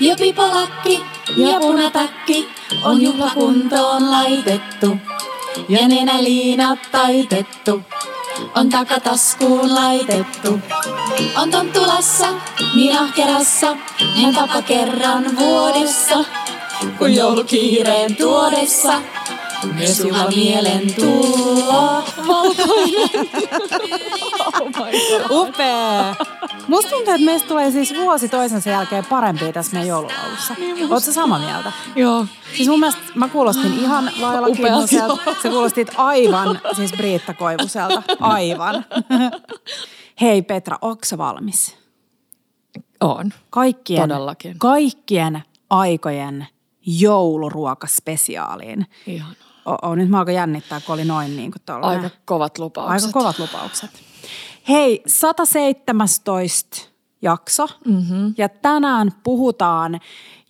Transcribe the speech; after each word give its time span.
Ja 0.00 0.16
pipalakki 0.16 1.04
ja 1.36 1.60
punatakki 1.60 2.48
on 2.84 3.02
juhlakuntoon 3.02 4.10
laitettu. 4.10 4.96
Ja 5.68 5.88
nenäliinat 5.88 6.78
taitettu, 6.92 7.82
on 8.54 8.68
takataskuun 8.68 9.74
laitettu. 9.74 10.60
On 11.42 11.50
tonttulassa, 11.50 12.26
niin 12.74 12.98
ahkerassa, 12.98 13.76
hän 14.22 14.34
tapa 14.34 14.62
kerran 14.62 15.36
vuodessa. 15.36 16.24
Kun 16.98 17.14
joulukiireen 17.14 18.16
tuodessa, 18.16 19.02
myös 19.74 20.00
juhla 20.00 20.28
mielen 20.28 20.94
tulla. 20.94 22.02
Upea! 25.30 26.14
Musta 26.68 26.90
tuntuu, 26.90 27.14
että 27.14 27.24
meistä 27.24 27.48
tulee 27.48 27.70
siis 27.70 27.94
vuosi 27.94 28.28
toisensa 28.28 28.70
jälkeen 28.70 29.04
parempia 29.06 29.52
tässä 29.52 29.72
meidän 29.72 29.88
joululaulussa. 29.88 30.54
Niin 30.58 30.92
Oletko 30.92 31.12
samaa 31.12 31.38
mieltä? 31.38 31.72
Joo. 31.96 32.26
Siis 32.56 32.68
mun 32.68 32.80
mielestä 32.80 33.02
mä 33.14 33.28
kuulostin 33.28 33.72
ihan 33.72 34.10
lailla 34.20 34.46
Kinnuselta. 34.56 35.18
joo. 35.26 35.34
Se 35.42 35.48
kuulostit 35.48 35.88
aivan, 35.96 36.60
siis 36.76 36.92
Briitta 36.92 37.34
Koivuselta. 37.34 38.02
Aivan. 38.20 38.84
Hei 40.20 40.42
Petra, 40.42 40.78
onko 40.82 41.04
sä 41.04 41.18
valmis? 41.18 41.76
On. 43.00 43.30
Kaikkien, 43.50 44.08
Todellakin. 44.08 44.58
kaikkien 44.58 45.42
aikojen 45.70 46.46
jouluruokaspesiaaliin. 46.86 48.86
Ihan. 49.06 49.36
O, 49.66 49.88
o, 49.88 49.94
nyt 49.94 50.08
mä 50.08 50.18
alkoin 50.18 50.34
jännittää, 50.34 50.80
kun 50.80 50.94
oli 50.94 51.04
noin 51.04 51.36
niin 51.36 51.50
kuin 51.50 51.62
tollainen. 51.66 52.04
Aika 52.04 52.16
kovat 52.24 52.58
lupaukset. 52.58 53.06
Aika 53.08 53.18
kovat 53.18 53.38
lupaukset. 53.38 53.90
Hei, 54.68 55.02
117 55.06 56.90
jakso. 57.22 57.66
Mm-hmm. 57.84 58.34
Ja 58.38 58.48
tänään 58.48 59.12
puhutaan 59.22 60.00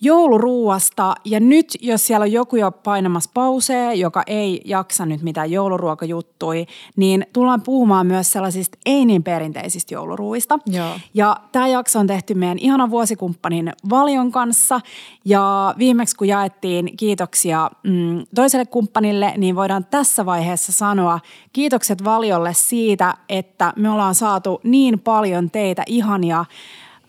jouluruuasta. 0.00 1.14
Ja 1.24 1.40
nyt, 1.40 1.66
jos 1.80 2.06
siellä 2.06 2.24
on 2.24 2.32
joku 2.32 2.56
jo 2.56 2.70
painamassa 2.70 3.30
pausee, 3.34 3.94
joka 3.94 4.22
ei 4.26 4.60
jaksa 4.64 5.06
nyt 5.06 5.22
mitään 5.22 5.50
jouluruokajuttui, 5.50 6.66
niin 6.96 7.26
tullaan 7.32 7.62
puhumaan 7.62 8.06
myös 8.06 8.32
sellaisista 8.32 8.78
ei 8.86 9.04
niin 9.04 9.22
perinteisistä 9.22 9.94
jouluruuista. 9.94 10.58
Joo. 10.66 10.90
Ja 11.14 11.36
tämä 11.52 11.68
jakso 11.68 11.98
on 11.98 12.06
tehty 12.06 12.34
meidän 12.34 12.58
ihanan 12.58 12.90
vuosikumppanin 12.90 13.72
Valion 13.90 14.32
kanssa. 14.32 14.80
Ja 15.24 15.74
viimeksi 15.78 16.16
kun 16.16 16.28
jaettiin 16.28 16.96
kiitoksia 16.96 17.70
mm, 17.82 18.26
toiselle 18.34 18.66
kumppanille, 18.66 19.34
niin 19.36 19.56
voidaan 19.56 19.84
tässä 19.84 20.26
vaiheessa 20.26 20.72
sanoa 20.72 21.20
kiitokset 21.52 22.04
Valiolle 22.04 22.54
siitä, 22.54 23.14
että 23.28 23.72
me 23.76 23.90
ollaan 23.90 24.14
saatu 24.14 24.60
niin 24.62 25.00
paljon 25.00 25.50
teitä 25.50 25.82
ihania 25.86 26.44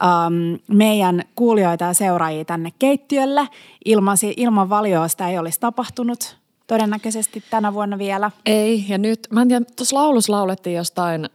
um, 0.03 0.59
meidän 0.67 1.23
kuulijoita 1.35 1.85
ja 1.85 1.93
seuraajia 1.93 2.45
tänne 2.45 2.73
keittiölle. 2.79 3.47
Ilman, 3.85 4.17
ilman 4.37 4.69
Valioa 4.69 5.07
sitä 5.07 5.29
ei 5.29 5.37
olisi 5.37 5.59
tapahtunut 5.59 6.37
todennäköisesti 6.67 7.43
tänä 7.49 7.73
vuonna 7.73 7.97
vielä. 7.97 8.31
Ei, 8.45 8.85
ja 8.87 8.97
nyt, 8.97 9.27
mä 9.31 9.41
en 9.41 9.47
tiedä, 9.47 9.65
tuossa 9.75 9.95
laulussa 9.95 10.33
laulettiin 10.33 10.75
jostain 10.75 11.25
ö, 11.25 11.29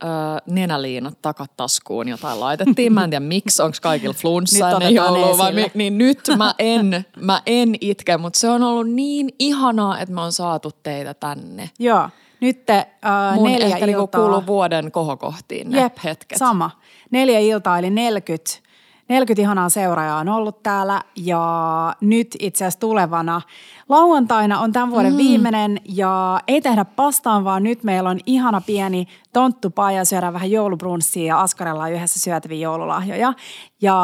nenäliinat 0.46 1.22
takataskuun, 1.22 2.08
jotain 2.08 2.40
laitettiin. 2.40 2.92
Mä 2.92 3.04
en 3.04 3.10
tiedä 3.10 3.24
miksi, 3.24 3.62
onko 3.62 3.76
kaikilla 3.82 4.14
flunssa 4.14 4.70
ennen 4.70 4.94
joulua 4.94 5.38
vai 5.38 5.52
mi, 5.52 5.70
niin 5.74 5.98
nyt 5.98 6.20
mä 6.36 6.54
en, 6.58 7.04
mä 7.20 7.42
en 7.46 7.74
itke, 7.80 8.16
mutta 8.16 8.38
se 8.38 8.48
on 8.48 8.62
ollut 8.62 8.90
niin 8.90 9.28
ihanaa, 9.38 10.00
että 10.00 10.14
me 10.14 10.20
on 10.20 10.32
saatu 10.32 10.72
teitä 10.82 11.14
tänne. 11.14 11.70
Joo, 11.78 12.08
nyt 12.42 12.62
Mun 13.34 13.44
neljä 13.52 13.66
ehkä 13.66 13.86
niinku 13.86 14.02
iltaa. 14.02 14.20
kuuluu 14.20 14.46
vuoden 14.46 14.92
kohokohtiin 14.92 15.70
ne 15.70 15.80
Jep, 15.80 15.96
hetket. 16.04 16.38
sama. 16.38 16.70
Neljä 17.10 17.38
iltaa 17.38 17.78
eli 17.78 17.90
40, 17.90 18.50
40 19.12 19.42
ihanaa 19.42 19.68
seuraajaa 19.68 20.18
on 20.18 20.28
ollut 20.28 20.62
täällä 20.62 21.02
ja 21.16 21.96
nyt 22.00 22.36
itse 22.40 22.64
asiassa 22.64 22.80
tulevana 22.80 23.42
lauantaina 23.88 24.60
on 24.60 24.72
tämän 24.72 24.90
vuoden 24.90 25.12
mm. 25.12 25.16
viimeinen 25.16 25.80
ja 25.84 26.40
ei 26.48 26.60
tehdä 26.60 26.84
pastaan, 26.84 27.44
vaan 27.44 27.62
nyt 27.62 27.84
meillä 27.84 28.10
on 28.10 28.18
ihana 28.26 28.60
pieni 28.60 29.08
tonttupaja, 29.32 30.04
syödään 30.04 30.32
vähän 30.32 30.50
joulubrunssia 30.50 31.26
ja 31.26 31.40
askarellaan 31.40 31.92
yhdessä 31.92 32.20
syötäviä 32.20 32.58
joululahjoja 32.58 33.34
ja 33.82 33.96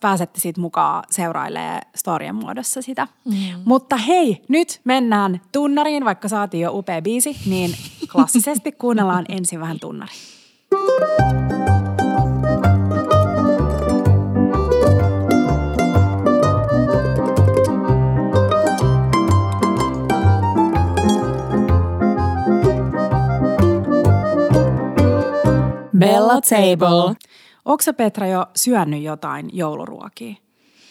pääsette 0.00 0.40
siitä 0.40 0.60
mukaan 0.60 1.04
seurailee 1.10 1.80
storien 1.96 2.34
muodossa 2.34 2.82
sitä. 2.82 3.08
Mm. 3.24 3.34
Mutta 3.64 3.96
hei, 3.96 4.42
nyt 4.48 4.80
mennään 4.84 5.40
tunnariin, 5.52 6.04
vaikka 6.04 6.28
saatiin 6.28 6.60
jo 6.60 6.70
upea 6.72 7.02
biisi, 7.02 7.36
niin 7.46 7.74
klassisesti 8.12 8.72
kuunnellaan 8.72 9.24
ensin 9.28 9.60
vähän 9.60 9.80
tunnari. 9.80 10.12
Bella 26.00 26.40
Table. 26.40 27.14
Onko 27.64 27.84
Petra 27.96 28.26
jo 28.26 28.46
syönyt 28.56 29.02
jotain 29.02 29.50
jouluruokia? 29.52 30.34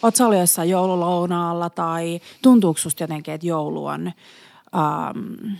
Oot 0.03 0.15
sä 0.15 0.25
ollut 0.25 0.39
jossain 0.39 0.69
joululounaalla 0.69 1.69
tai 1.69 2.19
tuntuuko 2.41 2.79
susta 2.79 3.03
jotenkin, 3.03 3.33
että 3.33 3.47
joulu 3.47 3.85
on 3.85 4.11
ähm, 4.75 5.53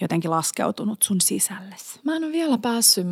jotenkin 0.00 0.30
laskeutunut 0.30 1.02
sun 1.02 1.20
sisällesi? 1.20 2.00
Mä 2.04 2.16
en 2.16 2.24
ole 2.24 2.32
vielä 2.32 2.58
päässyt 2.58 3.06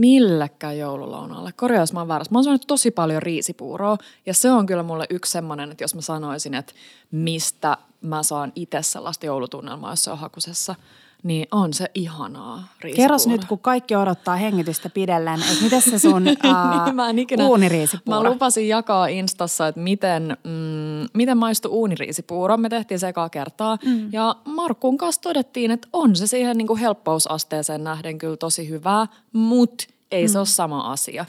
millekään 0.00 0.78
joululounalle. 0.78 1.52
Korjaus 1.52 1.92
mä 1.92 2.00
oon 2.00 2.08
väärässä. 2.08 2.32
Mä 2.32 2.38
oon 2.38 2.44
syönyt 2.44 2.64
tosi 2.66 2.90
paljon 2.90 3.22
riisipuuroa 3.22 3.98
ja 4.26 4.34
se 4.34 4.50
on 4.50 4.66
kyllä 4.66 4.82
mulle 4.82 5.06
yksi 5.10 5.32
semmoinen, 5.32 5.70
että 5.70 5.84
jos 5.84 5.94
mä 5.94 6.00
sanoisin, 6.00 6.54
että 6.54 6.72
mistä 7.10 7.78
mä 8.00 8.22
saan 8.22 8.52
itse 8.54 8.82
sellaista 8.82 9.26
joulutunnelmaa, 9.26 9.92
jos 9.92 10.04
se 10.04 10.10
on 10.10 10.18
hakusessa, 10.18 10.74
niin 11.22 11.48
on 11.50 11.72
se 11.72 11.90
ihanaa 11.94 12.68
riisipuuro. 12.80 13.02
Kerros 13.02 13.26
nyt, 13.26 13.44
kun 13.44 13.58
kaikki 13.58 13.96
odottaa 13.96 14.36
hengitystä 14.36 14.90
pidellen, 14.90 15.40
että 15.40 15.64
miten 15.64 15.82
se 15.82 15.98
sun 15.98 16.28
ää, 16.42 16.84
niin, 16.84 16.96
mä 16.96 17.10
en 17.10 17.18
ikinä, 17.18 17.46
uuniriisipuuro? 17.46 18.22
Mä 18.22 18.30
lupasin 18.30 18.68
jakaa 18.68 19.06
Instassa, 19.06 19.68
että 19.68 19.80
miten, 19.80 20.36
mm, 20.44 21.08
miten 21.14 21.38
maistuu 21.38 21.72
uuniriisipuuro. 21.72 22.56
Me 22.56 22.68
tehtiin 22.68 23.00
se 23.00 23.08
ekaa 23.08 23.28
kertaa. 23.28 23.78
Mm. 23.84 24.08
Ja 24.12 24.36
Markkuun 24.44 24.98
kanssa 24.98 25.20
todettiin, 25.20 25.70
että 25.70 25.88
on 25.92 26.16
se 26.16 26.26
siihen 26.26 26.58
niin 26.58 26.66
kuin 26.66 26.80
helppousasteeseen 26.80 27.84
nähden 27.84 28.18
kyllä 28.18 28.36
tosi 28.36 28.68
hyvää, 28.68 29.06
mutta 29.32 29.84
ei 30.10 30.26
mm. 30.26 30.32
se 30.32 30.38
ole 30.38 30.46
sama 30.46 30.92
asia. 30.92 31.24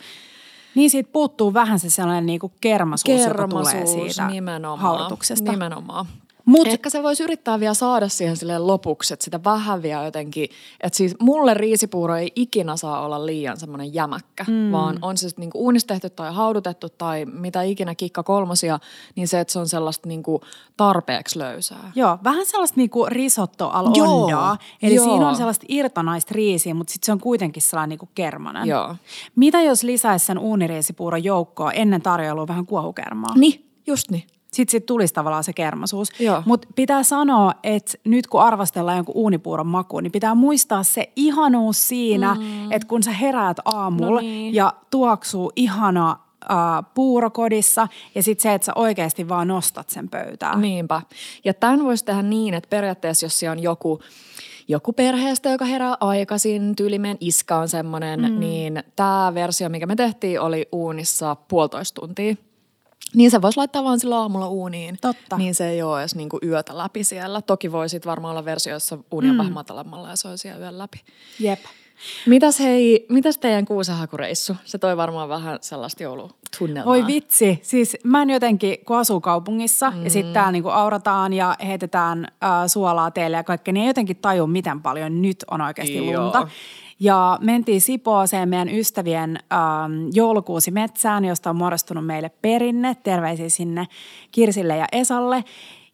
Niin 0.76 0.90
siitä 0.90 1.10
puuttuu 1.14 1.54
vähän 1.54 1.80
se 1.80 1.90
sellainen 1.90 2.26
niinku 2.26 2.52
kermasuus, 2.62 3.22
joka 3.22 3.48
tulee 3.48 3.74
Kermasuus 3.74 3.92
siitä 3.92 4.28
nimenomaan. 4.28 5.12
Nimenomaan. 5.52 6.06
Mut- 6.46 6.68
Ehkä 6.68 6.90
se 6.90 7.04
voisi 7.04 7.24
yrittää 7.24 7.60
vielä 7.60 7.74
saada 7.74 8.10
siihen 8.10 8.38
silleen 8.38 8.68
lopuksi, 8.68 9.14
että 9.14 9.24
sitä 9.24 9.44
vähän 9.44 9.82
vielä 9.82 10.04
jotenkin, 10.04 10.50
että 10.82 10.98
siis 10.98 11.16
mulle 11.20 11.54
riisipuuro 11.54 12.16
ei 12.16 12.32
ikinä 12.36 12.78
saa 12.78 13.06
olla 13.06 13.26
liian 13.26 13.60
semmoinen 13.60 13.94
jämäkkä, 13.94 14.46
mm. 14.48 14.72
vaan 14.72 15.00
on 15.02 15.18
se 15.18 15.30
sitten 15.30 15.42
niinku 15.42 15.64
uunissa 15.64 15.88
tehty 15.88 16.10
tai 16.10 16.34
haudutettu 16.34 16.90
tai 16.90 17.26
mitä 17.26 17.62
ikinä 17.62 17.96
kikka 17.96 18.24
kolmosia, 18.24 18.80
niin 19.16 19.28
se, 19.28 19.40
että 19.40 19.54
se 19.54 19.60
on 19.60 19.68
sellaista 19.68 20.08
niinku 20.08 20.42
tarpeeksi 20.78 21.40
löysää. 21.40 21.92
Joo, 21.96 22.18
vähän 22.24 22.46
sellaista 22.46 22.78
niinku 22.78 23.06
risotto 23.06 23.70
al 23.70 23.86
ondaa. 23.86 24.58
Eli 24.82 24.96
joo. 24.96 25.06
siinä 25.06 25.30
on 25.30 25.36
sellaista 25.36 25.66
irtonaista 25.70 26.32
riisiä, 26.36 26.74
mutta 26.74 26.94
sitten 26.94 27.06
se 27.06 27.12
on 27.12 27.20
kuitenkin 27.20 27.62
sellainen 27.62 27.90
niinku 27.90 28.10
kermanen. 28.16 28.68
Joo. 28.68 28.96
Mitä 29.36 29.62
jos 29.62 29.84
lisäisi 29.84 30.26
sen 30.26 30.40
uuniriisipuuron 30.40 31.24
joukkoon 31.24 31.72
ennen 31.76 32.02
tarjoilua 32.02 32.48
vähän 32.48 32.66
kuohukermaa? 32.66 33.36
Niin, 33.38 33.72
just 33.88 34.12
niin. 34.12 34.24
Sitten 34.54 34.72
sit 34.72 34.86
tulisi 34.86 35.14
tavallaan 35.14 35.44
se 35.44 35.54
kermasuus. 35.54 36.10
Mutta 36.46 36.68
pitää 36.76 37.04
sanoa, 37.04 37.54
että 37.64 37.98
nyt 38.04 38.28
kun 38.28 38.42
arvostellaan 38.42 38.98
jonkun 38.98 39.16
uunipuuron 39.16 39.68
maku, 39.68 40.00
niin 40.00 40.12
pitää 40.12 40.36
muistaa 40.36 40.84
se 40.84 41.12
ihanuus 41.16 41.88
siinä, 41.88 42.36
mm. 42.36 42.72
että 42.72 42.88
kun 42.88 43.04
sä 43.04 43.12
heräät 43.12 43.58
aamulla 43.66 44.14
No 44.14 44.20
niin. 44.20 44.54
ja 44.54 44.74
tuoksuu 44.92 45.52
ihana 45.56 46.12
äh, 46.52 46.58
puurokodissa 46.94 47.88
ja 48.16 48.24
sitten 48.24 48.44
se, 48.44 48.54
että 48.54 48.66
sä 48.66 48.72
oikeasti 48.76 49.30
vaan 49.30 49.48
nostat 49.48 49.90
sen 49.90 50.10
pöytään. 50.10 50.62
Niinpä. 50.62 51.02
Ja 51.46 51.54
tämän 51.54 51.84
voisi 51.84 52.06
tehdä 52.06 52.22
niin, 52.22 52.54
että 52.54 52.70
periaatteessa 52.70 53.26
jos 53.26 53.40
siellä 53.40 53.52
on 53.52 53.64
joku, 53.64 54.00
joku 54.68 54.94
perheestä, 54.94 55.50
joka 55.50 55.66
herää 55.66 55.98
aikaisin, 56.00 56.76
tyyli 56.76 57.00
meidän 57.00 57.18
iska 57.20 57.58
on 57.58 57.70
semmoinen, 57.70 58.20
mm. 58.20 58.40
niin 58.40 58.84
tämä 58.96 59.32
versio, 59.34 59.70
mikä 59.70 59.86
me 59.86 59.96
tehtiin, 59.96 60.42
oli 60.42 60.68
uunissa 60.72 61.36
puolitoista 61.36 62.02
tuntia. 62.02 62.36
Niin 63.16 63.32
se 63.32 63.42
voisi 63.42 63.58
laittaa 63.58 63.84
vaan 63.84 64.00
sillä 64.00 64.20
aamulla 64.20 64.48
uuniin. 64.48 64.98
Totta. 65.02 65.38
Niin 65.38 65.56
se 65.56 65.70
ei 65.70 65.82
ole 65.82 66.00
edes 66.00 66.16
niinku 66.16 66.40
yötä 66.44 66.78
läpi 66.78 67.04
siellä. 67.04 67.42
Toki 67.42 67.72
voisit 67.72 68.06
varmaan 68.06 68.32
olla 68.32 68.46
versio, 68.46 68.74
jossa 68.74 68.98
uuni 69.12 69.30
on 69.30 69.36
mm. 69.36 69.38
vähän 69.38 69.54
matalammalla 69.54 70.10
ja 70.10 70.16
se 70.16 70.28
on 70.28 70.38
siellä 70.38 70.60
yön 70.60 70.78
läpi. 70.78 71.02
Jep. 71.40 71.60
Mitäs 72.26 72.60
hei, 72.60 73.06
mitäs 73.10 73.38
teidän 73.38 73.66
kuusenhakureissu? 73.66 74.56
Se 74.66 74.78
toi 74.78 74.98
varmaan 74.98 75.30
vähän 75.30 75.58
sellaista 75.62 76.04
joulutunnelmaa. 76.04 76.94
Voi 76.94 77.08
vitsi, 77.08 77.60
siis 77.64 77.98
mä 78.04 78.22
en 78.22 78.30
jotenkin, 78.30 78.78
kun 78.86 78.98
asuu 78.98 79.22
kaupungissa 79.22 79.92
mm. 79.92 80.04
ja 80.04 80.10
sitten 80.10 80.34
täällä 80.34 80.52
niinku 80.52 80.70
aurataan 80.70 81.34
ja 81.34 81.56
heitetään 81.66 82.28
äh, 82.44 82.50
suolaa 82.68 83.12
teille 83.12 83.38
ja 83.38 83.44
kaikkea, 83.44 83.74
niin 83.74 83.82
ei 83.82 83.90
jotenkin 83.90 84.18
taju, 84.18 84.48
miten 84.48 84.82
paljon 84.82 85.22
nyt 85.22 85.46
on 85.52 85.62
oikeasti 85.62 86.12
Joo. 86.12 86.48
Ja 87.00 87.38
mentiin 87.42 87.82
Sipooseen 87.82 88.50
meidän 88.50 88.70
ystävien 88.70 89.40
ähm, 89.54 90.08
joulukuusi 90.14 90.72
metsään, 90.72 91.26
josta 91.26 91.50
on 91.50 91.56
muodostunut 91.56 92.06
meille 92.06 92.30
perinne. 92.42 92.96
Terveisiä 93.04 93.50
sinne 93.50 93.88
Kirsille 94.32 94.78
ja 94.78 94.86
Esalle. 94.92 95.44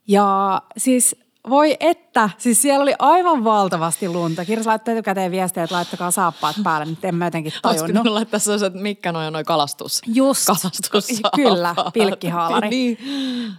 Ja 0.07 0.61
siis 0.77 1.15
voi 1.49 1.77
että, 1.79 2.29
siis 2.37 2.61
siellä 2.61 2.83
oli 2.83 2.93
aivan 2.99 3.43
valtavasti 3.43 4.09
lunta. 4.09 4.45
Kirs 4.45 4.65
laittoi 4.65 4.93
etukäteen 4.93 5.31
viestiä, 5.31 5.63
että 5.63 5.75
laittakaa 5.75 6.11
saappaat 6.11 6.55
päälle, 6.63 6.85
mutta 6.85 7.07
en 7.07 7.15
mä 7.15 7.25
jotenkin 7.25 7.53
Olisiko 7.63 7.83
tajunnut. 7.87 8.03
ne 8.03 8.09
laittaa 8.09 8.39
sellaiset, 8.39 8.73
mitkä 8.73 9.11
noin 9.11 9.27
on 9.27 9.33
noin 9.33 9.45
kalastus? 9.45 10.01
Just, 10.07 10.45
kalastus 10.47 11.21
kyllä, 11.35 11.75
pilkkihaalari. 11.93 12.69
niin. 12.77 12.97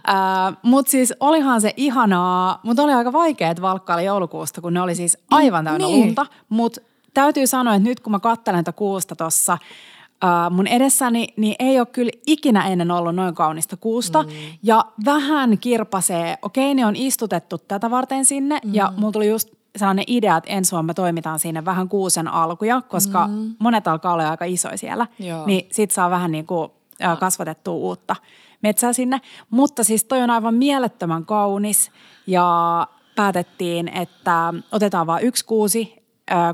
Äh, 0.09 0.57
mutta 0.61 0.91
siis 0.91 1.13
olihan 1.19 1.61
se 1.61 1.73
ihanaa, 1.77 2.59
mutta 2.63 2.83
oli 2.83 2.93
aika 2.93 3.13
vaikeet 3.13 3.61
valkkailla 3.61 4.01
joulukuusta, 4.01 4.61
kun 4.61 4.73
ne 4.73 4.81
oli 4.81 4.95
siis 4.95 5.17
aivan 5.31 5.65
täynnä 5.65 5.87
Niin. 5.87 6.05
lunta. 6.05 6.25
Mutta 6.49 6.81
täytyy 7.13 7.47
sanoa, 7.47 7.75
että 7.75 7.89
nyt 7.89 7.99
kun 7.99 8.11
mä 8.11 8.19
katselen 8.19 8.63
tätä 8.63 8.77
kuusta 8.77 9.15
tuossa 9.15 9.53
äh, 9.53 10.51
mun 10.51 10.67
edessäni, 10.67 11.27
niin 11.37 11.55
ei 11.59 11.79
ole 11.79 11.85
kyllä 11.85 12.11
ikinä 12.27 12.67
ennen 12.67 12.91
ollut 12.91 13.15
noin 13.15 13.35
kaunista 13.35 13.77
kuusta. 13.77 14.23
Mm. 14.23 14.29
Ja 14.63 14.85
vähän 15.05 15.57
kirpasee, 15.57 16.37
okei 16.41 16.75
ne 16.75 16.85
on 16.85 16.95
istutettu 16.95 17.57
tätä 17.57 17.91
varten 17.91 18.25
sinne 18.25 18.59
mm. 18.65 18.73
ja 18.73 18.93
mulla 18.97 19.11
tuli 19.11 19.27
just 19.27 19.49
sellainen 19.75 20.05
idea, 20.07 20.37
että 20.37 20.49
ensi 20.49 20.71
vuonna 20.71 20.87
me 20.87 20.93
toimitaan 20.93 21.39
sinne 21.39 21.65
vähän 21.65 21.89
kuusen 21.89 22.27
alkuja, 22.27 22.81
koska 22.81 23.27
mm. 23.27 23.55
monet 23.59 23.87
alkaa 23.87 24.13
olla 24.13 24.29
aika 24.29 24.45
isoja 24.45 24.77
siellä. 24.77 25.07
Joo. 25.19 25.45
Niin 25.45 25.67
sit 25.71 25.91
saa 25.91 26.09
vähän 26.09 26.31
niin 26.31 26.47
kuin 26.47 26.71
äh, 27.03 27.19
kasvatettua 27.19 27.73
uutta 27.73 28.15
metsää 28.63 28.93
sinne. 28.93 29.21
Mutta 29.49 29.83
siis 29.83 30.03
toi 30.03 30.21
on 30.21 30.29
aivan 30.29 30.55
mielettömän 30.55 31.25
kaunis 31.25 31.91
ja 32.27 32.87
päätettiin, 33.15 33.87
että 33.87 34.53
otetaan 34.71 35.07
vain 35.07 35.25
yksi 35.25 35.45
kuusi. 35.45 36.00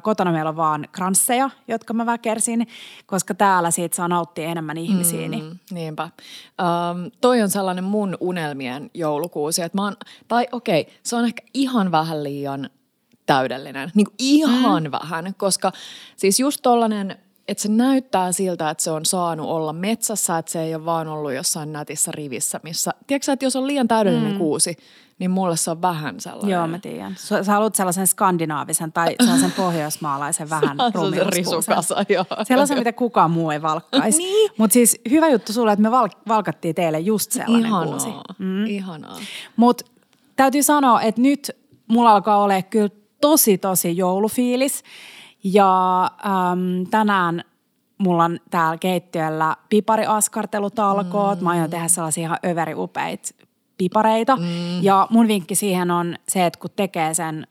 Kotona 0.01 0.31
meillä 0.31 0.49
on 0.49 0.55
vaan 0.55 0.87
kransseja, 0.91 1.49
jotka 1.67 1.93
mä 1.93 2.05
väkersin, 2.05 2.67
koska 3.05 3.33
täällä 3.33 3.71
siitä 3.71 3.95
saa 3.95 4.07
nauttia 4.07 4.47
enemmän 4.47 4.77
ihmisiä. 4.77 5.27
Niin. 5.27 5.43
Mm, 5.43 5.59
niinpä. 5.71 6.03
Um, 6.03 7.11
toi 7.21 7.41
on 7.41 7.49
sellainen 7.49 7.83
mun 7.83 8.17
unelmien 8.19 8.89
joulukuusi, 8.93 9.61
että 9.61 9.77
mä 9.77 9.83
oon, 9.83 9.95
tai 10.27 10.47
okei, 10.51 10.87
se 11.03 11.15
on 11.15 11.25
ehkä 11.25 11.43
ihan 11.53 11.91
vähän 11.91 12.23
liian 12.23 12.69
täydellinen. 13.25 13.91
Niin 13.95 14.05
kuin 14.05 14.15
ihan 14.19 14.83
mm. 14.83 14.91
vähän, 14.91 15.35
koska 15.37 15.71
siis 16.15 16.39
just 16.39 16.59
tollanen, 16.61 17.17
että 17.47 17.63
se 17.63 17.69
näyttää 17.69 18.31
siltä, 18.31 18.69
että 18.69 18.83
se 18.83 18.91
on 18.91 19.05
saanut 19.05 19.47
olla 19.47 19.73
metsässä, 19.73 20.37
että 20.37 20.51
se 20.51 20.61
ei 20.61 20.75
ole 20.75 20.85
vaan 20.85 21.07
ollut 21.07 21.33
jossain 21.33 21.73
nätissä 21.73 22.11
rivissä, 22.11 22.59
missä, 22.63 22.91
tiedätkö 23.07 23.31
että 23.31 23.45
jos 23.45 23.55
on 23.55 23.67
liian 23.67 23.87
täydellinen 23.87 24.31
mm. 24.31 24.37
kuusi, 24.37 24.77
niin 25.19 25.31
mulle 25.31 25.57
se 25.57 25.71
on 25.71 25.81
vähän 25.81 26.19
sellainen. 26.19 26.51
Joo, 26.53 26.67
mä 26.67 26.79
tiedän. 26.79 27.15
Sä 27.17 27.43
sä 27.43 27.51
haluat 27.51 27.75
sellaisen 27.75 28.07
skandinaavisen 28.07 28.91
tai 28.91 29.15
sellaisen 29.23 29.51
pohjoismaalaisen 29.51 30.49
vähän 30.49 30.77
Se 30.91 30.99
on 30.99 31.13
se 31.13 31.23
risukasa, 31.23 31.95
joo. 32.09 32.25
Sellaisen, 32.43 32.77
mitä 32.77 32.93
kukaan 32.93 33.31
muu 33.31 33.51
ei 33.51 33.61
valkkaisi. 33.61 34.17
Niin. 34.27 34.51
Mutta 34.57 34.73
siis 34.73 35.01
hyvä 35.09 35.29
juttu 35.29 35.53
sulle, 35.53 35.71
että 35.71 35.83
me 35.83 35.91
val- 35.91 36.09
valkattiin 36.27 36.75
teille 36.75 36.99
just 36.99 37.31
sellainen 37.31 37.65
Ihanaa, 37.65 37.85
kuusi. 37.85 38.09
mm. 38.37 38.65
ihanaa. 38.65 39.17
Mutta 39.55 39.85
täytyy 40.35 40.63
sanoa, 40.63 41.01
että 41.01 41.21
nyt 41.21 41.51
mulla 41.87 42.11
alkaa 42.11 42.37
olla 42.37 42.61
kyllä 42.61 42.89
tosi, 43.21 43.57
tosi 43.57 43.97
joulufiilis. 43.97 44.83
Ja 45.43 46.03
äm, 46.03 46.87
tänään 46.91 47.43
mulla 47.97 48.23
on 48.23 48.39
täällä 48.49 48.77
keittiöllä 48.77 49.55
pipariaskartelutalkoot. 49.69 51.39
Mm. 51.39 51.43
Mä 51.43 51.49
aion 51.49 51.69
tehdä 51.69 51.87
sellaisia 51.87 52.21
ihan 52.21 52.39
överiupeita 52.45 53.29
pipareita. 53.77 54.35
Mm. 54.35 54.83
Ja 54.83 55.07
mun 55.09 55.27
vinkki 55.27 55.55
siihen 55.55 55.91
on 55.91 56.15
se, 56.27 56.45
että 56.45 56.59
kun 56.59 56.69
tekee 56.75 57.13
sen 57.13 57.47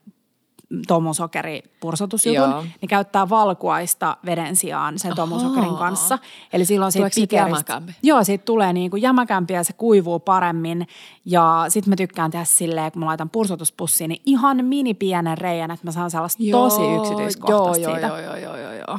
tomusokeri-pursotusjutun, 0.87 2.49
Joo. 2.51 2.61
niin 2.61 2.89
käyttää 2.89 3.29
valkuaista 3.29 4.17
veden 4.25 4.55
sijaan 4.55 4.99
sen 4.99 5.15
tomusokerin 5.15 5.69
Ahaa. 5.69 5.79
kanssa. 5.79 6.19
Eli 6.53 6.65
silloin 6.65 6.91
siitä 6.91 7.09
pikeristä-? 7.15 7.81
Joo, 8.03 8.23
siitä 8.23 8.45
tulee 8.45 8.73
niin 8.73 8.91
kuin 8.91 9.01
jämäkämpi 9.01 9.53
ja 9.53 9.63
se 9.63 9.73
kuivuu 9.73 10.19
paremmin. 10.19 10.87
Ja 11.25 11.65
sitten 11.69 11.91
mä 11.91 11.95
tykkään 11.95 12.31
tehdä 12.31 12.45
silleen, 12.45 12.91
kun 12.91 12.99
mä 12.99 13.05
laitan 13.05 13.29
pursotuspussiin, 13.29 14.09
niin 14.09 14.21
ihan 14.25 14.65
mini 14.65 14.93
pienen 14.93 15.37
reijän, 15.37 15.71
että 15.71 15.87
mä 15.87 15.91
saan 15.91 16.11
sellaista 16.11 16.43
tosi 16.51 16.81
yksityiskohtaista 16.95 17.83
joo, 17.83 17.95
siitä. 17.95 18.07
Joo, 18.07 18.19
joo, 18.19 18.35
joo, 18.35 18.57
joo, 18.57 18.73
joo. 18.73 18.97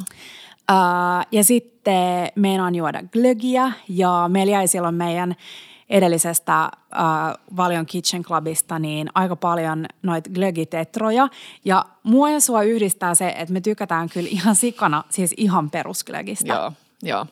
Ää, 0.67 1.23
ja 1.31 1.43
sitten 1.43 2.29
meinaan 2.35 2.75
juoda 2.75 3.03
glögiä 3.13 3.71
ja 3.89 4.25
meillä 4.27 4.51
jäi 4.51 4.67
silloin 4.67 4.95
meidän 4.95 5.35
edellisestä 5.89 6.63
äh, 6.63 6.71
Valion 7.57 7.85
Kitchen 7.85 8.23
Clubista 8.23 8.79
niin 8.79 9.09
aika 9.15 9.35
paljon 9.35 9.85
noita 10.03 10.29
glögitetroja. 10.29 11.27
Ja 11.65 11.85
mua 12.03 12.29
ja 12.29 12.39
sua 12.39 12.63
yhdistää 12.63 13.15
se, 13.15 13.29
että 13.29 13.53
me 13.53 13.61
tykätään 13.61 14.09
kyllä 14.09 14.29
ihan 14.31 14.55
sikana, 14.55 15.03
siis 15.09 15.33
ihan 15.37 15.69
perusglögistä. 15.69 16.53
Joo, 16.53 16.71
joo. 17.03 17.25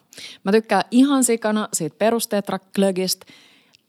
Mä 0.43 0.51
tykkään 0.51 0.83
ihan 0.91 1.23
sikana 1.23 1.69
siitä 1.73 1.95
perustetraklögistä. 1.99 3.25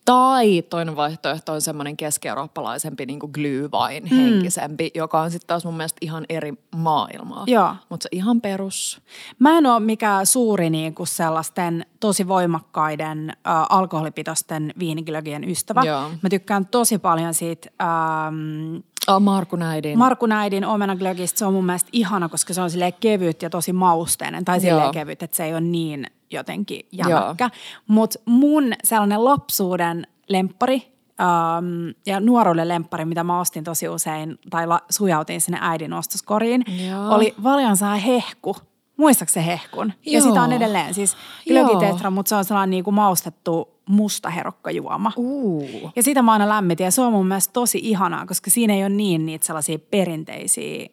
Tai 0.09 0.63
toinen 0.63 0.97
vaihtoehto 0.97 1.53
on 1.53 1.61
semmoinen 1.61 1.97
keski-eurooppalaisempi 1.97 3.07
niin 3.07 3.21
kuin 3.21 3.33
glühwein 3.33 4.07
henkisempi, 4.07 4.91
joka 4.95 5.21
on 5.21 5.31
sitten 5.31 5.47
taas 5.47 5.65
mun 5.65 5.77
mielestä 5.77 5.99
ihan 6.01 6.25
eri 6.29 6.55
maailmaa. 6.77 7.45
Joo. 7.47 7.75
Mutta 7.89 8.03
se 8.03 8.09
ihan 8.13 8.41
perus. 8.41 9.01
Mä 9.39 9.59
en 9.59 9.67
ole 9.67 9.81
mikään 9.81 10.27
suuri 10.27 10.71
niin 10.71 10.95
kuin 10.95 11.07
sellaisten 11.07 11.87
tosi 12.01 12.29
voimakkaiden 12.29 13.31
äh, 13.31 13.37
alkoholipitoisten 13.69 14.73
viiniglögien 14.79 15.51
ystävä. 15.51 15.83
Joo. 15.85 16.11
Mä 16.23 16.29
tykkään 16.31 16.67
tosi 16.67 16.99
paljon 16.99 17.35
siitä 17.35 17.71
ähm, 17.83 18.77
Oh, 19.09 19.21
Markku 19.21 19.57
Näidin. 19.57 19.99
Markku 19.99 20.27
Näidin 20.27 20.65
omenaglögistä. 20.65 21.39
Se 21.39 21.47
on 21.47 21.53
mun 21.53 21.67
mielestä 21.67 21.91
ihana, 21.93 22.29
koska 22.29 22.55
se 22.55 22.61
on 22.61 22.71
silleen 22.71 22.93
kevyt 23.01 23.43
ja 23.43 23.51
tosi 23.51 23.73
mausteinen. 23.73 24.45
Tai 24.45 24.61
silleen 24.61 24.83
Joo. 24.83 24.93
kevyt, 24.93 25.23
että 25.23 25.37
se 25.37 25.45
ei 25.45 25.53
ole 25.53 25.61
niin 25.61 26.07
jotenkin 26.31 26.87
jämäkkä. 26.93 27.51
Mutta 27.87 28.19
mun 28.25 28.73
sellainen 28.85 29.25
lapsuuden 29.25 30.07
lemppari 30.29 30.93
ähm, 31.21 31.91
ja 32.07 32.21
nuoruuden 32.21 32.69
lemppari, 32.69 33.05
mitä 33.05 33.25
mä 33.25 33.41
ostin 33.41 33.65
tosi 33.65 33.89
usein 33.89 34.39
tai 34.51 34.67
la, 34.67 34.81
sujautin 34.91 35.41
sinne 35.41 35.59
äidin 35.61 35.93
ostoskoriin, 35.93 36.65
Joo. 36.89 37.15
oli 37.15 37.35
Valjansaa 37.43 37.97
hehku. 37.97 38.57
Muistatko 38.97 39.33
se 39.33 39.47
hehkun? 39.47 39.93
Ja 40.07 40.19
Joo. 40.19 40.29
sitä 40.29 40.43
on 40.43 40.53
edelleen 40.53 40.95
siis 40.95 41.17
glögitetra, 41.49 42.11
mutta 42.11 42.29
se 42.29 42.35
on 42.35 42.45
sellainen 42.45 42.71
niin 42.71 42.85
kuin 42.85 42.95
maustettu 42.95 43.79
musta 43.89 44.31
herokkajuoma. 44.31 45.13
Uu. 45.17 45.91
Ja 45.97 46.03
sitä 46.03 46.23
mä 46.23 46.33
aina 46.33 46.49
lämmitin 46.49 46.85
ja 46.85 46.91
se 46.91 47.03
on 47.03 47.13
mun 47.13 47.27
mielestä 47.27 47.53
tosi 47.53 47.79
ihanaa, 47.83 48.27
koska 48.27 48.51
siinä 48.51 48.75
ei 48.75 48.83
ole 48.83 48.89
niin 48.89 49.27
niitä 49.27 49.47
sellaisia 49.47 49.79
perinteisiä, 49.79 50.87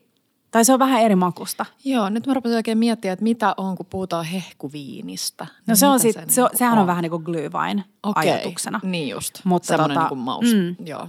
tai 0.56 0.66
se 0.66 0.74
on 0.74 0.80
vähän 0.80 1.02
eri 1.02 1.16
makusta. 1.16 1.66
Joo, 1.86 2.10
nyt 2.10 2.28
mä 2.28 2.34
rupesin 2.34 2.56
oikein 2.56 2.78
miettiä, 2.78 3.14
että 3.14 3.24
mitä 3.24 3.54
on, 3.58 3.76
kun 3.78 3.86
puhutaan 3.86 4.26
hehkuviinistä. 4.26 5.48
No 5.68 5.76
se 5.76 5.88
on 5.88 6.00
sit, 6.00 6.14
se, 6.14 6.20
on, 6.22 6.26
niinku 6.28 6.58
sehän 6.58 6.80
on 6.80 6.88
vähän 6.88 7.02
niin 7.02 7.10
kuin 7.10 7.24
glühwein 7.24 7.84
Okei, 8.04 8.32
ajatuksena. 8.32 8.80
Niin 8.84 9.10
just. 9.10 9.42
Mutta 9.44 9.68
Semmoinen 9.68 9.96
tota, 9.96 10.00
niin 10.00 10.10
kuin 10.10 10.20
maus. 10.20 10.46
mm. 10.54 10.76
Joo. 10.86 11.08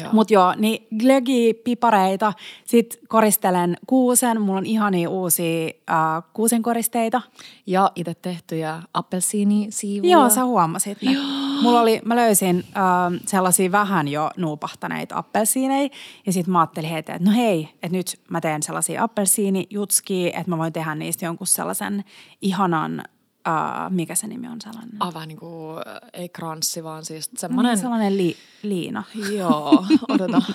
Joo. 0.00 0.12
Mutta 0.12 0.34
joo, 0.34 0.54
niin 0.56 0.86
glögi, 0.98 1.54
pipareita, 1.54 2.32
sit 2.64 2.98
koristelen 3.08 3.76
kuusen, 3.86 4.40
mulla 4.40 4.58
on 4.58 4.66
ihania 4.66 5.10
uusia 5.10 5.70
äh, 5.90 6.22
kuusenkoristeita. 6.32 7.22
ja 7.66 7.92
itse 7.94 8.14
tehtyjä 8.14 8.82
appelsiinisiivuja. 8.94 10.12
Joo, 10.12 10.30
sä 10.30 10.44
huomasit 10.44 11.02
ne. 11.02 11.16
Mulla 11.62 11.80
oli, 11.80 12.00
mä 12.04 12.16
löysin 12.16 12.64
äh, 12.76 13.20
sellaisia 13.26 13.72
vähän 13.72 14.08
jo 14.08 14.30
nuupahtaneita 14.36 15.18
appelsiineja 15.18 15.88
ja 16.26 16.32
sitten 16.32 16.52
mä 16.52 16.60
ajattelin 16.60 16.90
heti, 16.90 17.12
että 17.12 17.30
no 17.30 17.36
hei, 17.36 17.68
että 17.72 17.96
nyt 17.96 18.20
mä 18.30 18.40
teen 18.40 18.62
sellaisia 18.62 19.02
appelsiinijutskiä, 19.02 20.28
että 20.28 20.50
mä 20.50 20.58
voin 20.58 20.72
tehdä 20.72 20.94
niistä 20.94 21.24
jonkun 21.24 21.46
sellaisen 21.46 22.04
ihanan, 22.42 23.02
äh, 23.48 23.90
mikä 23.90 24.14
se 24.14 24.26
nimi 24.26 24.48
on 24.48 24.60
sellainen? 24.60 24.90
Ah, 25.00 25.14
vähän 25.14 25.28
niin 25.28 25.38
kuin, 25.38 25.76
ei 26.12 26.28
kranssi, 26.28 26.84
vaan 26.84 27.04
siis 27.04 27.32
No, 27.32 27.38
semmoinen... 27.38 27.78
sellainen 27.78 28.16
li, 28.16 28.36
liina. 28.62 29.02
Joo, 29.36 29.84
odota. 30.08 30.42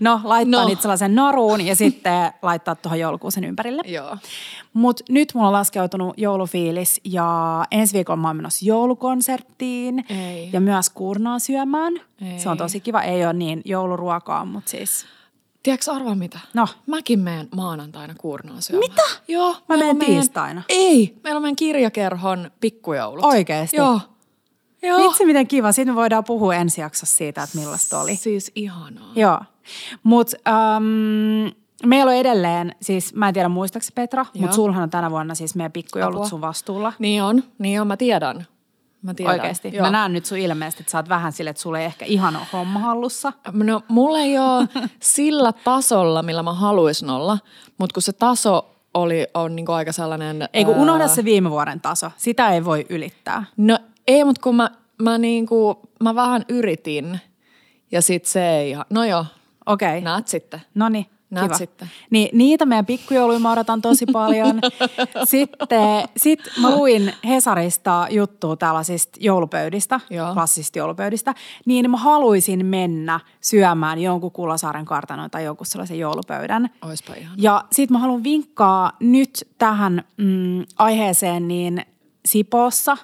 No, 0.00 0.20
laittaa 0.24 0.60
No. 0.62 0.66
niitä 0.68 0.82
sellaisen 0.82 1.14
naruun 1.14 1.60
ja 1.60 1.76
sitten 1.76 2.32
laittaa 2.42 2.74
tuohon 2.74 2.98
joulukuusen 3.00 3.44
ympärille. 3.44 3.82
Joo. 3.86 4.16
Mutta 4.72 5.04
nyt 5.08 5.32
mulla 5.34 5.46
on 5.46 5.52
laskeutunut 5.52 6.14
joulufiilis 6.18 7.00
ja 7.04 7.64
ensi 7.70 7.94
viikolla 7.94 8.16
mä 8.16 8.28
oon 8.28 8.36
menossa 8.36 8.64
joulukonserttiin 8.66 10.04
Ei. 10.08 10.50
ja 10.52 10.60
myös 10.60 10.90
kuurnaa 10.90 11.38
syömään. 11.38 11.92
Ei. 12.22 12.38
Se 12.38 12.48
on 12.48 12.56
tosi 12.58 12.80
kiva. 12.80 13.02
Ei 13.02 13.24
ole 13.24 13.32
niin 13.32 13.62
jouluruokaa, 13.64 14.44
mutta 14.44 14.70
siis 14.70 15.06
Tiedätkö 15.66 15.92
arvaa 15.92 16.14
mitä? 16.14 16.38
No. 16.54 16.68
Mäkin 16.86 17.18
menen 17.18 17.48
maanantaina 17.54 18.14
kuurnaan 18.18 18.62
syömään. 18.62 18.90
Mitä? 18.90 19.02
Joo. 19.28 19.56
Mä 19.68 19.76
menen 19.76 19.98
tiistaina. 19.98 20.62
Ei, 20.68 21.16
meillä 21.24 21.38
on 21.38 21.42
meidän 21.42 21.56
kirjakerhon 21.56 22.50
pikkujoulut. 22.60 23.24
Oikeesti? 23.24 23.76
Joo. 23.76 24.00
Joo. 24.82 24.98
vitsi 24.98 25.26
miten 25.26 25.46
kiva. 25.46 25.72
Sitten 25.72 25.94
me 25.94 25.96
voidaan 25.96 26.24
puhua 26.24 26.54
ensi 26.54 26.80
jaksossa 26.80 27.16
siitä, 27.16 27.42
että 27.42 27.58
millaista 27.58 28.00
oli. 28.00 28.16
Siis 28.16 28.52
ihanaa. 28.54 29.12
Joo. 29.16 29.40
Mutta 30.02 30.36
um, 30.76 31.52
meillä 31.86 32.10
on 32.10 32.16
edelleen, 32.16 32.74
siis 32.82 33.14
mä 33.14 33.28
en 33.28 33.34
tiedä 33.34 33.48
muistaakseni 33.48 33.94
Petra, 33.94 34.26
mutta 34.38 34.56
sulhan 34.56 34.82
on 34.82 34.90
tänä 34.90 35.10
vuonna 35.10 35.34
siis 35.34 35.54
meidän 35.54 35.72
pikkujoulut 35.72 36.16
Apua. 36.16 36.28
sun 36.28 36.40
vastuulla. 36.40 36.92
Niin 36.98 37.22
on, 37.22 37.42
niin 37.58 37.80
on, 37.80 37.86
mä 37.86 37.96
tiedän. 37.96 38.46
Mä 39.02 39.14
tiedän. 39.14 39.34
Oikeasti. 39.34 39.70
Joo. 39.74 39.84
Mä 39.84 39.90
näen 39.90 40.12
nyt 40.12 40.26
sun 40.26 40.38
ilmeestä, 40.38 40.80
että 40.80 40.90
sä 40.90 40.98
oot 40.98 41.08
vähän 41.08 41.32
sille, 41.32 41.50
että 41.50 41.62
sulla 41.62 41.78
ei 41.78 41.84
ehkä 41.84 42.04
ihan 42.04 42.36
ole 42.36 42.46
homma 42.52 42.80
hallussa. 42.80 43.32
No 43.52 43.82
mulla 43.88 44.18
ei 44.18 44.38
ole 44.38 44.68
sillä 45.00 45.52
tasolla, 45.52 46.22
millä 46.22 46.42
mä 46.42 46.52
haluaisin 46.52 47.10
olla, 47.10 47.38
mutta 47.78 47.94
kun 47.94 48.02
se 48.02 48.12
taso 48.12 48.76
oli, 48.94 49.26
on 49.34 49.56
niinku 49.56 49.72
aika 49.72 49.92
sellainen... 49.92 50.48
Ei 50.52 50.64
kun 50.64 50.74
ää, 50.74 50.80
unohda 50.80 51.08
se 51.08 51.24
viime 51.24 51.50
vuoden 51.50 51.80
taso. 51.80 52.10
Sitä 52.16 52.48
ei 52.48 52.64
voi 52.64 52.86
ylittää. 52.88 53.44
No 53.56 53.78
ei, 54.06 54.24
mutta 54.24 54.40
kun 54.42 54.56
mä, 54.56 54.70
mä, 55.02 55.18
niinku, 55.18 55.90
mä 56.02 56.14
vähän 56.14 56.44
yritin 56.48 57.20
ja 57.92 58.02
sit 58.02 58.24
se 58.24 58.48
ei 58.48 58.70
ihan... 58.70 58.84
No 58.90 59.04
joo, 59.04 59.26
Okei. 59.66 60.00
näet 60.00 60.28
sitten. 60.28 60.62
No 60.74 60.88
niin. 60.88 61.06
Näet 61.36 61.46
Kiva. 61.48 61.58
sitten. 61.58 61.90
Niin, 62.10 62.28
niitä 62.32 62.66
meidän 62.66 62.86
pikkujouluja 62.86 63.38
mä 63.38 63.52
odotan 63.52 63.82
tosi 63.82 64.06
paljon. 64.12 64.60
Sitten 65.24 66.02
sit 66.16 66.40
mä 66.60 66.70
luin 66.70 67.12
Hesarista 67.28 68.06
juttua 68.10 68.56
tällaisista 68.56 69.18
joulupöydistä, 69.20 70.00
Joo. 70.10 70.32
klassisista 70.34 70.78
joulupöydistä, 70.78 71.34
niin 71.66 71.90
mä 71.90 71.96
haluaisin 71.96 72.66
mennä 72.66 73.20
syömään 73.40 73.98
jonkun 73.98 74.32
Kullasaaren 74.32 74.84
kartanon 74.84 75.30
tai 75.30 75.44
jonkun 75.44 75.66
sellaisen 75.66 75.98
joulupöydän. 75.98 76.70
Oispa 76.82 77.14
ihan. 77.14 77.34
Ja 77.38 77.64
sit 77.72 77.90
mä 77.90 77.98
haluan 77.98 78.24
vinkkaa 78.24 78.92
nyt 79.00 79.48
tähän 79.58 80.02
mm, 80.16 80.64
aiheeseen 80.78 81.48
niin 81.48 81.82
Sipoossa, 82.26 82.96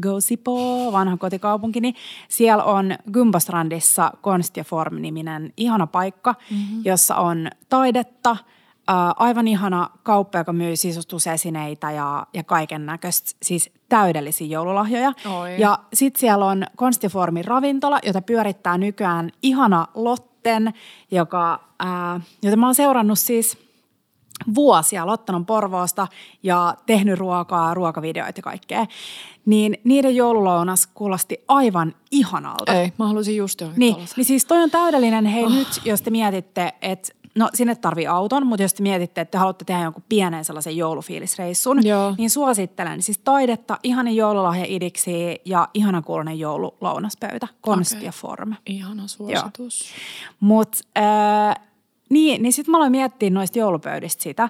Go 0.00 0.20
Sipoo, 0.20 0.92
vanha 0.92 1.16
kotikaupunki, 1.16 1.80
niin 1.80 1.94
siellä 2.28 2.64
on 2.64 2.94
Gumbastrandissa 3.12 4.12
Konst 4.20 4.56
ja 4.56 4.64
Form-niminen 4.64 5.52
ihana 5.56 5.86
paikka, 5.86 6.34
mm-hmm. 6.50 6.82
jossa 6.84 7.16
on 7.16 7.48
taidetta, 7.68 8.36
ää, 8.88 9.12
aivan 9.16 9.48
ihana 9.48 9.90
kauppa, 10.02 10.38
joka 10.38 10.52
myy 10.52 10.76
sisustusesineitä 10.76 11.90
ja, 11.90 12.26
ja 12.34 12.44
kaiken 12.44 12.86
näköistä, 12.86 13.30
siis 13.42 13.70
täydellisiä 13.88 14.46
joululahjoja. 14.46 15.12
Oi. 15.40 15.60
Ja 15.60 15.78
sitten 15.94 16.20
siellä 16.20 16.46
on 16.46 16.64
Konstiformin 16.76 17.44
ravintola, 17.44 17.98
jota 18.06 18.22
pyörittää 18.22 18.78
nykyään 18.78 19.30
ihana 19.42 19.86
Lotten, 19.94 20.72
joka, 21.10 21.60
ää, 21.78 22.20
jota 22.42 22.56
mä 22.56 22.66
oon 22.66 22.74
seurannut 22.74 23.18
siis 23.18 23.71
vuosia 24.54 25.06
Lottan 25.06 25.46
Porvoosta 25.46 26.06
ja 26.42 26.74
tehnyt 26.86 27.18
ruokaa, 27.18 27.74
ruokavideoita 27.74 28.38
ja 28.38 28.42
kaikkea. 28.42 28.86
Niin 29.46 29.78
niiden 29.84 30.16
joululounas 30.16 30.86
kuulosti 30.86 31.44
aivan 31.48 31.94
ihanalta. 32.10 32.72
Ei, 32.72 32.92
mä 32.98 33.06
haluaisin 33.06 33.36
just 33.36 33.60
johonkin 33.60 33.80
Niin, 33.80 33.96
niin 34.16 34.24
siis 34.24 34.44
toi 34.44 34.62
on 34.62 34.70
täydellinen. 34.70 35.26
Hei 35.26 35.44
oh. 35.44 35.52
nyt, 35.52 35.68
jos 35.84 36.02
te 36.02 36.10
mietitte, 36.10 36.74
että 36.82 37.12
no 37.34 37.50
sinne 37.54 37.74
tarvii 37.74 38.06
auton, 38.06 38.46
mutta 38.46 38.62
jos 38.62 38.74
te 38.74 38.82
mietitte, 38.82 39.20
että 39.20 39.30
te 39.30 39.38
haluatte 39.38 39.64
tehdä 39.64 39.82
jonkun 39.82 40.04
pienen 40.08 40.44
sellaisen 40.44 40.76
joulufiilisreissun, 40.76 41.86
Joo. 41.86 42.14
niin 42.18 42.30
suosittelen. 42.30 43.02
Siis 43.02 43.18
taidetta, 43.18 43.78
ihanen 43.82 44.16
joululahja 44.16 44.64
idiksi 44.68 45.40
ja 45.44 45.68
ihana 45.74 46.02
kuulonen 46.02 46.38
joululounaspöytä, 46.38 47.48
konst 47.60 47.92
Okei. 47.92 48.04
ja 48.04 48.12
form. 48.12 48.54
Ihana 48.66 49.06
suositus. 49.06 49.84
Mutta 50.40 50.78
äh, 50.98 51.56
niin, 52.12 52.42
niin 52.42 52.52
sitten 52.52 52.72
mä 52.72 52.76
aloin 52.76 52.92
miettiä 52.92 53.30
noista 53.30 53.58
joulupöydistä 53.58 54.22
sitä, 54.22 54.48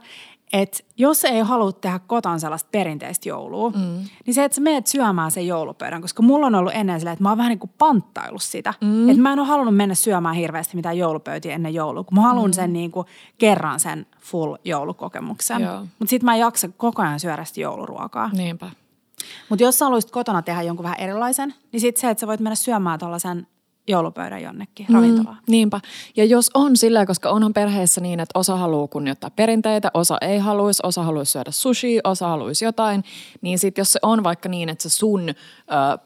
että 0.53 0.79
jos 0.97 1.25
ei 1.25 1.41
halua 1.41 1.73
tehdä 1.73 1.99
koton 1.99 2.41
sellaista 2.41 2.69
perinteistä 2.73 3.29
joulua, 3.29 3.71
mm. 3.71 4.05
niin 4.27 4.35
se, 4.35 4.45
että 4.45 4.55
sä 4.55 4.61
meet 4.61 4.87
syömään 4.87 5.31
sen 5.31 5.47
joulupöydän, 5.47 6.03
koska 6.03 6.23
mulla 6.23 6.47
on 6.47 6.55
ollut 6.55 6.73
ennen 6.75 7.01
silleen, 7.01 7.13
että 7.13 7.23
mä 7.23 7.29
oon 7.29 7.39
vähän 7.39 7.51
niin 7.51 7.59
kuin 7.59 7.71
panttaillut 7.79 8.43
sitä. 8.43 8.75
Mm. 8.81 9.09
Että 9.09 9.23
mä 9.23 9.33
en 9.33 9.39
ole 9.39 9.49
halunnut 9.49 9.77
mennä 9.77 9.95
syömään 9.95 10.35
hirveästi 10.35 10.77
mitään 10.77 10.99
joulupöytiä 10.99 11.55
ennen 11.55 11.75
joulua, 11.75 12.05
kun 12.05 12.15
mä 12.15 12.23
haluan 12.23 12.51
mm. 12.51 12.55
sen 12.55 12.73
niin 12.73 12.91
kuin 12.91 13.07
kerran 13.39 13.81
sen 13.81 14.07
full 14.21 14.57
joulukokemuksen. 14.65 15.63
Mutta 15.99 16.11
sitten 16.11 16.25
mä 16.25 16.35
en 16.35 16.41
jaksa 16.41 16.69
koko 16.77 17.03
ajan 17.03 17.21
syödä 17.21 17.45
sitä 17.45 17.61
jouluruokaa. 17.61 18.31
Niinpä. 18.33 18.71
Mutta 19.49 19.63
jos 19.63 19.79
sä 19.79 19.85
haluaisit 19.85 20.11
kotona 20.11 20.43
tehdä 20.43 20.63
jonkun 20.63 20.85
vähän 20.85 21.01
erilaisen, 21.01 21.55
niin 21.73 21.81
sitten 21.81 22.01
se, 22.01 22.11
että 22.11 22.21
sä 22.21 22.27
voit 22.27 22.41
mennä 22.41 22.55
syömään 22.55 22.99
tuollaisen 22.99 23.47
joulupöydän 23.89 24.43
jonnekin 24.43 24.87
ravintolaan. 24.93 25.37
Mm, 25.37 25.51
niinpä. 25.51 25.81
Ja 26.17 26.25
jos 26.25 26.51
on 26.55 26.77
silleen, 26.77 27.07
koska 27.07 27.31
onhan 27.31 27.53
perheessä 27.53 28.01
niin, 28.01 28.21
että 28.21 28.39
osa 28.39 28.57
haluaa 28.57 28.89
kunnioittaa 28.89 29.31
perinteitä, 29.31 29.91
osa 29.95 30.19
ei 30.21 30.39
haluaisi, 30.39 30.83
osa 30.83 31.03
haluaisi 31.03 31.33
syödä 31.33 31.51
sushi, 31.51 32.01
osa 32.05 32.29
haluaisi 32.29 32.65
jotain, 32.65 33.05
niin 33.41 33.59
sitten 33.59 33.81
jos 33.81 33.93
se 33.93 33.99
on 34.03 34.25
vaikka 34.25 34.49
niin, 34.49 34.69
että 34.69 34.83
se 34.83 34.89
sun 34.89 35.29
ö, 35.29 35.35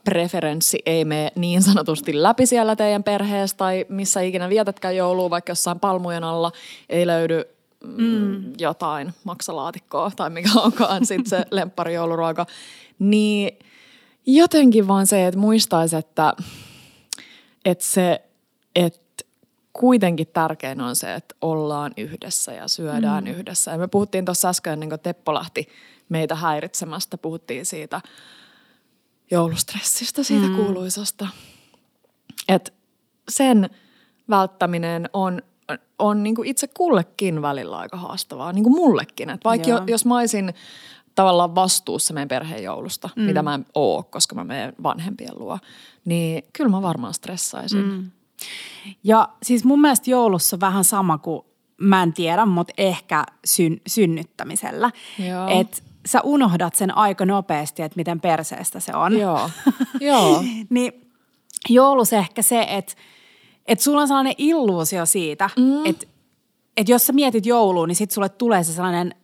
preferenssi 0.04 0.78
ei 0.86 1.04
mene 1.04 1.32
niin 1.36 1.62
sanotusti 1.62 2.22
läpi 2.22 2.46
siellä 2.46 2.76
teidän 2.76 3.04
perheessä 3.04 3.56
tai 3.56 3.86
missä 3.88 4.20
ikinä 4.20 4.48
vietätkään 4.48 4.96
joulua, 4.96 5.30
vaikka 5.30 5.50
jossain 5.50 5.80
palmujen 5.80 6.24
alla 6.24 6.52
ei 6.88 7.06
löydy 7.06 7.44
mm, 7.84 8.52
jotain 8.58 9.14
maksalaatikkoa 9.24 10.10
tai 10.16 10.30
mikä 10.30 10.50
onkaan 10.64 11.06
sitten 11.06 11.30
se 11.30 11.46
lempparijouluruoka, 11.50 12.46
niin 12.98 13.58
jotenkin 14.26 14.88
vaan 14.88 15.06
se, 15.06 15.26
että 15.26 15.40
muistaisi, 15.40 15.96
että 15.96 16.32
että 17.66 17.84
se, 17.84 18.22
että 18.74 19.24
kuitenkin 19.72 20.26
tärkein 20.26 20.80
on 20.80 20.96
se, 20.96 21.14
että 21.14 21.34
ollaan 21.40 21.92
yhdessä 21.96 22.52
ja 22.52 22.68
syödään 22.68 23.24
mm. 23.24 23.30
yhdessä. 23.30 23.70
Ja 23.70 23.78
me 23.78 23.88
puhuttiin 23.88 24.24
tuossa 24.24 24.48
äsken, 24.48 24.72
ennen 24.72 24.88
kuin 24.88 25.00
Teppo 25.00 25.34
lähti 25.34 25.68
meitä 26.08 26.34
häiritsemästä, 26.34 27.18
puhuttiin 27.18 27.66
siitä 27.66 28.00
joulustressistä, 29.30 30.22
siitä 30.22 30.46
mm. 30.46 30.56
kuuluisasta. 30.56 31.28
Että 32.48 32.72
sen 33.28 33.70
välttäminen 34.28 35.10
on, 35.12 35.42
on 35.98 36.22
niin 36.22 36.34
kuin 36.34 36.48
itse 36.48 36.66
kullekin 36.66 37.42
välillä 37.42 37.78
aika 37.78 37.96
haastavaa, 37.96 38.52
niin 38.52 38.64
kuin 38.64 38.76
mullekin. 38.76 39.30
Että 39.30 39.48
vaikka 39.48 39.68
jo, 39.68 39.82
jos 39.86 40.06
mä 40.06 40.18
olisin 40.18 40.54
tavallaan 41.16 41.54
vastuussa 41.54 42.14
meidän 42.14 42.28
perheen 42.28 42.64
joulusta, 42.64 43.10
mm. 43.16 43.22
mitä 43.22 43.42
mä 43.42 43.54
en 43.54 43.66
oo, 43.74 44.02
koska 44.02 44.34
mä 44.34 44.44
menen 44.44 44.72
vanhempien 44.82 45.38
luo, 45.38 45.58
niin 46.04 46.42
kyllä 46.52 46.70
mä 46.70 46.82
varmaan 46.82 47.14
stressaisin. 47.14 47.86
Mm. 47.86 48.10
Ja 49.04 49.28
siis 49.42 49.64
mun 49.64 49.80
mielestä 49.80 50.10
joulussa 50.10 50.60
vähän 50.60 50.84
sama 50.84 51.18
kuin, 51.18 51.42
mä 51.80 52.02
en 52.02 52.12
tiedä, 52.12 52.46
mutta 52.46 52.74
ehkä 52.78 53.24
syn, 53.44 53.80
synnyttämisellä. 53.86 54.90
Joo. 55.28 55.48
Että 55.60 55.82
sä 56.06 56.20
unohdat 56.24 56.74
sen 56.74 56.96
aika 56.96 57.26
nopeasti, 57.26 57.82
että 57.82 57.96
miten 57.96 58.20
perseestä 58.20 58.80
se 58.80 58.94
on. 58.94 59.18
Joo, 59.18 59.50
joo. 60.00 60.44
niin 60.70 61.10
joulus 61.68 62.12
ehkä 62.12 62.42
se, 62.42 62.66
että, 62.68 62.92
että 63.66 63.84
sulla 63.84 64.00
on 64.00 64.08
sellainen 64.08 64.34
illuusio 64.38 65.06
siitä, 65.06 65.50
mm. 65.56 65.86
että, 65.86 66.06
että 66.76 66.92
jos 66.92 67.06
sä 67.06 67.12
mietit 67.12 67.46
joulua, 67.46 67.86
niin 67.86 67.96
sit 67.96 68.10
sulle 68.10 68.28
tulee 68.28 68.64
se 68.64 68.72
sellainen, 68.72 69.14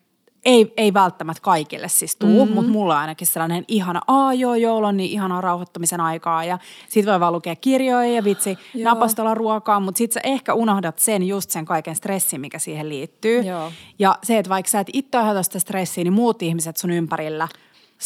ei, 0.45 0.73
ei 0.77 0.95
välttämättä 0.95 1.43
kaikille 1.43 1.89
siis 1.89 2.17
tuu, 2.17 2.47
mm. 2.47 2.53
mutta 2.53 2.71
mulla 2.71 2.95
on 2.95 3.01
ainakin 3.01 3.27
sellainen 3.27 3.65
ihana, 3.69 4.01
aa 4.07 4.35
joo, 4.35 4.55
joulu 4.55 4.87
on 4.87 4.97
niin 4.97 5.11
ihanaa 5.11 5.41
rauhoittamisen 5.41 6.01
aikaa 6.01 6.45
ja 6.45 6.59
sit 6.89 7.07
voi 7.07 7.21
vaan 7.21 7.33
lukea 7.33 7.57
kirjoja 7.57 8.13
ja 8.13 8.25
vitsi 8.25 8.59
Joo. 8.75 8.95
napastella 8.95 9.35
ruokaa, 9.35 9.81
mutta 9.81 9.99
sit 9.99 10.13
sä 10.13 10.21
ehkä 10.25 10.55
unohdat 10.55 10.99
sen 10.99 11.23
just 11.23 11.51
sen 11.51 11.65
kaiken 11.65 11.97
stressin, 11.97 12.41
mikä 12.41 12.59
siihen 12.59 12.89
liittyy. 12.89 13.41
Joo. 13.41 13.73
Ja 13.99 14.19
se, 14.23 14.39
että 14.39 14.49
vaikka 14.49 14.71
sä 14.71 14.81
et 14.81 14.91
itse 14.93 15.19
aiheuta 15.19 15.43
sitä 15.43 15.59
stressiä, 15.59 16.05
niin 16.05 16.13
muut 16.13 16.43
ihmiset 16.43 16.77
sun 16.77 16.91
ympärillä, 16.91 17.49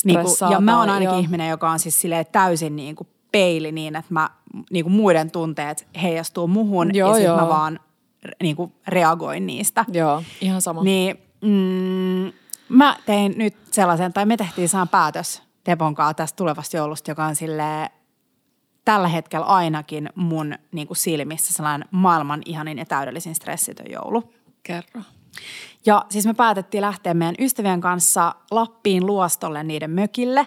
niin 0.05 0.21
Stressaa 0.21 0.53
ja 0.53 0.61
mä 0.61 0.79
oon 0.79 0.91
ainakin 0.91 1.15
joo. 1.15 1.19
ihminen, 1.19 1.51
joka 1.51 1.71
on 1.71 1.79
siis 1.79 2.03
täysin 2.33 2.77
niin 2.77 2.97
kuin 2.97 3.09
peili 3.33 3.73
niin, 3.73 3.97
että 3.97 4.15
mä 4.15 4.31
niin 4.71 4.85
kuin 4.85 4.93
muiden 4.93 5.31
tunteet 5.31 5.87
heijastuu 6.03 6.49
muhun 6.49 6.95
Joo, 6.95 7.09
ja 7.09 7.15
sitten 7.15 7.31
joo. 7.31 7.41
mä 7.41 7.49
vaan 7.49 7.81
niin 8.43 8.57
kuin 8.57 8.73
reagoin 8.89 9.47
niistä. 9.47 9.85
Joo, 9.93 10.23
ihan 10.41 10.63
sama. 10.63 10.83
Niin 10.83 11.26
mm, 11.41 12.33
mä 12.69 12.97
tein 13.07 13.35
nyt 13.37 13.57
sellaisen, 13.71 14.13
tai 14.13 14.27
me 14.27 14.37
tehtiin 14.37 14.69
saan 14.69 14.89
päätös 14.89 15.43
Tepon 15.65 15.95
kanssa 15.95 16.15
tästä 16.15 16.37
tulevasta 16.37 16.77
joulusta, 16.77 17.11
joka 17.11 17.25
on 17.25 17.37
silleen 17.37 17.91
tällä 18.85 19.09
hetkellä 19.09 19.47
ainakin 19.47 20.11
mun 20.15 20.55
niin 20.73 20.87
kuin 20.87 20.97
silmissä 20.97 21.55
sellainen 21.55 21.89
maailman 21.91 22.43
ihanin 22.45 22.79
ja 22.79 22.87
täydellisin 22.87 23.35
stressitön 23.35 23.91
joulu. 23.91 24.33
Kerro. 24.63 25.01
Ja 25.87 26.05
siis 26.11 26.27
me 26.27 26.35
päätettiin 26.35 26.81
lähteä 26.81 27.15
meidän 27.15 27.35
ystävien 27.39 27.81
kanssa 27.81 28.35
Lappiin 28.51 29.07
luostolle 29.07 29.63
niiden 29.63 29.91
mökille 29.91 30.47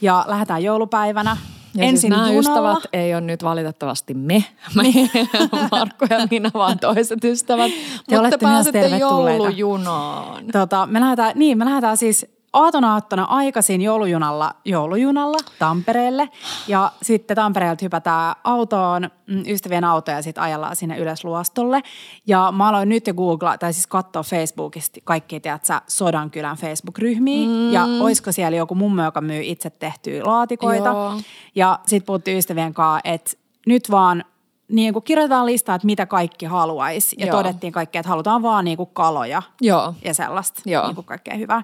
ja 0.00 0.24
lähdetään 0.28 0.62
joulupäivänä. 0.62 1.36
Ja 1.74 1.84
Ensin 1.84 1.98
siis 1.98 2.10
nämä 2.10 2.32
junalla. 2.32 2.72
ystävät 2.72 2.90
ei 2.92 3.14
ole 3.14 3.20
nyt 3.20 3.42
valitettavasti 3.42 4.14
me, 4.14 4.44
me 4.74 4.82
Markku 5.70 6.06
ja 6.10 6.26
minä, 6.30 6.50
vaan 6.54 6.78
toiset 6.78 7.24
ystävät. 7.24 7.70
Mutta 7.96 8.20
olette 8.20 8.38
pääsette 8.38 8.96
joulujunaan. 8.96 10.44
Tota, 10.52 10.86
me 10.86 11.00
lähdetään, 11.00 11.32
niin, 11.34 11.58
me 11.58 11.64
lähdetään 11.64 11.96
siis 11.96 12.26
aatona 12.52 12.92
aattona 12.92 13.24
aikaisin 13.24 13.82
joulujunalla, 13.82 14.54
joulujunalla 14.64 15.38
Tampereelle. 15.58 16.28
Ja 16.68 16.92
sitten 17.02 17.36
Tampereelta 17.36 17.84
hypätään 17.84 18.36
autoon, 18.44 19.10
mm, 19.26 19.42
ystävien 19.48 19.84
autoja 19.84 20.16
ja 20.16 20.22
sitten 20.22 20.44
ajellaan 20.44 20.76
sinne 20.76 20.98
ylös 20.98 21.24
luostolle. 21.24 21.82
Ja 22.26 22.52
mä 22.56 22.68
aloin 22.68 22.88
nyt 22.88 23.06
jo 23.06 23.14
googlaa, 23.14 23.58
tai 23.58 23.72
siis 23.72 23.86
katsoa 23.86 24.22
Facebookista 24.22 25.00
kaikki, 25.04 25.40
tiedät 25.40 25.64
sä, 25.64 25.82
Sodankylän 25.86 26.56
Facebook-ryhmiä. 26.56 27.48
Mm. 27.48 27.72
Ja 27.72 27.84
olisiko 28.00 28.32
siellä 28.32 28.56
joku 28.56 28.74
mummo, 28.74 29.04
joka 29.04 29.20
myy 29.20 29.42
itse 29.44 29.70
tehtyjä 29.70 30.24
laatikoita. 30.24 30.88
Joo. 30.88 31.20
Ja 31.54 31.78
sitten 31.86 32.06
puhuttiin 32.06 32.38
ystävien 32.38 32.74
kanssa, 32.74 33.00
että 33.04 33.32
nyt 33.66 33.90
vaan 33.90 34.24
niin 34.68 34.92
kuin 34.92 35.02
kirjoitetaan 35.02 35.46
listaa, 35.46 35.74
että 35.74 35.86
mitä 35.86 36.06
kaikki 36.06 36.46
haluaisi. 36.46 37.16
Ja 37.18 37.26
Joo. 37.26 37.36
todettiin 37.36 37.72
kaikkea, 37.72 38.00
että 38.00 38.08
halutaan 38.08 38.42
vaan 38.42 38.64
niin 38.64 38.76
kuin 38.76 38.90
kaloja 38.92 39.42
Joo. 39.60 39.94
ja 40.04 40.14
sellaista 40.14 40.62
Joo. 40.66 40.86
niin 40.86 40.94
kuin 40.94 41.04
kaikkea 41.04 41.36
hyvää. 41.36 41.62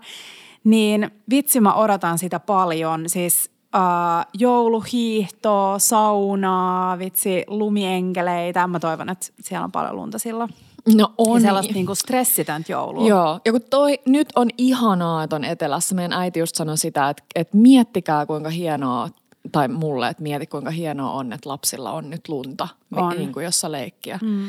Niin 0.68 1.10
vitsi 1.30 1.60
mä 1.60 1.74
odotan 1.74 2.18
sitä 2.18 2.40
paljon. 2.40 3.08
Siis 3.08 3.50
äh, 3.74 4.26
jouluhiihtoa, 4.38 5.78
saunaa, 5.78 6.98
vitsi 6.98 7.44
lumienkeleitä. 7.46 8.66
Mä 8.66 8.80
toivon, 8.80 9.08
että 9.08 9.26
siellä 9.40 9.64
on 9.64 9.72
paljon 9.72 9.96
lunta 9.96 10.18
silloin. 10.18 10.50
No 10.94 11.12
on. 11.18 11.42
Ja 11.42 11.48
sellaista 11.48 11.72
niinku 11.72 11.94
stressitöntä 11.94 12.72
joulua. 12.72 13.08
Joo, 13.08 13.40
ja 13.44 13.52
kun 13.52 13.60
toi 13.70 13.98
nyt 14.06 14.28
on 14.36 14.48
ihanaa, 14.58 15.22
että 15.22 15.36
on 15.36 15.44
etelässä. 15.44 15.94
Meidän 15.94 16.12
äiti 16.12 16.40
just 16.40 16.54
sanoi 16.54 16.78
sitä, 16.78 17.08
että, 17.08 17.22
että 17.34 17.56
miettikää 17.56 18.26
kuinka 18.26 18.50
hienoa, 18.50 19.08
tai 19.52 19.68
mulle, 19.68 20.08
että 20.08 20.22
mieti 20.22 20.46
kuinka 20.46 20.70
hienoa 20.70 21.12
on, 21.12 21.32
että 21.32 21.48
lapsilla 21.48 21.92
on 21.92 22.10
nyt 22.10 22.28
lunta, 22.28 22.68
On. 22.96 23.16
niin 23.16 23.32
kuin 23.32 23.44
jossa 23.44 23.72
leikkiä. 23.72 24.18
Mm. 24.22 24.46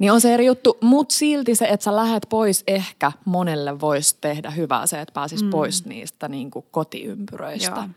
Niin 0.00 0.12
on 0.12 0.20
se 0.20 0.34
eri 0.34 0.46
juttu, 0.46 0.78
mutta 0.80 1.14
silti 1.14 1.54
se, 1.54 1.64
että 1.64 1.84
sä 1.84 1.96
lähet 1.96 2.26
pois, 2.28 2.64
ehkä 2.66 3.12
monelle 3.24 3.80
voisi 3.80 4.16
tehdä 4.20 4.50
hyvää 4.50 4.86
se, 4.86 5.00
että 5.00 5.12
pääsis 5.12 5.42
mm. 5.42 5.50
pois 5.50 5.84
niistä 5.84 6.28
niin 6.28 6.50
kuin 6.50 6.64
kotiympyröistä. 6.70 7.76
Joo. 7.76 7.88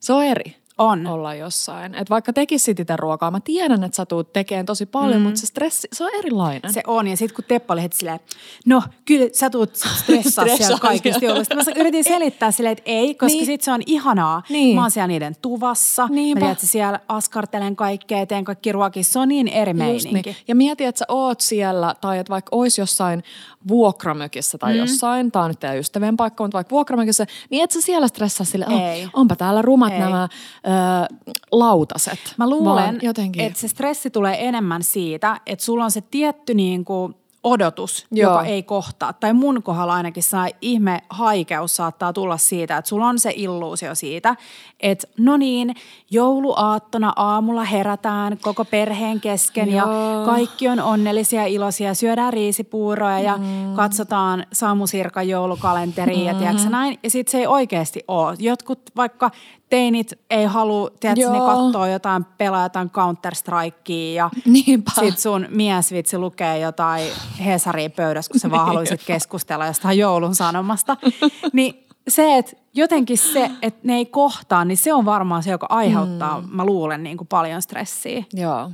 Se 0.00 0.12
on 0.12 0.24
eri 0.24 0.56
On. 0.78 1.06
olla 1.06 1.34
jossain. 1.34 1.94
Et 1.94 2.10
vaikka 2.10 2.32
tekisit 2.32 2.80
itse 2.80 2.96
ruokaa, 2.96 3.30
mä 3.30 3.40
tiedän, 3.40 3.84
että 3.84 3.96
sä 3.96 4.06
tuut 4.06 4.32
tekemään 4.32 4.66
tosi 4.66 4.86
paljon, 4.86 5.20
mm. 5.20 5.22
mutta 5.22 5.40
se 5.40 5.46
stressi, 5.46 5.88
se 5.92 6.04
on 6.04 6.10
erilainen. 6.18 6.72
Se 6.72 6.82
on, 6.86 7.06
ja 7.06 7.16
sitten 7.16 7.34
kun 7.36 7.44
Teppa 7.48 7.74
oli 7.74 7.82
heti 7.82 7.96
silleen, 7.96 8.20
no 8.66 8.82
kyllä 9.04 9.28
sä 9.32 9.50
tuut 9.50 9.74
stressaa 9.74 10.44
siellä 10.56 10.78
kaikista 10.80 11.24
joulusta. 11.24 11.54
Mä 11.54 11.62
yritin 11.76 12.04
selittää 12.04 12.50
silleen, 12.50 12.72
että 12.72 12.82
ei, 12.86 13.14
koska 13.14 13.26
Niin. 13.26 13.36
niin. 13.38 13.46
sit 13.46 13.60
se 13.62 13.72
on 13.72 13.80
ihanaa. 13.86 14.42
Niin. 14.48 14.74
Mä 14.74 14.80
oon 14.82 14.90
siellä 14.90 15.06
niiden 15.08 15.36
tuvassa, 15.42 16.06
Niinpä. 16.10 16.40
mä 16.40 16.40
tiedän, 16.40 16.52
että 16.52 16.66
siellä 16.66 17.00
askartelen 17.08 17.76
kaikkea, 17.76 18.26
teen 18.26 18.44
kaikki 18.44 18.72
ruokia. 18.72 19.04
Se 19.04 19.18
on 19.18 19.28
niin 19.28 19.48
eri 19.48 19.70
Just 19.70 19.78
meininki. 19.78 20.30
niin. 20.30 20.36
Ja 20.48 20.54
mieti, 20.54 20.84
että 20.84 20.98
sä 20.98 21.04
oot 21.08 21.40
siellä, 21.40 21.94
tai 22.00 22.18
että 22.18 22.30
vaikka 22.30 22.56
ois 22.56 22.78
jossain 22.78 23.22
vuokramökissä 23.68 24.58
tai 24.58 24.72
mm. 24.72 24.78
jossain, 24.78 25.32
tää 25.32 25.42
on 25.42 25.48
nyt 25.48 25.60
teidän 25.60 25.78
ystävien 25.78 26.16
paikka, 26.16 26.44
mutta 26.44 26.56
vaikka 26.56 26.70
vuokramökissä, 26.70 27.26
niin 27.50 27.64
et 27.64 27.70
sä 27.70 27.80
siellä 27.80 28.08
stressaa 28.08 28.46
sille, 28.46 28.66
oh, 28.68 29.10
onpa 29.12 29.36
täällä 29.36 29.62
rumat 29.62 29.92
Ei. 29.92 29.98
nämä 29.98 30.28
ö, 30.68 31.16
lautaset. 31.52 32.18
Mä 32.36 32.50
luulen, 32.50 33.00
että 33.38 33.60
se 33.60 33.68
stressi 33.68 34.10
tulee 34.10 34.48
enemmän 34.48 34.82
siitä, 34.82 35.40
että 35.46 35.64
sulla 35.64 35.84
on 35.84 35.90
se 35.90 36.00
tietty 36.00 36.54
niin 36.54 36.84
kuin 36.84 37.14
odotus, 37.48 38.06
Joo. 38.10 38.30
joka 38.30 38.44
ei 38.44 38.62
kohtaa. 38.62 39.12
Tai 39.12 39.32
mun 39.32 39.62
kohdalla 39.62 39.94
ainakin 39.94 40.22
saa 40.22 40.48
ihme 40.60 41.02
haikeus 41.10 41.76
saattaa 41.76 42.12
tulla 42.12 42.36
siitä, 42.36 42.76
että 42.76 42.88
sulla 42.88 43.06
on 43.06 43.18
se 43.18 43.32
illuusio 43.36 43.94
siitä, 43.94 44.36
että 44.80 45.08
no 45.18 45.36
niin, 45.36 45.74
jouluaattona 46.10 47.12
aamulla 47.16 47.64
herätään 47.64 48.38
koko 48.38 48.64
perheen 48.64 49.20
kesken 49.20 49.72
ja 49.72 49.82
Joo. 49.82 50.24
kaikki 50.24 50.68
on 50.68 50.80
onnellisia 50.80 51.40
ja 51.40 51.46
iloisia. 51.46 51.94
Syödään 51.94 52.32
riisipuuroja 52.32 53.20
ja 53.20 53.36
mm. 53.36 53.74
katsotaan 53.76 54.46
Samu 54.52 54.86
Sirkan 54.86 55.28
joulukalenteria 55.28 56.32
ja 56.32 56.34
tiedätkö 56.34 56.68
näin. 56.68 56.98
Ja 57.02 57.10
sit 57.10 57.28
se 57.28 57.38
ei 57.38 57.46
oikeasti 57.46 58.04
ole. 58.08 58.36
Jotkut 58.38 58.80
vaikka 58.96 59.30
teinit 59.70 60.12
ei 60.30 60.44
halua, 60.44 60.90
tiedätkö, 61.00 61.30
ne 61.30 61.36
Joo. 61.36 61.46
katsoo 61.46 61.86
jotain, 61.86 62.24
pelaa 62.24 62.62
jotain 62.62 62.90
Counter-Strikea 62.90 64.14
ja 64.14 64.30
Niinpä. 64.44 64.90
sit 65.00 65.18
sun 65.18 65.46
mies 65.50 65.92
vitsi 65.92 66.18
lukee 66.18 66.58
jotain 66.58 67.04
Hesaria 67.44 67.90
pöydässä, 67.90 68.30
kun 68.30 68.40
sä 68.40 68.50
vaan 68.50 68.66
haluaisit 68.66 69.02
keskustella 69.06 69.66
jostain 69.66 69.98
joulun 69.98 70.34
sanomasta. 70.34 70.96
niin 71.52 71.86
se, 72.08 72.38
että 72.38 72.52
jotenkin 72.74 73.18
se, 73.18 73.50
että 73.62 73.80
ne 73.82 73.94
ei 73.94 74.06
kohtaa, 74.06 74.64
niin 74.64 74.78
se 74.78 74.94
on 74.94 75.04
varmaan 75.04 75.42
se, 75.42 75.50
joka 75.50 75.66
aiheuttaa, 75.70 76.40
mm. 76.40 76.48
mä 76.50 76.64
luulen, 76.64 77.02
niin 77.02 77.16
kuin 77.16 77.28
paljon 77.28 77.62
stressiä. 77.62 78.24
Joo. 78.32 78.70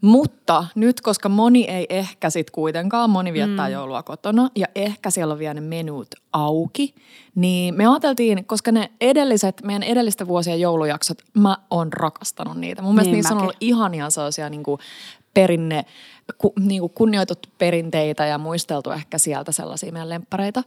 Mutta 0.00 0.64
nyt, 0.74 1.00
koska 1.00 1.28
moni 1.28 1.64
ei 1.64 1.86
ehkä 1.88 2.30
sit 2.30 2.50
kuitenkaan, 2.50 3.10
moni 3.10 3.32
viettää 3.32 3.68
mm. 3.68 3.72
joulua 3.72 4.02
kotona 4.02 4.50
ja 4.56 4.66
ehkä 4.74 5.10
siellä 5.10 5.32
on 5.32 5.38
vielä 5.38 5.54
ne 5.54 5.60
menut 5.60 6.08
auki, 6.32 6.94
niin 7.34 7.74
me 7.74 7.86
ajateltiin, 7.86 8.44
koska 8.44 8.72
ne 8.72 8.90
edelliset, 9.00 9.62
meidän 9.64 9.82
edellisten 9.82 10.28
vuosien 10.28 10.60
joulujaksot, 10.60 11.18
mä 11.34 11.56
oon 11.70 11.92
rakastanut 11.92 12.56
niitä. 12.56 12.82
Mun 12.82 12.94
mielestä 12.94 13.08
Niin 13.10 13.16
niissä 13.16 13.34
on 13.34 13.36
mäkin. 13.36 13.44
ollut 13.44 13.56
ihania 13.60 14.10
sellaisia 14.10 14.50
niin 14.50 14.62
kuin 14.62 14.80
perinne, 15.34 15.84
ku, 16.38 16.52
niin 16.60 16.80
kuin 16.80 16.92
kunnioitettu 16.94 17.48
perinteitä 17.58 18.26
ja 18.26 18.38
muisteltu 18.38 18.90
ehkä 18.90 19.18
sieltä 19.18 19.52
sellaisia 19.52 19.92
meidän 19.92 20.08
lemppareita. 20.08 20.62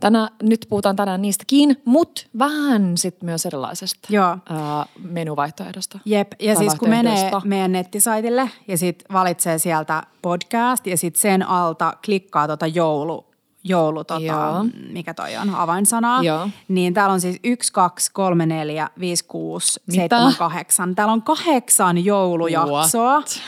Tänä, 0.00 0.30
nyt 0.42 0.66
puhutaan 0.68 0.96
tänään 0.96 1.22
niistäkin, 1.22 1.82
mutta 1.84 2.22
vähän 2.38 2.96
sitten 2.96 3.26
myös 3.26 3.46
erilaisesta 3.46 4.08
Joo. 4.10 4.28
ää, 4.50 4.86
menuvaihtoehdosta. 5.02 5.98
Jep, 6.04 6.32
ja 6.40 6.56
siis 6.56 6.74
kun 6.74 6.88
menee 6.88 7.30
meidän 7.44 7.72
nettisaitille 7.72 8.50
ja 8.68 8.78
sitten 8.78 9.06
valitsee 9.12 9.58
sieltä 9.58 10.02
podcast 10.22 10.86
ja 10.86 10.96
sitten 10.96 11.20
sen 11.20 11.48
alta 11.48 11.92
klikkaa 12.04 12.46
tota 12.46 12.66
joulu, 12.66 13.26
joulu 13.64 14.04
tota, 14.04 14.20
Joo. 14.20 14.64
mikä 14.90 15.14
toi 15.14 15.36
on, 15.36 15.54
avainsanaa. 15.54 16.22
Joo. 16.22 16.48
Niin 16.68 16.94
täällä 16.94 17.12
on 17.12 17.20
siis 17.20 17.40
1, 17.44 17.72
2, 17.72 18.10
3, 18.12 18.46
4, 18.46 18.88
5, 19.00 19.24
6, 19.24 19.80
Mitä? 19.86 20.18
7, 20.18 20.34
8. 20.38 20.94
Täällä 20.94 21.12
on 21.12 21.22
kahdeksan 21.22 22.04
joulujaksoa. 22.04 23.12
What? 23.12 23.40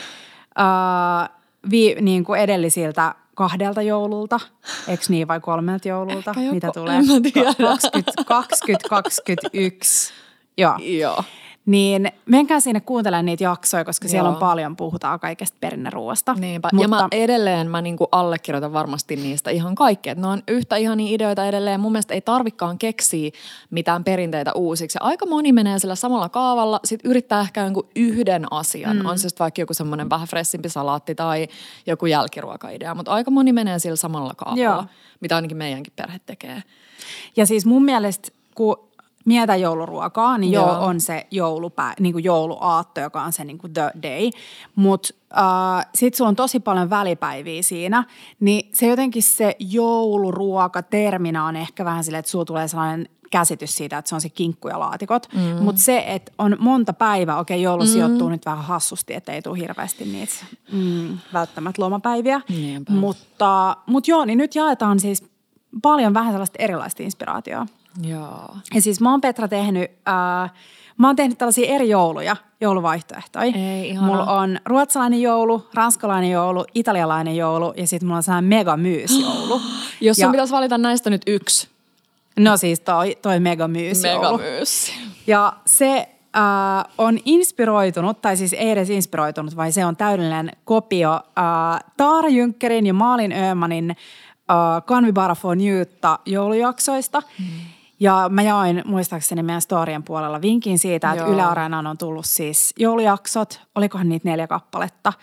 Uh, 0.59 1.29
vi, 1.71 1.95
niin 2.01 2.23
kuin 2.23 2.39
edellisiltä 2.39 3.15
kahdelta 3.35 3.81
joululta, 3.81 4.39
eikö 4.87 5.03
niin, 5.09 5.27
vai 5.27 5.39
kolmelta 5.39 5.87
joululta? 5.87 6.31
Ehkä 6.31 6.41
joko, 6.41 6.53
Mitä 6.55 6.71
tulee? 6.73 6.97
en 6.97 7.05
mä 7.07 7.13
tiedä. 7.33 7.53
20, 7.57 8.23
20, 8.25 8.89
21. 8.89 10.13
Joo. 10.57 10.73
Joo. 10.79 11.23
Niin 11.65 12.11
menkää 12.25 12.59
sinne 12.59 12.79
kuuntelemaan 12.79 13.25
niitä 13.25 13.43
jaksoja, 13.43 13.85
koska 13.85 14.07
siellä 14.07 14.27
Joo. 14.27 14.33
on 14.33 14.39
paljon, 14.39 14.75
puhutaan 14.75 15.19
kaikesta 15.19 15.57
perinneruoasta. 15.59 16.33
Niinpä. 16.33 16.69
Mutta, 16.73 16.83
Ja 16.83 16.87
mä 16.87 17.07
edelleen 17.11 17.67
mä 17.67 17.81
niinku 17.81 18.07
allekirjoitan 18.11 18.73
varmasti 18.73 19.15
niistä 19.15 19.49
ihan 19.51 19.75
kaikkea. 19.75 20.15
Ne 20.15 20.27
on 20.27 20.43
yhtä 20.47 20.75
ihania 20.75 21.15
ideoita 21.15 21.45
edelleen. 21.45 21.79
Mun 21.79 21.91
mielestä 21.91 22.13
ei 22.13 22.21
tarvikaan 22.21 22.77
keksiä 22.77 23.31
mitään 23.69 24.03
perinteitä 24.03 24.53
uusiksi. 24.53 24.97
Ja 25.01 25.05
aika 25.05 25.25
moni 25.25 25.51
menee 25.51 25.79
sillä 25.79 25.95
samalla 25.95 26.29
kaavalla, 26.29 26.79
sit 26.85 26.99
yrittää 27.03 27.41
ehkä 27.41 27.61
jonkun 27.61 27.87
yhden 27.95 28.45
asian. 28.51 28.97
Mm. 28.97 29.05
On 29.05 29.19
se 29.19 29.29
sitten 29.29 29.43
vaikka 29.45 29.61
joku 29.61 29.73
semmoinen 29.73 30.09
vähän 30.09 30.27
fressimpi 30.27 30.69
salaatti 30.69 31.15
tai 31.15 31.47
joku 31.87 32.05
jälkiruokaidea. 32.05 32.95
Mutta 32.95 33.11
aika 33.11 33.31
moni 33.31 33.53
menee 33.53 33.79
sillä 33.79 33.95
samalla 33.95 34.33
kaavalla, 34.37 34.63
Joo. 34.63 34.83
mitä 35.19 35.35
ainakin 35.35 35.57
meidänkin 35.57 35.93
perhe 35.95 36.19
tekee. 36.25 36.63
Ja 37.35 37.45
siis 37.45 37.65
mun 37.65 37.85
mielestä, 37.85 38.29
kun 38.55 38.90
mietän 39.25 39.61
jouluruokaa, 39.61 40.37
niin 40.37 40.51
joo, 40.51 40.67
Joo. 40.67 40.85
on 40.85 41.01
se 41.01 41.27
joulupä, 41.31 41.93
niin 41.99 42.13
kuin 42.13 42.23
jouluaatto, 42.23 43.01
joka 43.01 43.21
on 43.21 43.33
se 43.33 43.43
niin 43.43 43.57
kuin 43.57 43.73
the 43.73 43.91
day. 44.03 44.29
Mutta 44.75 45.09
äh, 45.37 45.85
sit 45.95 46.15
sulla 46.15 46.29
on 46.29 46.35
tosi 46.35 46.59
paljon 46.59 46.89
välipäiviä 46.89 47.63
siinä, 47.63 48.03
niin 48.39 48.69
se 48.73 48.87
jotenkin 48.87 49.23
se 49.23 49.55
jouluruoka-terminä 49.59 51.45
on 51.45 51.55
ehkä 51.55 51.85
vähän 51.85 52.03
silleen, 52.03 52.19
että 52.19 52.31
sulla 52.31 52.45
tulee 52.45 52.67
sellainen 52.67 53.09
käsitys 53.31 53.75
siitä, 53.75 53.97
että 53.97 54.09
se 54.09 54.15
on 54.15 54.21
se 54.21 54.29
kinkku 54.29 54.67
ja 54.67 54.79
laatikot. 54.79 55.27
Mm. 55.33 55.63
Mutta 55.63 55.81
se, 55.81 56.03
että 56.07 56.31
on 56.37 56.55
monta 56.59 56.93
päivää, 56.93 57.39
okei 57.39 57.61
joulu 57.61 57.85
sijoittuu 57.85 58.29
nyt 58.29 58.45
vähän 58.45 58.63
hassusti, 58.63 59.13
että 59.13 59.31
ei 59.31 59.41
tule 59.41 59.59
hirveästi 59.59 60.05
niitä 60.05 60.33
mm, 60.71 61.17
välttämättä 61.33 61.81
lomapäiviä. 61.81 62.41
Niinpä. 62.49 62.93
Mutta, 62.93 63.77
mutta 63.85 64.11
joo, 64.11 64.25
niin 64.25 64.37
nyt 64.37 64.55
jaetaan 64.55 64.99
siis 64.99 65.23
paljon 65.81 66.13
vähän 66.13 66.31
sellaista 66.31 66.55
erilaista 66.59 67.03
inspiraatioa. 67.03 67.65
Joo. 68.03 68.55
Ja 68.73 68.81
siis 68.81 69.01
mä 69.01 69.11
oon 69.11 69.21
Petra 69.21 69.47
tehnyt, 69.47 69.91
äh, 70.07 70.51
mä 70.97 71.07
oon 71.07 71.15
tehnyt 71.15 71.37
tällaisia 71.37 71.75
eri 71.75 71.89
jouluja, 71.89 72.35
jouluvaihtoehtoja. 72.61 73.53
Ei. 73.55 73.97
Mulla 73.99 74.25
on 74.25 74.59
ruotsalainen 74.65 75.21
joulu, 75.21 75.67
ranskalainen 75.73 76.31
joulu, 76.31 76.65
italialainen 76.73 77.35
joulu 77.35 77.73
ja 77.77 77.87
sitten 77.87 78.07
mulla 78.07 78.17
on 78.17 78.23
sellainen 78.23 78.49
megamyysjoulu. 78.49 79.61
Jos 80.01 80.17
sun 80.17 80.25
ja, 80.25 80.31
pitäisi 80.31 80.53
valita 80.53 80.77
näistä 80.77 81.09
nyt 81.09 81.21
yksi. 81.27 81.67
No 82.39 82.57
siis 82.57 82.79
toi, 82.79 83.17
toi 83.21 83.39
megamyysjoulu. 83.39 84.37
Megamyys. 84.37 84.91
Ja 85.27 85.53
se 85.65 86.09
äh, 86.35 86.93
on 86.97 87.19
inspiroitunut, 87.25 88.21
tai 88.21 88.37
siis 88.37 88.53
ei 88.53 88.69
edes 88.71 88.89
inspiroitunut, 88.89 89.55
vaan 89.55 89.71
se 89.71 89.85
on 89.85 89.95
täydellinen 89.95 90.51
kopio 90.65 91.13
äh, 91.13 91.91
Taara 91.97 92.29
Jünkkerin 92.29 92.87
ja 92.87 92.93
Maalin 92.93 93.31
Öhmanin 93.31 93.91
äh, 93.91 94.83
Canvi 94.85 95.11
Bara 95.11 95.35
for 95.35 95.55
Newtta 95.55 96.19
joulujaksoista. 96.25 97.21
Mm. 97.39 97.45
Ja 98.01 98.29
mä 98.29 98.41
jaoin 98.41 98.81
muistaakseni 98.85 99.43
meidän 99.43 99.61
storien 99.61 100.03
puolella 100.03 100.41
vinkin 100.41 100.79
siitä, 100.79 101.11
että 101.11 101.23
Joo. 101.23 101.33
Yle 101.33 101.41
Areenaan 101.41 101.87
on 101.87 101.97
tullut 101.97 102.25
siis 102.25 102.73
joulujaksot, 102.79 103.61
olikohan 103.75 104.09
niitä 104.09 104.29
neljä 104.29 104.47
kappaletta. 104.47 105.13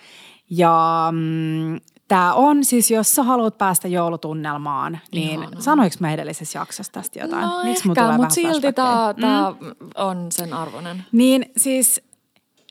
Ja 0.51 1.09
mm, 1.13 1.81
tämä 2.09 2.35
on 2.35 2.65
siis, 2.65 2.91
jos 2.91 3.13
sä 3.13 3.23
haluat 3.23 3.59
päästä 3.59 3.89
joulutunnelmaan, 3.89 4.99
niin 5.13 5.41
Ihanaa. 5.41 5.61
sanoinko 5.61 5.97
mä 6.01 6.13
edellisessä 6.13 6.59
jaksossa 6.59 6.93
tästä 6.93 7.19
jotain? 7.19 7.43
No 7.43 7.49
mulla 7.49 7.69
ehkä, 7.69 8.17
mutta 8.17 8.35
silti 8.35 8.73
tämä 8.73 9.55
on 9.95 10.27
sen 10.33 10.53
arvoinen. 10.53 11.05
Niin 11.13 11.51
siis 11.57 12.01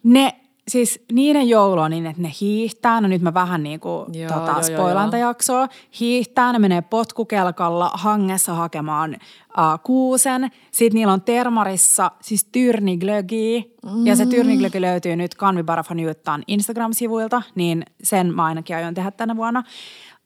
ne, 0.04 0.40
siis 0.68 1.06
niiden 1.12 1.50
joulu 1.50 1.82
on 1.82 1.92
niin, 1.92 2.06
että 2.06 2.22
ne 2.22 2.32
hiihtää. 2.42 3.02
No 3.02 3.08
nyt 3.08 3.22
mä 3.22 3.34
vähän 3.34 3.64
niin 3.64 3.80
kuin 3.80 4.14
Joo, 4.14 4.30
tota, 4.30 4.46
joo, 4.46 4.54
joo, 4.54 4.64
spoilaan 4.64 5.06
joo. 5.06 5.12
tätä 5.12 5.18
jaksoa. 5.18 5.68
Hiihtää, 6.00 6.54
ne 6.54 6.60
menee 6.60 6.82
potkukelkalla 6.82 7.92
hangessa 7.94 8.54
hakemaan 8.54 9.14
uh, 9.14 9.80
kuusen. 9.84 10.52
Sitten 10.72 11.00
niillä 11.00 11.14
on 11.14 11.22
termarissa 11.22 12.12
siis 12.22 12.46
tyrniglögi. 12.52 13.76
Mm. 13.86 14.08
Ja 14.08 14.16
se 14.16 14.26
tyrniglögi 14.26 14.82
löytyy 14.82 15.16
nyt 15.16 15.36
Canvi 15.36 15.64
Barafanjuttaan 15.64 16.44
Instagram-sivuilta, 16.48 17.42
niin 17.56 17.86
sen 18.04 18.36
mä 18.36 18.46
ainakin 18.46 18.76
aion 18.76 18.94
tehdä 18.94 19.12
tänä 19.12 19.36
vuonna. 19.36 19.64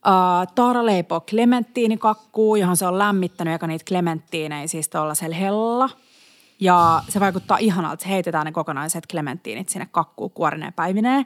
Uh, 0.06 0.52
Taara 0.54 0.86
leipoo 0.86 1.20
klementtiinikakkuu, 1.20 2.56
johon 2.56 2.76
se 2.76 2.86
on 2.86 2.98
lämmittänyt, 2.98 3.52
joka 3.52 3.66
niitä 3.66 3.84
klementtiinejä 3.88 4.66
siis 4.66 4.88
tuollaisella 4.88 5.36
hella. 5.36 5.90
Ja 6.62 7.02
se 7.08 7.20
vaikuttaa 7.20 7.58
ihanalta. 7.58 8.02
Se 8.02 8.08
heitetään 8.08 8.46
ne 8.46 8.52
kokonaiset 8.52 9.06
klementtiinit 9.06 9.68
sinne 9.68 9.88
kakkuun 9.90 10.30
kuorineen 10.30 10.72
päivineen. 10.72 11.24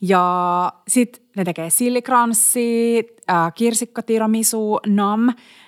Ja 0.00 0.72
sitten 0.88 1.22
ne 1.36 1.44
tekee 1.44 1.70
sillikranssi, 1.70 2.98
äh, 3.30 3.54
kirsikkatiramisu, 3.54 4.78
nam. 4.86 5.26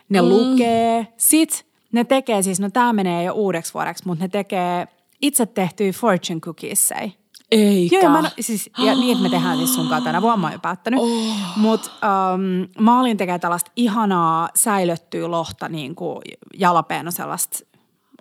Ne 0.08 0.20
mm. 0.22 0.28
lukee. 0.28 1.06
Sitten 1.16 1.60
ne 1.92 2.04
tekee 2.04 2.42
siis, 2.42 2.60
no 2.60 2.70
tämä 2.70 2.92
menee 2.92 3.24
jo 3.24 3.32
uudeksi 3.32 3.74
vuodeksi, 3.74 4.06
mutta 4.06 4.24
ne 4.24 4.28
tekee 4.28 4.88
itse 5.22 5.46
tehtyjä 5.46 5.92
fortune 5.92 6.40
cookiesei. 6.40 7.12
Eikä. 7.50 7.96
Joo, 7.96 8.02
ja, 8.02 8.10
mä, 8.10 8.30
siis, 8.40 8.70
ja 8.78 8.94
niin, 8.94 9.12
että 9.12 9.22
me 9.22 9.30
tehdään 9.30 9.56
siis 9.56 9.74
sun 9.74 9.88
kanssa 9.88 10.04
tänä 10.04 10.22
vuonna, 10.22 10.36
mä 10.36 10.46
oon 10.46 10.52
jo 10.52 10.58
päättänyt. 10.58 11.00
Oh. 11.00 11.36
Mutta 11.56 11.90
um, 12.34 12.68
mä 12.84 13.00
olin 13.00 13.16
tekemään 13.16 13.40
tällaista 13.40 13.70
ihanaa 13.76 14.48
säilöttyä 14.54 15.30
lohta, 15.30 15.68
niin 15.68 15.94
kuin 15.94 16.18
jalapeeno 16.56 17.10
sellaista 17.10 17.58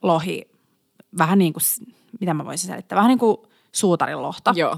lohi, 0.04 0.56
vähän 1.17 1.37
niin 1.37 1.53
kuin, 1.53 1.63
mitä 2.19 2.33
mä 2.33 2.45
voisin 2.45 2.69
selittää, 2.69 2.95
vähän 2.95 3.09
niin 3.09 3.19
kuin 3.19 3.37
suutarin 3.71 4.21
lohta. 4.21 4.53
Joo. 4.55 4.77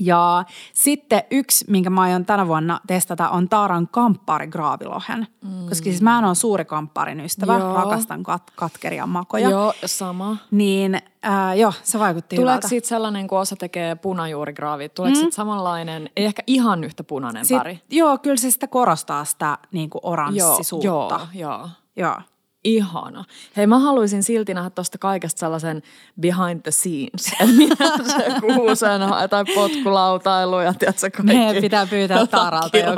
Ja 0.00 0.44
sitten 0.72 1.22
yksi, 1.30 1.64
minkä 1.68 1.90
mä 1.90 2.00
aion 2.00 2.24
tänä 2.24 2.46
vuonna 2.46 2.80
testata, 2.86 3.28
on 3.28 3.48
Taaran 3.48 3.88
kamppari 3.88 4.46
graavilohen. 4.46 5.26
Mm. 5.44 5.68
Koska 5.68 5.84
siis 5.84 6.02
mä 6.02 6.18
en 6.18 6.24
ole 6.24 6.34
suuri 6.34 6.64
kampparin 6.64 7.20
ystävä, 7.20 7.58
Joo. 7.58 7.74
rakastan 7.74 8.20
kat- 8.20 8.52
katkeria 8.56 9.06
makoja. 9.06 9.50
Joo, 9.50 9.72
sama. 9.86 10.36
Niin 10.50 10.94
äh, 11.26 11.56
joo, 11.58 11.72
se 11.82 11.98
vaikutti 11.98 12.36
Tuleeko 12.36 12.50
hyvältä. 12.52 12.68
siitä 12.68 12.88
sellainen, 12.88 13.26
kun 13.28 13.38
osa 13.38 13.56
tekee 13.56 13.94
punajuurigraavit, 13.94 14.94
tuleeko 14.94 15.16
mm. 15.16 15.20
siitä 15.20 15.34
samanlainen, 15.34 16.10
ei 16.16 16.24
ehkä 16.24 16.42
ihan 16.46 16.84
yhtä 16.84 17.04
punainen 17.04 17.44
Sit, 17.44 17.58
väri? 17.58 17.80
joo, 17.90 18.18
kyllä 18.18 18.36
se 18.36 18.50
sitä 18.50 18.66
korostaa 18.66 19.24
sitä 19.24 19.58
niin 19.72 19.90
kuin 19.90 20.00
oranssisuutta. 20.04 20.88
joo, 20.88 21.28
joo. 21.34 21.68
joo. 21.96 22.16
Ihana. 22.64 23.24
Hei, 23.56 23.66
mä 23.66 23.78
haluaisin 23.78 24.22
silti 24.22 24.54
nähdä 24.54 24.70
tosta 24.70 24.98
kaikesta 24.98 25.38
sellaisen 25.38 25.82
behind 26.20 26.60
the 26.62 26.70
scenes. 26.70 27.32
Että 27.72 28.12
se 28.12 28.40
kuusen 28.40 29.00
tai 29.30 29.44
potkulautailu 29.54 30.60
ja 30.60 30.74
tiedätkö 30.74 31.10
kaikki. 31.10 31.22
Meidän 31.22 31.62
pitää 31.62 31.86
pyytää 31.86 32.26
Taaralta 32.26 32.78
joku. 32.78 32.94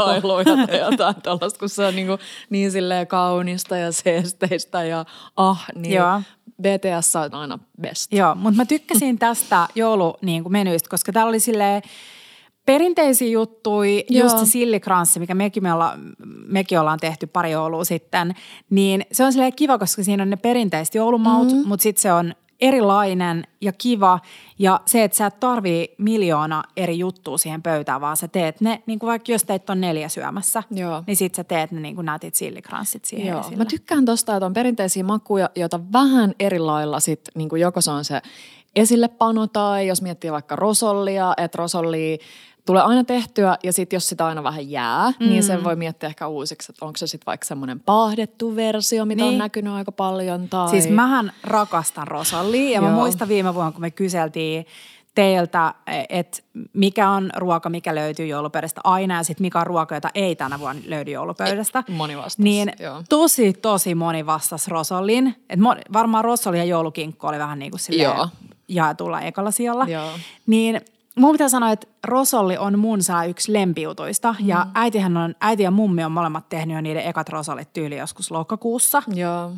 tai 0.66 0.78
jotain 0.78 1.14
tällaista, 1.22 1.58
kun 1.58 1.68
se 1.68 1.84
on 1.84 1.96
niin, 1.96 2.06
kuin, 2.06 2.18
niin 2.50 2.72
silleen 2.72 3.06
kaunista 3.06 3.76
ja 3.76 3.92
seesteistä 3.92 4.84
ja 4.84 5.04
ah, 5.36 5.64
niin 5.74 5.94
Joo. 5.94 6.22
BTS 6.62 7.16
on 7.16 7.34
aina 7.34 7.58
best. 7.80 8.12
Joo, 8.12 8.34
mutta 8.34 8.56
mä 8.56 8.64
tykkäsin 8.64 9.18
tästä 9.18 9.68
joulu 9.74 10.14
niin 10.22 10.44
koska 10.88 11.12
täällä 11.12 11.28
oli 11.28 11.40
silleen 11.40 11.82
perinteisiä 12.66 13.28
juttuja, 13.28 14.02
Joo. 14.08 14.22
just 14.22 14.38
se 14.38 14.46
sillikranssi, 14.46 15.20
mikä 15.20 15.34
mekin, 15.34 15.62
me 15.62 15.72
olla, 15.72 15.98
mekin 16.46 16.80
ollaan 16.80 16.98
tehty 16.98 17.26
pari 17.26 17.50
joulua 17.50 17.84
sitten, 17.84 18.34
niin 18.70 19.06
se 19.12 19.24
on 19.24 19.32
silleen 19.32 19.52
kiva, 19.52 19.78
koska 19.78 20.04
siinä 20.04 20.22
on 20.22 20.30
ne 20.30 20.36
perinteiset 20.36 20.94
joulumaut, 20.94 21.48
mm-hmm. 21.48 21.68
mutta 21.68 21.82
sitten 21.82 22.02
se 22.02 22.12
on 22.12 22.34
erilainen 22.62 23.46
ja 23.60 23.72
kiva. 23.72 24.20
Ja 24.58 24.80
se, 24.86 25.04
että 25.04 25.16
sä 25.16 25.26
et 25.26 25.40
tarvii 25.40 25.94
miljoona 25.98 26.62
eri 26.76 26.98
juttua 26.98 27.38
siihen 27.38 27.62
pöytään, 27.62 28.00
vaan 28.00 28.16
sä 28.16 28.28
teet 28.28 28.60
ne, 28.60 28.82
niin 28.86 28.98
kuin 28.98 29.08
vaikka 29.08 29.32
jos 29.32 29.44
teet 29.44 29.70
on 29.70 29.80
neljä 29.80 30.08
syömässä, 30.08 30.62
Joo. 30.70 31.04
niin 31.06 31.16
sit 31.16 31.34
sä 31.34 31.44
teet 31.44 31.72
ne 31.72 31.80
niin 31.80 31.94
kuin 31.94 32.04
nätit 32.04 32.34
sillikranssit 32.34 33.04
siihen 33.04 33.26
Joo. 33.26 33.40
esille. 33.40 33.56
Mä 33.56 33.64
tykkään 33.64 34.04
tosta, 34.04 34.36
että 34.36 34.46
on 34.46 34.54
perinteisiä 34.54 35.04
makuja, 35.04 35.50
joita 35.56 35.80
vähän 35.92 36.34
eri 36.40 36.58
lailla 36.58 37.00
sit, 37.00 37.20
niin 37.34 37.48
kuin 37.48 37.62
joko 37.62 37.80
se 37.80 37.90
on 37.90 38.04
se 38.04 38.22
esillepano 38.76 39.46
tai 39.46 39.86
jos 39.86 40.02
miettii 40.02 40.32
vaikka 40.32 40.56
rosollia, 40.56 41.34
että 41.36 41.58
rosollia 41.58 42.18
tulee 42.66 42.82
aina 42.82 43.04
tehtyä 43.04 43.58
ja 43.62 43.72
sitten 43.72 43.96
jos 43.96 44.08
sitä 44.08 44.26
aina 44.26 44.42
vähän 44.42 44.70
jää, 44.70 45.10
mm. 45.20 45.28
niin 45.28 45.42
sen 45.42 45.64
voi 45.64 45.76
miettiä 45.76 46.08
ehkä 46.08 46.26
uusiksi, 46.26 46.72
että 46.72 46.84
onko 46.84 46.96
se 46.96 47.06
sitten 47.06 47.26
vaikka 47.26 47.46
semmoinen 47.46 47.80
paahdettu 47.80 48.56
versio, 48.56 49.04
mitä 49.04 49.22
niin. 49.22 49.32
on 49.32 49.38
näkynyt 49.38 49.72
aika 49.72 49.92
paljon. 49.92 50.48
Tai... 50.48 50.68
Siis 50.68 50.88
mähän 50.88 51.32
rakastan 51.44 52.08
Rosallia 52.08 52.70
ja 52.70 52.80
mä 52.80 52.90
muistan 52.90 53.28
viime 53.28 53.54
vuonna, 53.54 53.72
kun 53.72 53.80
me 53.80 53.90
kyseltiin 53.90 54.66
teiltä, 55.14 55.74
että 56.08 56.38
mikä 56.72 57.10
on 57.10 57.30
ruoka, 57.36 57.70
mikä 57.70 57.94
löytyy 57.94 58.26
joulupöydästä 58.26 58.80
aina 58.84 59.16
ja 59.16 59.22
sitten 59.22 59.44
mikä 59.44 59.60
on 59.60 59.66
ruoka, 59.66 59.94
jota 59.94 60.08
ei 60.14 60.36
tänä 60.36 60.58
vuonna 60.58 60.82
löydy 60.86 61.10
joulupöydästä. 61.10 61.84
Moni 61.88 62.16
vastasi, 62.16 62.42
Niin 62.42 62.72
joo. 62.80 63.02
tosi, 63.08 63.52
tosi 63.52 63.94
moni 63.94 64.26
vastasi 64.26 64.70
Rosallin. 64.70 65.36
Et 65.50 65.60
varmaan 65.92 66.24
Rosalli 66.24 66.58
ja 66.58 66.64
joulukinkku 66.64 67.26
oli 67.26 67.38
vähän 67.38 67.58
niin 67.58 67.70
kuin 67.70 67.80
silleen 67.80 68.16
Joo. 68.16 68.28
jaetulla 68.68 69.20
ekalla 69.20 69.50
sijalla. 69.50 69.86
Joo. 69.88 70.10
Niin 70.46 70.80
mun 71.16 71.32
pitää 71.32 71.48
sanoa, 71.48 71.72
että 71.72 71.86
Rosolli 72.04 72.58
on 72.58 72.78
mun 72.78 73.02
saa 73.02 73.24
yksi 73.24 73.52
lempiutuista. 73.52 74.34
Mm. 74.40 74.48
Ja 74.48 74.66
äitihän 74.74 75.16
on, 75.16 75.34
äiti 75.40 75.62
ja 75.62 75.70
mummi 75.70 76.04
on 76.04 76.12
molemmat 76.12 76.48
tehnyt 76.48 76.74
jo 76.74 76.80
niiden 76.80 77.06
ekat 77.06 77.28
Rosollit 77.28 77.72
tyyli 77.72 77.98
joskus 77.98 78.30
lokakuussa. 78.30 79.02
Joo. 79.14 79.52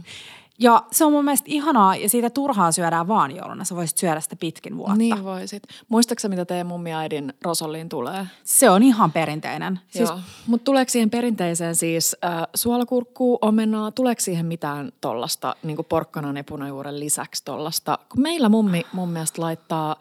Ja 0.58 0.82
se 0.92 1.04
on 1.04 1.12
mun 1.12 1.24
mielestä 1.24 1.46
ihanaa 1.48 1.96
ja 1.96 2.08
siitä 2.08 2.30
turhaa 2.30 2.72
syödään 2.72 3.08
vaan 3.08 3.36
jouluna. 3.36 3.64
Sä 3.64 3.76
voisit 3.76 3.98
syödä 3.98 4.20
sitä 4.20 4.36
pitkin 4.36 4.76
vuotta. 4.76 4.96
Niin 4.96 5.24
voisit. 5.24 5.62
Muistaaksä, 5.88 6.28
mitä 6.28 6.44
teidän 6.44 6.66
mummi 6.66 6.90
ja 6.90 6.98
äidin 6.98 7.32
rosolliin 7.42 7.88
tulee? 7.88 8.26
Se 8.44 8.70
on 8.70 8.82
ihan 8.82 9.12
perinteinen. 9.12 9.80
Siis. 9.88 10.12
Mutta 10.46 10.64
tuleeko 10.64 10.90
siihen 10.90 11.10
perinteiseen 11.10 11.74
siis 11.76 12.16
äh, 12.24 12.32
suolakurkkuu, 12.54 13.38
omenaa, 13.42 13.90
tuleeko 13.90 14.20
siihen 14.20 14.46
mitään 14.46 14.92
tollasta 15.00 15.56
niin 15.62 15.78
porkkanan 15.88 16.36
ja 16.36 16.44
punajuuren 16.44 17.00
lisäksi 17.00 17.44
tollasta? 17.44 17.98
Kun 18.08 18.22
meillä 18.22 18.48
mummi 18.48 18.86
mun 18.92 19.08
mielestä 19.08 19.42
laittaa, 19.42 19.96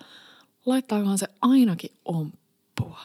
laittaakohan 0.65 1.17
se 1.17 1.28
ainakin 1.41 1.91
omppua. 2.06 2.99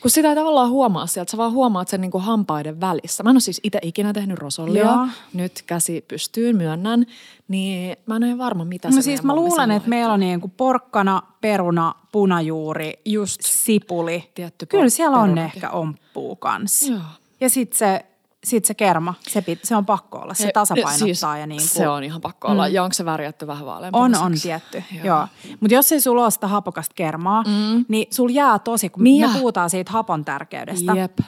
Kun 0.00 0.10
sitä 0.10 0.28
ei 0.28 0.34
tavallaan 0.34 0.70
huomaa 0.70 1.06
sieltä, 1.06 1.30
sä 1.30 1.36
vaan 1.36 1.52
huomaat 1.52 1.88
sen 1.88 2.00
niin 2.00 2.10
kuin 2.10 2.24
hampaiden 2.24 2.80
välissä. 2.80 3.22
Mä 3.22 3.30
en 3.30 3.34
ole 3.34 3.40
siis 3.40 3.60
itse 3.62 3.78
ikinä 3.82 4.12
tehnyt 4.12 4.38
rosollia, 4.38 4.84
Joo. 4.84 5.06
nyt 5.34 5.62
käsi 5.66 6.04
pystyyn, 6.08 6.56
myönnän, 6.56 7.06
niin 7.48 7.96
mä 8.06 8.16
en 8.16 8.24
ole 8.24 8.38
varma, 8.38 8.64
mitä 8.64 8.88
No 8.88 8.94
se 8.94 9.02
siis 9.02 9.22
mä 9.22 9.34
luulen, 9.34 9.70
että 9.70 9.88
meillä 9.88 10.12
on 10.12 10.20
niin 10.20 10.40
kuin 10.40 10.50
porkkana, 10.56 11.22
peruna, 11.40 11.94
punajuuri, 12.12 12.92
Just. 13.04 13.40
sipuli. 13.44 14.30
Tietty 14.34 14.66
Kyllä 14.66 14.88
siellä 14.88 15.16
on 15.16 15.22
perunakin. 15.22 15.54
ehkä 15.54 15.70
omppuu 15.70 16.36
kanssa. 16.36 16.92
Joo. 16.92 17.00
Ja 17.40 17.50
sitten 17.50 17.78
se, 17.78 18.06
sit 18.46 18.64
se 18.64 18.74
kerma, 18.74 19.14
se, 19.20 19.42
pit, 19.42 19.58
se 19.64 19.76
on 19.76 19.86
pakko 19.86 20.18
olla. 20.18 20.34
Se 20.34 20.50
tasapainottaa 20.54 20.98
siis 20.98 21.22
ja 21.22 21.46
niin 21.46 21.60
kuin, 21.60 21.68
Se 21.68 21.88
on 21.88 22.04
ihan 22.04 22.20
pakko 22.20 22.48
olla. 22.48 22.68
Mm. 22.68 22.74
Ja 22.74 22.82
onko 22.82 22.92
se 22.92 23.04
värjätty 23.04 23.46
vähän 23.46 23.62
On, 23.62 23.66
vaaleanpunaiseksi? 23.66 24.24
on 24.24 24.32
tietty, 24.42 24.94
joo. 24.94 25.06
joo. 25.06 25.26
Mutta 25.60 25.74
jos 25.74 25.92
ei 25.92 26.00
sulla 26.00 26.22
ole 26.22 26.30
sitä 26.30 26.46
hapokasta 26.46 26.94
kermaa, 26.94 27.42
mm. 27.42 27.84
niin 27.88 28.06
sul 28.10 28.28
jää 28.28 28.58
tosi, 28.58 28.88
kun 28.88 29.04
Niin 29.04 29.28
me 29.28 29.38
puhutaan 29.38 29.70
siitä 29.70 29.92
hapon 29.92 30.24
tärkeydestä. 30.24 30.92
Jep. 30.92 31.18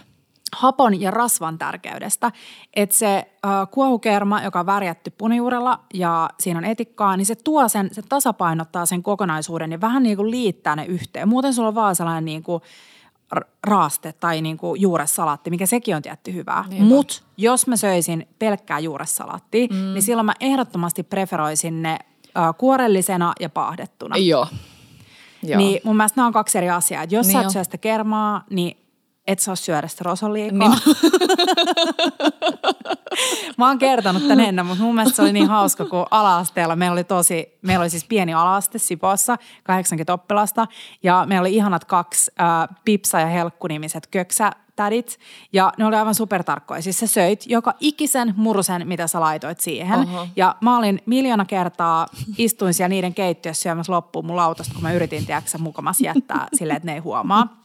hapon 0.53 1.01
ja 1.01 1.11
rasvan 1.11 1.59
tärkeydestä. 1.59 2.33
Että 2.75 2.97
se 2.97 3.17
äh, 3.17 3.69
kuohukerma, 3.71 4.43
joka 4.43 4.61
on 4.61 4.67
värjätty 4.67 5.11
punajuurella 5.11 5.81
ja 5.95 6.31
siinä 6.41 6.59
on 6.59 6.65
etikkaa, 6.65 7.17
niin 7.17 7.27
se 7.27 7.35
tuo 7.35 7.69
sen, 7.69 7.89
se 7.93 8.03
tasapainottaa 8.03 8.87
sen 8.87 9.03
kokonaisuuden 9.03 9.73
ja 9.73 9.81
vähän 9.81 10.03
niin 10.03 10.17
kuin 10.17 10.31
liittää 10.31 10.77
ne 10.77 10.85
yhteen. 10.85 11.29
Muuten 11.29 11.55
sulla 11.55 11.69
on 11.69 11.75
vaan 11.75 11.97
sellainen 11.97 12.25
niin 12.25 12.43
kuin 12.43 12.63
raaste 13.67 14.13
tai 14.13 14.43
niin 14.43 14.57
kuin 14.57 14.81
juuressalaatti, 14.81 15.51
mikä 15.51 15.67
sekin 15.67 15.97
on 15.97 16.03
tietty 16.03 16.35
hyvää. 16.35 16.65
Mutta 16.79 17.23
jos 17.37 17.67
mä 17.67 17.77
söisin 17.77 18.29
pelkkää 18.39 18.79
juuressalaattia, 18.79 19.67
mm. 19.71 19.77
niin 19.77 20.03
silloin 20.03 20.27
mä 20.27 20.35
ehdottomasti 20.41 21.03
preferoisin 21.03 21.83
ne 21.83 21.99
äh, 22.37 22.55
kuorellisena 22.59 23.33
ja 23.41 23.49
paahdettuna. 23.49 24.17
Joo. 24.17 24.47
Joo. 25.43 25.59
Niin 25.59 25.81
mun 25.85 25.97
mielestä 25.97 26.17
nämä 26.17 26.27
on 26.27 26.33
kaksi 26.33 26.59
eri 26.59 26.71
asiaa. 26.71 27.03
Et 27.03 27.13
jos 27.13 27.27
Niin 27.27 27.35
niin 27.35 27.43
sä 27.43 27.47
et 27.47 27.53
syö 27.53 27.65
sitä 27.65 27.79
kermaa, 27.79 28.45
niin 28.51 28.77
et 29.29 29.39
saa 29.39 29.57
syödä 29.57 29.89
sitä 29.89 30.05
rosoliikaa. 30.05 30.69
Niin. 30.69 30.79
Mä 33.59 33.69
oon 33.69 33.79
kertonut 33.79 34.29
tän 34.29 34.41
ennen, 34.41 34.67
mutta 34.67 34.85
mun 34.85 34.95
mielestä 34.95 35.17
se 35.17 35.23
oli 35.23 35.33
niin 35.33 35.49
hauska, 35.49 35.85
kun 35.85 36.07
ala-asteella 36.11 36.77
meillä 36.77 36.93
oli 36.93 37.05
tosi, 37.05 37.59
meillä 37.63 37.83
oli 37.83 37.91
siis 37.91 38.05
pieni 38.05 38.35
ala-aste 38.35 38.79
Sipossa, 38.79 39.37
80 39.65 40.13
oppilasta, 40.13 40.67
ja 41.03 41.25
meillä 41.29 41.41
oli 41.41 41.55
ihanat 41.55 41.85
kaksi 41.85 42.31
äh, 42.41 42.47
Pipsa 42.85 43.21
ja 43.21 43.27
Helkku-nimiset 43.27 44.07
köksätädit, 44.79 45.19
ja 45.53 45.73
ne 45.79 45.87
oli 45.87 45.97
aivan 45.97 46.15
supertarkkoja. 46.15 46.83
Siis 46.83 46.99
sä 46.99 47.07
söit 47.07 47.45
joka 47.47 47.75
ikisen 47.81 48.35
murusen, 48.37 48.89
mitä 48.89 49.07
sä 49.07 49.21
laitoit 49.21 49.61
siihen, 49.61 49.99
Oho. 49.99 50.27
ja 50.37 50.57
mä 50.61 50.79
olin 50.79 51.03
miljoona 51.07 51.45
kertaa, 51.45 52.07
istuin 52.39 52.75
siellä 52.75 52.89
niiden 52.89 53.15
keittiössä 53.15 53.63
syömässä 53.63 53.93
loppuun 53.93 54.27
mun 54.27 54.37
lautasta, 54.37 54.75
kun 54.75 54.83
mä 54.83 54.93
yritin, 54.93 55.27
tiedätkö, 55.27 55.59
mukamas 55.59 56.01
jättää 56.01 56.47
silleen, 56.59 56.77
että 56.77 56.87
ne 56.87 56.95
ei 56.95 56.99
huomaa. 56.99 57.63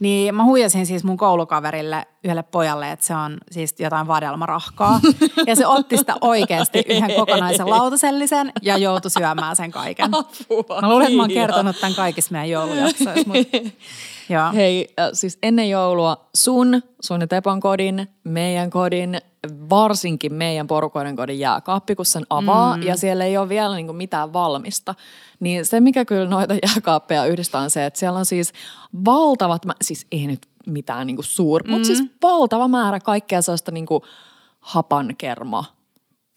Niin 0.00 0.34
mä 0.34 0.44
huijasin 0.44 0.86
siis 0.86 1.04
mun 1.04 1.16
koulukaverille 1.16 2.06
yhdelle 2.24 2.42
pojalle, 2.42 2.92
että 2.92 3.06
se 3.06 3.14
on 3.14 3.38
siis 3.50 3.74
jotain 3.78 4.06
vadelmarahkaa. 4.06 5.00
Ja 5.46 5.56
se 5.56 5.66
otti 5.66 5.96
sitä 5.96 6.14
oikeasti 6.20 6.84
yhden 6.88 7.14
kokonaisen 7.16 7.70
lautasellisen 7.70 8.52
ja 8.62 8.78
joutui 8.78 9.10
syömään 9.10 9.56
sen 9.56 9.70
kaiken. 9.70 10.10
Apua, 10.14 10.80
Mä 10.80 10.88
luulen, 10.88 11.06
että 11.06 11.16
mä 11.16 11.22
oon 11.22 11.30
kertonut 11.30 11.80
tämän 11.80 11.94
kaikissa 11.94 12.32
meidän 12.32 12.50
joulujaksoissa. 12.50 13.24
Mutta, 13.26 13.58
joo. 14.28 14.52
Hei, 14.54 14.94
siis 15.12 15.38
ennen 15.42 15.70
joulua 15.70 16.28
sun, 16.34 16.82
sun 17.00 17.20
ja 17.20 17.26
Tepon 17.26 17.60
kodin, 17.60 18.08
meidän 18.24 18.70
kodin, 18.70 19.20
varsinkin 19.70 20.34
meidän 20.34 20.66
porukoiden 20.66 21.16
kodin 21.16 21.38
jääkaappi, 21.38 21.94
kun 21.94 22.06
sen 22.06 22.26
avaa 22.30 22.76
mm. 22.76 22.82
ja 22.82 22.96
siellä 22.96 23.24
ei 23.24 23.36
ole 23.36 23.48
vielä 23.48 23.74
niinku 23.74 23.92
mitään 23.92 24.32
valmista. 24.32 24.94
Niin 25.40 25.66
se, 25.66 25.80
mikä 25.80 26.04
kyllä 26.04 26.28
noita 26.28 26.54
jääkaappeja 26.66 27.26
yhdistää 27.26 27.60
on 27.60 27.70
se, 27.70 27.86
että 27.86 27.98
siellä 27.98 28.18
on 28.18 28.26
siis 28.26 28.52
valtavat, 29.04 29.62
siis 29.82 30.06
ei 30.12 30.26
nyt 30.26 30.46
mitään 30.66 31.06
niinku 31.06 31.22
suur, 31.22 31.62
mm. 31.62 31.70
mutta 31.70 31.86
siis 31.86 32.04
valtava 32.22 32.68
määrä 32.68 33.00
kaikkea 33.00 33.42
sellaista 33.42 33.72
niinku 33.72 34.02
hapankerma 34.60 35.75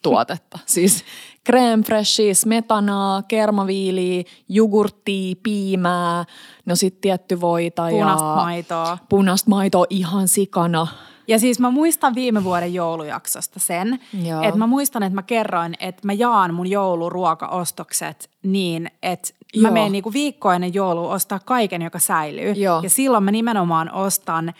tuotetta. 0.01 0.59
Siis 0.65 1.03
crème 1.49 1.83
freshia, 1.85 2.35
smetanaa, 2.35 3.23
kermaviiliä, 3.23 4.23
jogurttia, 4.49 5.35
piimää, 5.43 6.25
no 6.65 6.75
sitten 6.75 7.01
tietty 7.01 7.41
voita 7.41 7.87
Punaista 7.89 8.25
ja 8.25 8.35
maitoa. 8.35 8.97
punaista 9.09 9.49
maitoa 9.49 9.85
ihan 9.89 10.27
sikana. 10.27 10.87
Ja 11.27 11.39
siis 11.39 11.59
mä 11.59 11.69
muistan 11.69 12.15
viime 12.15 12.43
vuoden 12.43 12.73
joulujaksosta 12.73 13.59
sen, 13.59 13.99
Joo. 14.23 14.41
että 14.41 14.57
mä 14.57 14.67
muistan, 14.67 15.03
että 15.03 15.15
mä 15.15 15.23
kerroin, 15.23 15.75
että 15.79 16.07
mä 16.07 16.13
jaan 16.13 16.53
mun 16.53 16.67
jouluruokaostokset 16.67 18.29
niin, 18.43 18.91
että 19.03 19.33
mä 19.61 19.67
Joo. 19.67 19.73
menen 19.73 19.91
niinku 19.91 20.13
viikko 20.13 20.51
ennen 20.51 20.73
joulua 20.73 21.13
ostaa 21.13 21.39
kaiken, 21.45 21.81
joka 21.81 21.99
säilyy. 21.99 22.51
Joo. 22.51 22.79
Ja 22.83 22.89
silloin 22.89 23.23
mä 23.23 23.31
nimenomaan 23.31 23.91
ostan 23.91 24.53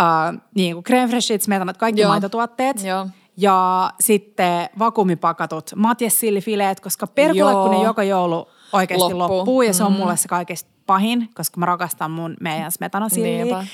uh, 0.00 0.40
niinku 0.54 0.82
crème 0.90 1.08
freshit, 1.10 1.42
smetanat, 1.42 1.76
kaikki 1.76 2.00
Joo. 2.00 2.10
maitotuotteet. 2.10 2.84
Joo. 2.84 3.06
Ja 3.36 3.90
sitten 4.00 4.68
vakuumipakatut 4.78 5.70
matjessillifileet, 5.76 6.80
koska 6.80 7.06
perkulle, 7.06 7.52
kun 7.52 7.70
ne 7.70 7.82
joka 7.82 8.02
joulu 8.02 8.48
oikeasti 8.72 9.14
Loppuu. 9.14 9.38
loppuu. 9.38 9.62
ja 9.62 9.72
se 9.72 9.84
on 9.84 9.92
mulle 9.92 10.16
se 10.16 10.28
kaikista 10.28 10.70
pahin, 10.86 11.28
koska 11.34 11.60
mä 11.60 11.66
rakastan 11.66 12.10
mun 12.10 12.36
meidän 12.40 12.72
smetanasilliä. 12.72 13.66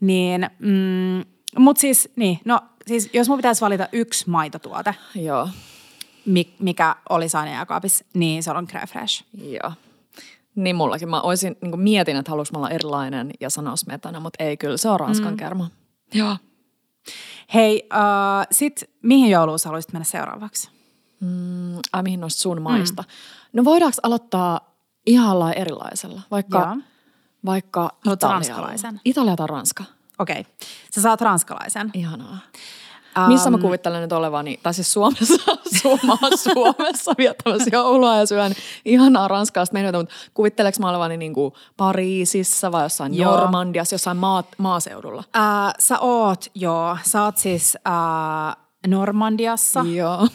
Niin, 0.00 0.50
mm, 0.58 1.24
mutta 1.58 1.80
siis, 1.80 2.08
niin, 2.16 2.38
no 2.44 2.60
siis 2.86 3.10
jos 3.12 3.28
mun 3.28 3.38
pitäisi 3.38 3.60
valita 3.60 3.88
yksi 3.92 4.30
maitotuote, 4.30 4.94
Joo, 5.14 5.48
mi- 6.26 6.54
mikä 6.58 6.96
oli 7.08 7.26
aina 7.34 7.52
jääkaapissa, 7.52 8.04
niin 8.14 8.42
se 8.42 8.50
on 8.50 8.68
crème 8.68 8.86
fresh. 8.86 9.24
joo. 9.34 9.72
Niin 10.54 10.76
mullakin. 10.76 11.08
Mä 11.08 11.20
olisin, 11.20 11.56
niin 11.62 11.80
mietin, 11.80 12.16
että 12.16 12.30
haluaisin 12.30 12.56
olla 12.56 12.70
erilainen 12.70 13.30
ja 13.40 13.50
sanoa 13.50 13.76
smetana, 13.76 14.20
mutta 14.20 14.44
ei 14.44 14.56
kyllä, 14.56 14.76
se 14.76 14.88
on 14.88 15.00
ranskan 15.00 15.32
mm. 15.32 15.36
kerma. 15.36 15.70
Joo. 16.14 16.36
Hei, 17.54 17.88
uh, 17.92 18.46
sit 18.50 18.90
mihin 19.02 19.30
jouluun 19.30 19.58
sä 19.58 19.68
haluaisit 19.68 19.92
mennä 19.92 20.04
seuraavaksi? 20.04 20.70
Mm, 21.20 21.78
ai 21.92 22.02
mihin 22.02 22.20
noista 22.20 22.42
sun 22.42 22.62
maista? 22.62 23.02
Mm. 23.02 23.08
No 23.52 23.64
voidaanko 23.64 23.96
aloittaa 24.02 24.60
ihan 25.06 25.52
erilaisella? 25.52 26.22
Vaikka, 26.30 26.58
Joo. 26.58 26.76
vaikka 27.44 27.90
ranskalaisen? 28.22 29.00
Italia 29.04 29.36
tai 29.36 29.46
Ranska. 29.46 29.84
Okei, 30.18 30.40
okay. 30.40 30.52
sä 30.94 31.02
saat 31.02 31.20
ranskalaisen. 31.20 31.90
Ihanaa. 31.94 32.38
Um, 33.22 33.28
Missä 33.32 33.50
mä 33.50 33.58
kuvittelen 33.58 34.02
nyt 34.02 34.12
olevani, 34.12 34.60
tai 34.62 34.74
siis 34.74 34.92
Suomessa, 34.92 35.52
Suoma, 35.82 36.18
Suomessa 36.36 37.12
viettämässä 37.18 37.70
joulua 37.72 38.16
ja 38.16 38.26
syön 38.26 38.52
ihanaa 38.84 39.28
ranskalaista 39.28 39.74
menuita, 39.74 39.98
mutta 39.98 40.14
kuvitteleeko 40.34 40.78
mä 40.80 40.88
olevani 40.88 41.16
niin 41.16 41.34
kuin 41.34 41.52
Pariisissa 41.76 42.72
vai 42.72 42.82
jossain 42.82 43.14
Joo. 43.14 43.36
Normandiassa, 43.36 43.94
jossain 43.94 44.16
maa, 44.16 44.44
maaseudulla? 44.58 45.24
Uh, 45.36 45.72
sä 45.78 45.98
oot, 45.98 46.44
joo, 46.54 46.96
sä 47.02 47.24
oot 47.24 47.36
siis 47.38 47.76
uh, 47.88 48.56
Normandiassa 48.86 49.84
Joo. 49.94 50.28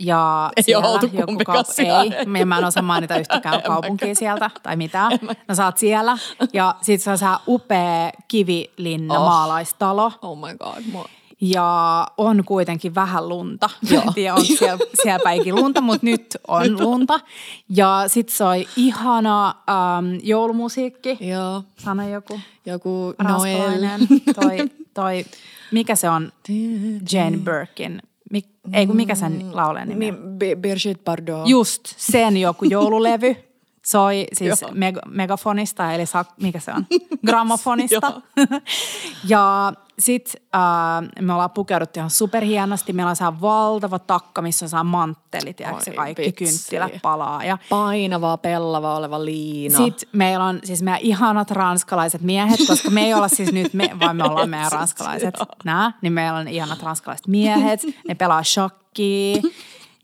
ja 0.00 0.50
Ei 0.56 0.62
siellä 0.62 0.88
oltu 0.88 1.06
joku 1.12 1.32
kaup-. 1.32 1.74
Ei, 1.78 2.26
mä- 2.26 2.44
mä 2.44 2.58
en 2.58 2.64
osaa 2.64 2.82
mainita 2.82 3.16
yhtäkään 3.18 3.62
kaupunkia 3.72 4.14
sieltä 4.14 4.50
tai 4.62 4.76
mitään. 4.76 5.12
No 5.48 5.54
sä 5.54 5.64
oot 5.64 5.78
siellä 5.78 6.18
ja 6.52 6.74
sit 6.82 7.02
se 7.02 7.10
on 7.10 7.18
se 7.18 7.26
upea 7.48 8.10
kivilinna 8.28 9.14
Oh. 9.18 9.24
maalaistalo. 9.28 10.12
Oh 10.22 10.38
my 10.38 10.56
god. 10.58 10.82
Mua. 10.92 11.08
Ja 11.40 12.06
on 12.16 12.44
kuitenkin 12.44 12.94
vähän 12.94 13.28
lunta. 13.28 13.70
Joo. 13.90 14.02
En 14.02 14.14
tiedä, 14.14 14.34
on 14.34 14.46
siellä, 14.46 14.78
siellä 15.02 15.22
päinkin 15.24 15.54
lunta, 15.54 15.80
mutta 15.80 16.06
nyt 16.06 16.36
on 16.48 16.80
lunta. 16.80 17.20
Ja 17.68 18.04
sit 18.06 18.28
soi 18.28 18.66
ihana 18.76 19.48
ähm, 19.48 20.14
joulumusiikki. 20.22 21.18
Joo. 21.20 21.62
Sano 21.78 22.08
joku 22.08 22.40
Joku 22.66 23.14
Noel. 23.22 23.80
Toi, 24.42 24.58
toi, 24.94 25.24
mikä 25.72 25.96
se 25.96 26.08
on 26.08 26.32
Jane 27.12 27.38
Birkin? 27.38 28.02
Mik, 28.30 28.46
ei 28.72 28.86
kun 28.86 28.96
mikä 28.96 29.14
sen 29.14 29.56
laulee 29.56 29.86
nimi 29.86 30.08
on? 30.08 30.14
Niin, 30.14 30.38
Bi- 30.38 30.56
Brigitte 30.60 31.04
Bardot. 31.04 31.48
Just 31.48 31.80
sen 31.96 32.36
joku 32.36 32.64
joululevy. 32.64 33.36
Soi 33.86 34.26
siis 34.32 34.62
Joo. 34.62 34.70
meg- 34.70 35.08
megafonista, 35.10 35.92
eli 35.92 36.06
sa- 36.06 36.24
mikä 36.40 36.60
se 36.60 36.72
on? 36.72 36.86
Grammofonista. 37.26 38.20
ja 39.28 39.72
sit 39.98 40.32
äh, 40.54 40.60
me 41.20 41.32
ollaan 41.32 41.50
pukeuduttu 41.50 42.00
ihan 42.00 42.10
superhienosti. 42.10 42.92
Meillä 42.92 43.10
on 43.10 43.16
saa 43.16 43.40
valtava 43.40 43.98
takka, 43.98 44.42
missä 44.42 44.64
on 44.64 44.68
saa 44.68 44.84
manttelit 44.84 45.60
ja 45.60 45.80
se 45.80 45.90
Oi, 45.90 45.96
kaikki 45.96 46.22
vitsi. 46.22 46.44
kynttilät 46.44 47.02
palaa. 47.02 47.44
Ja 47.44 47.58
Painava, 47.68 48.36
pellava 48.36 48.96
oleva 48.96 49.24
liina. 49.24 49.76
sitten 49.78 50.08
meillä 50.12 50.44
on 50.44 50.60
siis 50.64 50.82
meidän 50.82 51.00
ihanat 51.00 51.50
ranskalaiset 51.50 52.20
miehet, 52.22 52.60
koska 52.66 52.90
me 52.90 53.04
ei 53.04 53.14
olla 53.14 53.28
siis 53.28 53.52
nyt, 53.52 53.74
me, 53.74 53.90
vaan 54.00 54.16
me 54.16 54.24
ollaan 54.24 54.50
meidän 54.50 54.72
ranskalaiset 54.72 55.34
nää, 55.64 55.92
niin 56.02 56.12
meillä 56.12 56.38
on 56.38 56.48
ihanat 56.48 56.82
ranskalaiset 56.82 57.26
miehet, 57.26 57.80
ne 58.08 58.14
pelaa 58.14 58.42
shakkia. 58.42 59.42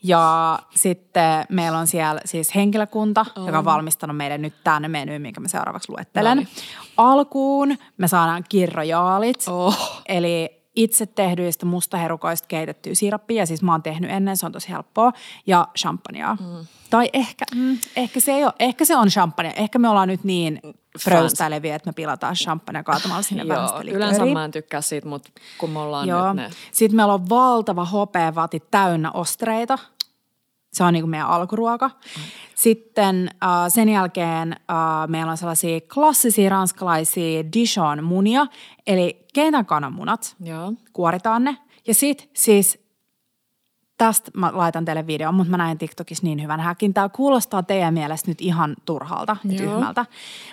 Ja 0.02 0.58
sitten 0.74 1.44
meillä 1.48 1.78
on 1.78 1.86
siellä 1.86 2.20
siis 2.24 2.54
henkilökunta, 2.54 3.26
oh. 3.36 3.46
joka 3.46 3.58
on 3.58 3.64
valmistanut 3.64 4.16
meidän 4.16 4.42
nyt 4.42 4.54
tänne 4.64 4.88
meny, 4.88 5.18
minkä 5.18 5.40
mä 5.40 5.48
seuraavaksi 5.48 5.92
luettelen. 5.92 6.36
Noniin. 6.36 6.48
Alkuun 6.96 7.76
me 7.96 8.08
saadaan 8.08 8.44
kirrojaalit, 8.48 9.44
Oh. 9.48 10.02
eli 10.08 10.60
itse 10.76 11.06
tehdyistä 11.06 11.66
mustaherukoista 11.66 12.48
keitettyä 12.48 12.94
sirappia, 12.94 13.46
siis 13.46 13.62
mä 13.62 13.72
oon 13.72 13.82
tehnyt 13.82 14.10
ennen, 14.10 14.36
se 14.36 14.46
on 14.46 14.52
tosi 14.52 14.68
helppoa, 14.68 15.12
ja 15.46 15.68
champagnea. 15.78 16.34
Mm. 16.40 16.66
Tai 16.90 17.10
ehkä, 17.12 17.44
mm, 17.54 17.78
ehkä, 17.96 18.20
se 18.20 18.32
ei 18.32 18.44
ole, 18.44 18.52
ehkä 18.58 18.84
se 18.84 18.96
on 18.96 19.08
champagne, 19.08 19.52
ehkä 19.56 19.78
me 19.78 19.88
ollaan 19.88 20.08
nyt 20.08 20.24
niin 20.24 20.60
fröystäileviä, 20.98 21.74
että 21.74 21.88
me 21.88 21.92
pilataan 21.92 22.34
champagne 22.34 22.82
kaatamalla 22.82 23.22
sinne 23.22 23.42
Joo, 23.54 23.82
yleensä 23.86 24.24
mä 24.24 24.44
en 24.44 24.50
tykkää 24.50 24.80
siitä, 24.80 25.08
mutta 25.08 25.30
kun 25.58 25.70
me 25.70 25.78
ollaan 25.78 26.08
Joo. 26.08 26.32
nyt 26.32 26.36
ne. 26.36 26.50
Sitten 26.72 26.96
meillä 26.96 27.14
on 27.14 27.28
valtava 27.28 27.84
hopeavati 27.84 28.62
täynnä 28.70 29.10
ostreita. 29.10 29.78
Se 30.72 30.84
on 30.84 30.92
niin 30.92 31.02
kuin 31.02 31.10
meidän 31.10 31.28
alkuruoka. 31.28 31.90
Sitten 32.54 33.30
äh, 33.42 33.50
sen 33.68 33.88
jälkeen 33.88 34.52
äh, 34.52 35.08
meillä 35.08 35.30
on 35.30 35.36
sellaisia 35.36 35.80
klassisia 35.94 36.50
ranskalaisia 36.50 37.44
Dijon-munia, 37.44 38.46
eli 38.86 39.26
keitetään 39.34 39.66
kananmunat, 39.66 40.36
Joo. 40.40 40.72
kuoritaan 40.92 41.44
ne. 41.44 41.56
Ja 41.86 41.94
sitten 41.94 42.28
siis, 42.36 42.89
tästä 44.00 44.30
mä 44.34 44.50
laitan 44.54 44.84
teille 44.84 45.06
videon, 45.06 45.34
mutta 45.34 45.50
mä 45.50 45.56
näin 45.56 45.78
TikTokissa 45.78 46.26
niin 46.26 46.42
hyvän 46.42 46.60
häkin. 46.60 46.94
Tämä 46.94 47.08
kuulostaa 47.08 47.62
teidän 47.62 47.94
mielestä 47.94 48.30
nyt 48.30 48.40
ihan 48.40 48.76
turhalta 48.84 49.36
ja 49.44 49.54
Joo. 49.54 49.72
tyhmältä. 49.72 50.06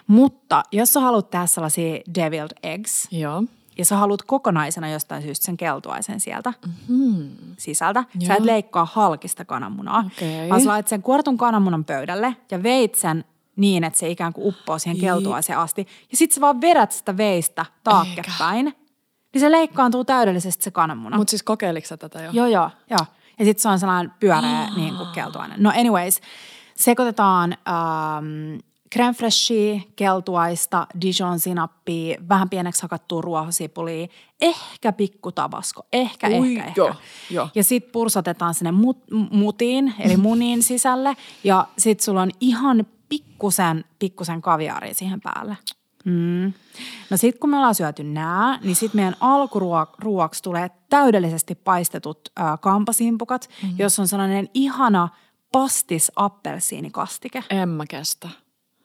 Mutta 0.07 0.63
jos 0.71 0.93
sä 0.93 0.99
haluat 0.99 1.29
tehdä 1.29 1.45
sellaisia 1.45 1.99
deviled 2.15 2.51
eggs, 2.63 3.07
Joo. 3.12 3.43
ja 3.77 3.86
sä 3.86 3.97
haluat 3.97 4.21
kokonaisena 4.21 4.89
jostain 4.89 5.21
syystä 5.21 5.45
sen 5.45 5.57
keltuaisen 5.57 6.19
sieltä 6.19 6.53
mm-hmm. 6.65 7.29
sisältä. 7.57 8.03
Sä 8.27 8.36
et 8.36 8.43
leikkaa 8.43 8.88
halkista 8.91 9.45
kananmunaa, 9.45 10.03
Okei. 10.15 10.49
vaan 10.49 10.62
sä 10.62 10.69
laitat 10.69 10.88
sen 10.88 11.01
kuoritun 11.01 11.38
kananmunan 11.38 11.86
pöydälle 11.86 12.36
ja 12.51 12.63
veit 12.63 12.95
sen 12.95 13.25
niin, 13.55 13.83
että 13.83 13.99
se 13.99 14.10
ikään 14.10 14.33
kuin 14.33 14.47
uppoo 14.47 14.79
siihen 14.79 14.99
keltuaiseen 14.99 15.60
asti. 15.60 15.88
Ja 16.12 16.17
sit 16.17 16.31
sä 16.31 16.41
vaan 16.41 16.62
vedät 16.62 16.91
sitä 16.91 17.17
veistä 17.17 17.65
taakkepäin, 17.83 18.65
niin 19.33 19.39
se 19.39 19.51
leikkaantuu 19.51 20.05
täydellisesti 20.05 20.63
se 20.63 20.71
kananmuna. 20.71 21.17
Mutta 21.17 21.31
siis 21.31 21.43
kokeiliko 21.43 21.97
tätä 21.99 22.23
jo? 22.23 22.31
Joo, 22.33 22.47
joo, 22.47 22.69
joo. 22.89 23.05
Ja 23.39 23.45
sitten 23.45 23.62
se 23.62 23.69
on 23.69 23.80
sellainen 23.80 24.13
pyöreä 24.19 24.69
niin 24.76 24.95
kuin 24.95 25.10
keltuainen. 25.10 25.63
No 25.63 25.69
anyways, 25.69 26.21
sekoitetaan 26.76 27.52
ähm, 27.67 28.60
crème 28.95 29.13
freshia, 29.13 29.82
keltuaista, 29.95 30.88
Dijon 31.02 31.39
sinappia, 31.39 32.17
vähän 32.30 32.50
pieneksi 32.50 32.82
hakattua 32.82 33.21
ruohosipulia, 33.21 34.08
ehkä 34.41 34.91
pikku 34.91 35.32
tabasko, 35.32 35.88
ehkä, 35.93 36.28
Ui, 36.30 36.58
ehkä, 36.58 36.73
joo, 36.76 36.89
ehkä. 36.89 37.02
joo. 37.30 37.50
Ja 37.56 37.63
sitten 37.63 37.91
pursotetaan 37.91 38.54
sinne 38.54 38.71
mut, 38.71 39.04
mutiin, 39.32 39.93
eli 40.00 40.17
muniin 40.28 40.63
sisälle, 40.63 41.17
ja 41.43 41.67
sitten 41.78 42.06
sulla 42.06 42.21
on 42.21 42.32
ihan 42.39 42.86
pikkusen, 43.10 43.86
pikkusen 44.00 44.41
kaviaaria 44.41 44.93
siihen 44.93 45.21
päälle. 45.21 45.58
Mm. 46.08 46.54
No 47.10 47.17
sitten 47.17 47.39
kun 47.39 47.50
me 47.50 47.58
ollaan 47.58 47.76
syöty 47.76 48.04
nää, 48.04 48.60
niin 48.63 48.76
sitten 48.76 48.98
meidän 48.98 49.15
alkuruoksi 49.20 50.43
tulee 50.43 50.72
täydellisesti 50.89 51.56
paistetut 51.56 52.20
äh, 52.39 52.60
kampasimpukat, 52.60 53.50
mm. 53.63 53.70
jossa 53.78 54.02
on 54.02 54.08
sellainen 54.08 54.50
ihana 54.54 55.10
pastis 55.52 56.12
appelsiinikastike. 56.15 57.43
En 57.50 57.70
mä 57.70 57.86
kestä. 57.89 58.30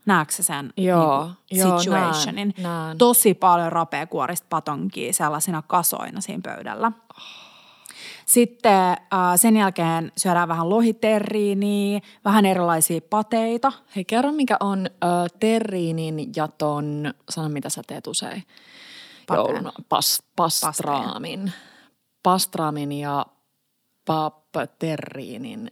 Näetkö 0.06 0.34
sä 0.34 0.42
sen 0.42 0.72
Joo, 0.76 1.30
niin, 1.50 1.60
joo, 1.60 1.78
situationin? 1.78 2.54
näen, 2.56 2.64
näen. 2.72 2.98
Tosi 2.98 3.34
paljon 3.34 3.72
rapeakuorista 3.72 4.46
patonkia 4.50 5.12
sellaisina 5.12 5.62
kasoina 5.62 6.20
siinä 6.20 6.40
pöydällä. 6.44 6.92
Sitten 8.26 8.72
äh, 8.90 8.96
sen 9.36 9.56
jälkeen 9.56 10.12
syödään 10.16 10.48
vähän 10.48 10.70
lohiterriiniä, 10.70 12.00
vähän 12.24 12.46
erilaisia 12.46 13.00
pateita. 13.10 13.72
Hei, 13.96 14.04
kerro 14.04 14.32
mikä 14.32 14.56
on 14.60 14.86
ö, 14.86 15.08
terriinin 15.40 16.30
ja 16.36 16.48
ton, 16.48 17.14
sano 17.30 17.48
mitä 17.48 17.68
sä 17.68 17.82
teet 17.86 18.06
usein, 18.06 18.42
Pateen. 19.26 19.46
jouluna, 19.46 19.72
pas, 19.88 20.22
pastraamin. 20.36 21.52
Pastraamin 22.22 22.92
ja 22.92 23.26
papterriinin. 24.04 25.70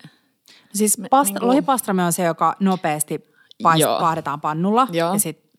Siis 0.75 0.99
past- 1.11 1.25
niinku- 1.33 1.47
lohipastrami 1.47 2.03
on 2.03 2.13
se, 2.13 2.25
joka 2.25 2.57
nopeasti 2.61 3.25
paist- 3.63 4.01
paahdetaan 4.01 4.41
pannulla 4.41 4.87
Joo. 4.93 5.13
ja 5.13 5.19
sitten 5.19 5.51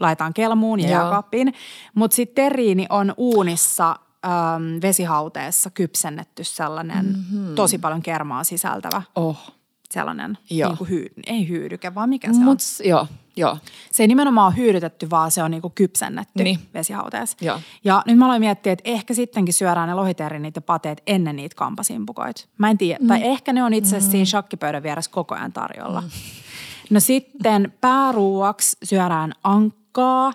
laitetaan 0.00 0.34
kelmuun 0.34 0.80
ja 0.80 0.88
jääkaappiin. 0.90 1.54
Mutta 1.94 2.14
sitten 2.14 2.44
terriini 2.44 2.86
on 2.90 3.14
uunissa 3.16 3.96
äm, 4.28 4.62
vesihauteessa 4.82 5.70
kypsennetty 5.70 6.44
sellainen 6.44 7.06
mm-hmm. 7.06 7.54
tosi 7.54 7.78
paljon 7.78 8.02
kermaa 8.02 8.44
sisältävä 8.44 9.02
Oh. 9.14 9.52
sellainen, 9.90 10.38
Joo. 10.50 10.68
niin 10.68 10.78
kuin 10.78 10.90
hyy, 10.90 11.06
ei 11.26 11.48
hyydyke, 11.48 11.94
vaan 11.94 12.08
mikä 12.08 12.32
se 12.32 12.38
on? 12.38 12.44
Mut, 12.44 12.60
s- 12.60 12.80
joo, 12.84 13.06
joo. 13.36 13.58
Se 13.92 14.02
ei 14.02 14.06
nimenomaan 14.06 14.46
ole 14.46 14.56
hyydytetty, 14.56 15.10
vaan 15.10 15.30
se 15.30 15.42
on 15.42 15.50
niinku 15.50 15.72
kypsennetty 15.74 16.42
Niin. 16.44 16.58
vesihauteessa. 16.74 17.36
Joo. 17.40 17.60
Ja 17.84 18.02
nyt 18.06 18.18
mä 18.18 18.24
aloin 18.24 18.40
miettiä, 18.40 18.72
että 18.72 18.90
ehkä 18.90 19.14
sittenkin 19.14 19.54
syödään 19.54 19.88
ne 19.88 19.94
lohiterinit 19.94 20.56
ja 20.56 20.62
pateet 20.62 21.02
ennen 21.06 21.36
niitä 21.36 21.56
kampasimpukoita. 21.56 22.44
Mä 22.58 22.70
en 22.70 22.78
tiedä. 22.78 22.98
Mm. 23.00 23.08
Tai 23.08 23.20
ehkä 23.22 23.52
ne 23.52 23.62
on 23.62 23.74
itse 23.74 23.96
asiassa 23.96 24.10
siinä 24.10 24.24
shakkipöydän 24.24 24.82
vieressä 24.82 25.10
koko 25.10 25.34
ajan 25.34 25.52
tarjolla. 25.52 26.00
Mm. 26.00 26.08
No 26.90 27.00
sitten 27.00 27.72
pääruuaksi 27.80 28.76
syödään 28.84 29.32
ankkaa, 29.44 30.32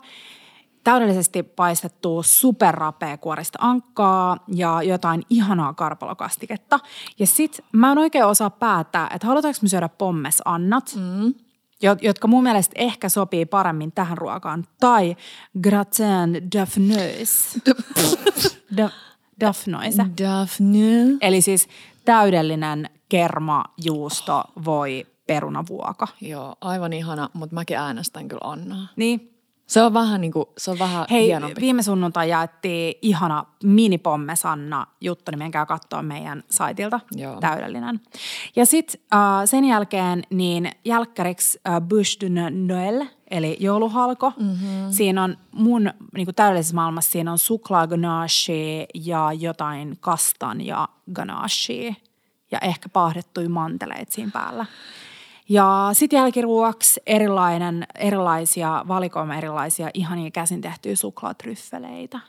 täydellisesti 0.83 1.43
paistettua 1.43 2.23
superrapea 2.23 3.17
kuorista 3.17 3.59
ankkaa 3.61 4.37
ja 4.47 4.81
jotain 4.81 5.23
ihanaa 5.29 5.73
karpalokastiketta. 5.73 6.79
Ja 7.19 7.27
sit 7.27 7.65
mä 7.71 7.91
en 7.91 7.97
oikein 7.97 8.25
osaa 8.25 8.49
päättää, 8.49 9.09
että 9.15 9.27
halutaanko 9.27 9.59
me 9.61 9.69
syödä 9.69 9.89
pommesannat, 9.89 10.95
mm. 10.95 11.33
jotka 12.01 12.27
mun 12.27 12.43
mielestä 12.43 12.73
ehkä 12.75 13.09
sopii 13.09 13.45
paremmin 13.45 13.91
tähän 13.91 14.17
ruokaan. 14.17 14.67
Tai 14.79 15.15
gratin 15.61 16.51
daphneuse. 16.55 17.59
Da, 18.77 18.89
daphnoise. 19.39 20.05
Daphne. 20.17 21.17
Eli 21.21 21.41
siis 21.41 21.67
täydellinen 22.05 22.89
kerma, 23.09 23.63
juusto, 23.83 24.43
voi, 24.65 25.07
perunavuoka. 25.27 26.07
Joo, 26.21 26.55
aivan 26.61 26.93
ihana, 26.93 27.29
mutta 27.33 27.53
mäkin 27.53 27.77
äänestän 27.77 28.27
kyllä 28.27 28.51
Annaa. 28.51 28.87
Niin, 28.95 29.32
Se 29.73 29.81
on 29.81 29.93
vähän 29.93 30.21
niinku, 30.21 30.49
se 30.57 30.71
on 30.71 30.79
vähän 30.79 31.05
Hei, 31.11 31.25
hienompi. 31.25 31.61
viime 31.61 31.83
sunnuntai 31.83 32.29
jaettiin 32.29 32.95
ihana 33.01 33.45
minipomme 33.63 34.35
Sanna 34.35 34.87
juttu, 35.01 35.31
niin 35.31 35.39
menkää 35.39 35.65
katsoa 35.65 36.01
meidän 36.01 36.43
saitilta. 36.49 36.99
Joo. 37.11 37.39
Täydellinen. 37.39 38.01
Ja 38.55 38.65
sitten 38.65 39.01
äh, 39.13 39.19
sen 39.45 39.65
jälkeen 39.65 40.23
niin 40.29 40.71
jälkkäriksi 40.85 41.59
äh, 41.67 41.81
Bouche 41.81 42.19
de 42.21 42.49
Noël, 42.49 43.05
eli 43.31 43.57
jouluhalko. 43.59 44.33
Mm-hmm. 44.39 44.91
Siinä 44.91 45.23
on 45.23 45.37
mun 45.51 45.89
niin 46.15 46.25
kuin 46.25 46.35
täydellisessä 46.35 46.75
maailmassa, 46.75 47.11
siinä 47.11 47.31
on 47.31 47.39
suklaaganache 47.39 48.85
ja 48.95 49.29
jotain 49.39 49.97
kastanja 49.99 50.89
ganachea 51.13 51.93
ja 52.51 52.59
ehkä 52.59 52.89
paahdettuja 52.89 53.49
manteleita 53.49 54.13
siinä 54.13 54.31
päällä. 54.33 54.65
Ja 55.53 55.89
sitten 55.93 56.17
jälkiruoksi 56.17 57.01
erilainen, 57.05 57.87
erilaisia, 57.95 58.85
valikoima 58.87 59.35
erilaisia 59.35 59.89
ihania 59.93 60.31
käsin 60.31 60.61
tehtyjä 60.61 60.95
suklaatryffeleitä. 60.95 62.19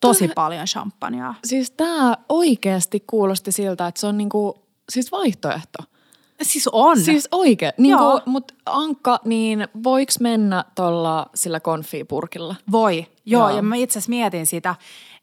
Tosi 0.00 0.28
paljon 0.34 0.66
champagnea. 0.66 1.34
Siis 1.44 1.70
tää 1.70 2.16
oikeasti 2.28 3.04
kuulosti 3.06 3.52
siltä, 3.52 3.86
että 3.86 4.00
se 4.00 4.06
on 4.06 4.18
niinku, 4.18 4.58
siis 4.92 5.12
vaihtoehto. 5.12 5.78
Siis 6.42 6.68
on. 6.72 7.00
Siis 7.00 7.28
oikein. 7.30 7.72
Niin 7.78 7.96
mutta 8.26 8.54
Ankka, 8.66 9.20
niin 9.24 9.68
voiks 9.84 10.20
mennä 10.20 10.64
tuolla 10.74 11.26
sillä 11.34 11.60
konfipurkilla? 11.60 12.54
Voi. 12.72 13.06
Joo, 13.26 13.48
Joo. 13.48 13.56
ja 13.56 13.62
mä 13.62 13.76
itse 13.76 13.98
asiassa 13.98 14.10
mietin 14.10 14.46
sitä, 14.46 14.74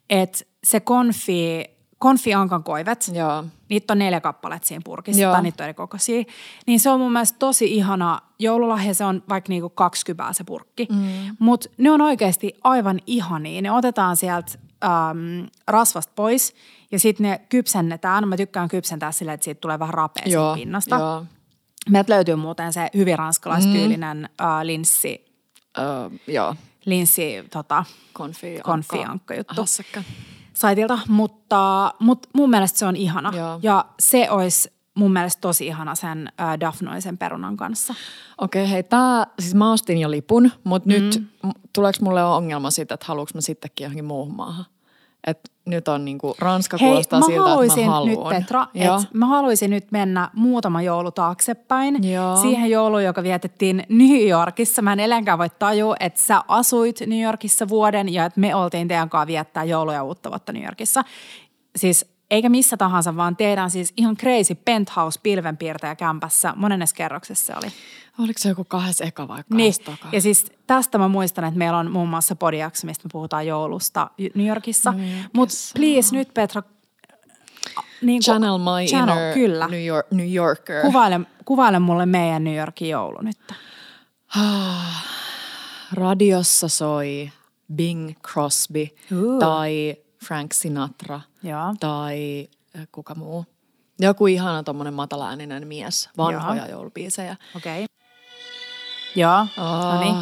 että 0.09 0.39
se 0.63 0.79
konfi, 0.79 1.65
konfi 2.01 2.33
ankan 2.33 2.63
koivet, 2.63 3.11
Joo. 3.13 3.43
niitä 3.69 3.93
on 3.93 3.99
neljä 3.99 4.21
kappaletta 4.21 4.67
siinä 4.67 4.81
purkissa, 4.85 5.21
Joo. 5.21 5.33
tai 5.33 5.41
niitä 5.41 5.63
on 5.63 5.65
eri 5.65 5.73
kokoisia, 5.73 6.23
niin 6.67 6.79
se 6.79 6.89
on 6.89 6.99
mun 6.99 7.11
mielestä 7.11 7.39
tosi 7.39 7.75
ihana 7.75 8.21
joululahja, 8.39 8.93
se 8.93 9.05
on 9.05 9.23
vaikka 9.29 9.49
niinku 9.49 9.69
kaksi 9.69 10.05
kybää 10.05 10.33
se 10.33 10.43
purkki, 10.43 10.87
mm. 10.91 11.35
mutta 11.39 11.69
ne 11.77 11.91
on 11.91 12.01
oikeasti 12.01 12.53
aivan 12.63 12.99
ihania. 13.07 13.61
Ne 13.61 13.71
otetaan 13.71 14.17
sieltä 14.17 14.51
äm, 14.83 15.47
rasvasta 15.67 16.13
pois 16.15 16.55
ja 16.91 16.99
sitten 16.99 17.23
ne 17.23 17.41
kypsennetään. 17.49 18.27
Mä 18.27 18.37
tykkään 18.37 18.69
kypsentää 18.69 19.11
silleen, 19.11 19.33
että 19.33 19.43
siitä 19.43 19.61
tulee 19.61 19.79
vähän 19.79 19.93
rapea 19.93 20.23
Joo. 20.25 20.55
pinnasta. 20.55 20.95
Joo. 20.95 21.25
Meiltä 21.89 22.13
löytyy 22.13 22.35
muuten 22.35 22.73
se 22.73 22.87
hyvin 22.95 23.17
ranskalaistyylinen 23.17 24.17
mm. 24.17 24.45
äh, 24.45 24.61
linssi, 24.63 25.25
Öö, 25.77 26.09
joo. 26.27 26.55
linssi 26.85 27.43
tota, 27.51 27.85
Konfi, 28.13 28.59
konfi-ankka-juttu 28.63 29.61
Hässäkkä. 29.61 30.03
Saitilta, 30.61 30.99
mutta, 31.07 31.93
mutta 31.99 32.29
mun 32.33 32.49
mielestä 32.49 32.79
se 32.79 32.85
on 32.85 32.95
ihana. 32.95 33.31
Joo. 33.35 33.59
Ja 33.63 33.85
se 33.99 34.29
olisi 34.29 34.71
mun 34.95 35.13
mielestä 35.13 35.41
tosi 35.41 35.67
ihana 35.67 35.95
sen 35.95 36.31
äh, 36.41 36.59
Daphnoisen 36.59 37.17
perunan 37.17 37.57
kanssa. 37.57 37.95
Okei, 38.37 38.69
hei, 38.69 38.83
tää, 38.83 39.27
siis 39.39 39.55
mä 39.55 39.71
ostin 39.71 39.97
jo 39.97 40.11
lipun, 40.11 40.51
mutta 40.63 40.89
mm. 40.89 40.93
nyt 40.93 41.23
tuleeko 41.73 41.99
mulle 42.01 42.23
ongelma 42.23 42.71
siitä, 42.71 42.93
että 42.93 43.05
haluanko 43.07 43.31
mä 43.33 43.41
sittenkin 43.41 43.83
johonkin 43.83 44.05
muuhun 44.05 44.35
maahan? 44.35 44.65
Et 45.27 45.50
nyt 45.65 45.87
on 45.87 46.05
niinku, 46.05 46.35
Ranska 46.39 46.77
Hei, 46.77 46.89
kuulostaa 46.89 47.19
mä 47.19 47.25
siltä, 47.25 47.49
haluaisin 47.49 47.79
että 47.79 47.91
mä 47.91 48.05
nyt 48.05 48.17
haluan. 48.17 48.35
Petra, 48.35 48.67
Joo. 48.73 48.95
että 48.95 49.07
mä 49.13 49.25
haluaisin 49.25 49.69
nyt 49.69 49.91
mennä 49.91 50.29
muutama 50.33 50.81
joulu 50.81 51.11
taaksepäin. 51.11 52.11
Joo. 52.11 52.37
Siihen 52.37 52.69
jouluun, 52.69 53.03
joka 53.03 53.23
vietettiin 53.23 53.83
New 53.89 54.27
Yorkissa. 54.27 54.81
Mä 54.81 54.93
en 54.93 54.99
elänkään 54.99 55.37
voi 55.37 55.49
tajua, 55.49 55.95
että 55.99 56.19
sä 56.19 56.43
asuit 56.47 56.99
New 57.05 57.21
Yorkissa 57.21 57.67
vuoden 57.67 58.13
ja 58.13 58.25
että 58.25 58.39
me 58.39 58.55
oltiin 58.55 58.87
teidän 58.87 59.09
kanssa 59.09 59.27
viettää 59.27 59.63
joulua 59.63 59.93
ja 59.93 60.03
uutta 60.03 60.29
vuotta 60.29 60.53
New 60.53 60.63
Yorkissa. 60.63 61.03
Siis 61.75 62.10
eikä 62.31 62.49
missä 62.49 62.77
tahansa, 62.77 63.15
vaan 63.15 63.35
teidän 63.35 63.69
siis 63.71 63.93
ihan 63.97 64.17
crazy 64.17 64.55
penthouse 64.55 65.19
pilvenpiirtäjä 65.23 65.95
kämpässä. 65.95 66.53
Monennes 66.55 66.93
kerroksessa 66.93 67.45
se 67.45 67.53
oli. 67.63 67.71
Oliko 68.19 68.33
se 68.39 68.49
joku 68.49 68.63
kahdessa 68.63 69.03
eka 69.05 69.27
vai 69.27 69.37
Niin. 69.37 69.73
kahdessa 69.73 69.83
toka? 70.03 70.15
Ja 70.15 70.21
siis 70.21 70.45
tästä 70.67 70.97
mä 70.97 71.07
muistan, 71.07 71.43
että 71.43 71.57
meillä 71.57 71.77
on 71.77 71.91
muun 71.91 72.09
muassa 72.09 72.35
podiakso, 72.35 72.87
mistä 72.87 73.05
me 73.05 73.09
puhutaan 73.11 73.47
joulusta 73.47 74.09
New 74.35 74.47
Yorkissa. 74.47 74.93
Mutta 75.33 75.55
please 75.75 76.15
nyt 76.15 76.33
Petra, 76.33 76.63
niin 78.01 78.05
kuin- 78.05 78.21
Channel 78.21 78.57
my 78.57 78.85
channel, 78.87 79.17
inner 79.17 79.33
kyllä. 79.33 79.67
New, 79.67 79.85
York, 79.85 80.07
New 80.11 80.33
Yorker. 80.33 80.81
Kuvaile, 80.81 81.19
kuvaile 81.45 81.79
mulle 81.79 82.05
meidän 82.05 82.43
New 82.43 82.55
Yorkin 82.55 82.89
joulu 82.89 83.21
nyt. 83.21 83.37
Radiossa 85.93 86.67
soi 86.67 87.31
Bing 87.75 88.11
Crosby 88.31 88.87
Uu. 89.15 89.39
tai 89.39 89.95
Frank 90.25 90.53
Sinatra 90.53 91.21
Joo. 91.43 91.75
tai 91.79 92.49
äh, 92.79 92.87
kuka 92.91 93.15
muu. 93.15 93.45
Joku 93.99 94.27
ihana 94.27 94.63
tommonen 94.63 94.93
matalaääninen 94.93 95.67
mies, 95.67 96.09
vanhoja 96.17 96.67
joulubiisejä. 96.67 97.35
Okei. 97.55 97.83
Okay. 97.83 97.95
Joo, 99.15 99.47
no 99.57 99.99
niin. 99.99 100.15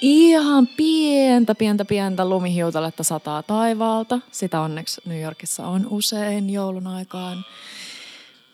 Ihan 0.00 0.66
pientä, 0.66 1.54
pientä, 1.54 1.84
pientä 1.84 2.28
lumihiutaletta 2.28 3.02
sataa 3.02 3.42
taivaalta. 3.42 4.20
Sitä 4.32 4.60
onneksi 4.60 5.00
New 5.04 5.22
Yorkissa 5.22 5.66
on 5.66 5.86
usein 5.90 6.50
joulun 6.50 6.86
aikaan. 6.86 7.44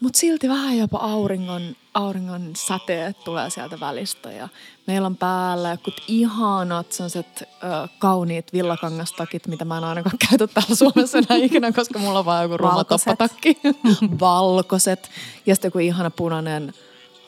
Mutta 0.00 0.18
silti 0.18 0.48
vähän 0.48 0.78
jopa 0.78 0.98
auringon, 0.98 1.76
auringon 1.94 2.50
säteet 2.56 3.24
tulee 3.24 3.50
sieltä 3.50 3.80
välistä. 3.80 4.32
Ja 4.32 4.48
meillä 4.86 5.06
on 5.06 5.16
päällä 5.16 5.70
jokut 5.70 6.02
ihanat 6.08 6.92
sellaiset 6.92 7.42
ö, 7.42 7.88
kauniit 7.98 8.52
villakangastakit, 8.52 9.46
mitä 9.46 9.64
mä 9.64 9.78
en 9.78 9.84
ainakaan 9.84 10.16
käytä 10.30 10.46
täällä 10.46 10.74
Suomessa 10.74 11.18
enää 11.18 11.38
ikinä, 11.44 11.72
koska 11.72 11.98
mulla 11.98 12.18
on 12.18 12.24
vaan 12.24 12.42
joku 12.42 12.56
rumma 12.56 12.74
Valkoiset. 12.74 13.04
toppatakki. 13.04 13.58
Valkoiset. 14.20 15.10
Ja 15.46 15.54
sitten 15.54 15.68
joku 15.68 15.78
ihana 15.78 16.10
punainen 16.10 16.72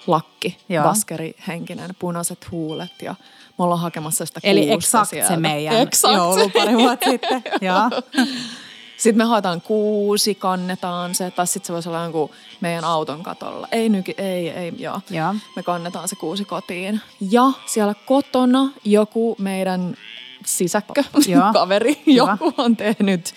lakki, 0.06 0.56
Joo. 0.68 0.84
baskerihenkinen, 0.84 1.90
punaiset 1.98 2.50
huulet 2.50 3.02
ja 3.02 3.14
me 3.58 3.64
ollaan 3.64 3.80
hakemassa 3.80 4.26
sitä 4.26 4.40
Eli 4.42 4.60
kuusta 4.66 4.74
exakt 4.74 5.10
sieltä. 5.10 5.28
se 5.28 5.36
meidän 5.36 5.76
Exakt. 5.76 6.14
joulu 6.14 6.48
pari 6.50 6.76
vuotta 6.76 7.10
sitten. 7.10 7.42
Joo. 7.60 8.02
Sitten 8.96 9.16
me 9.16 9.24
haetaan 9.24 9.60
kuusi, 9.60 10.34
kannetaan 10.34 11.14
se, 11.14 11.30
tai 11.30 11.46
sitten 11.46 11.66
se 11.66 11.72
voisi 11.72 11.88
olla 11.88 12.02
jonkun 12.02 12.30
meidän 12.60 12.84
auton 12.84 13.22
katolla. 13.22 13.68
Ei 13.72 13.88
nyki, 13.88 14.14
ei, 14.18 14.48
ei, 14.50 14.72
joo. 14.78 15.00
Joo. 15.10 15.34
Me 15.56 15.62
kannetaan 15.62 16.08
se 16.08 16.16
kuusi 16.16 16.44
kotiin. 16.44 17.00
Ja 17.30 17.52
siellä 17.66 17.94
kotona 18.06 18.70
joku 18.84 19.36
meidän 19.38 19.96
sisäkkö, 20.44 21.04
Joo. 21.28 21.52
kaveri, 21.52 22.02
Hyvä. 22.06 22.16
joku 22.16 22.54
on 22.56 22.76
tehnyt 22.76 23.34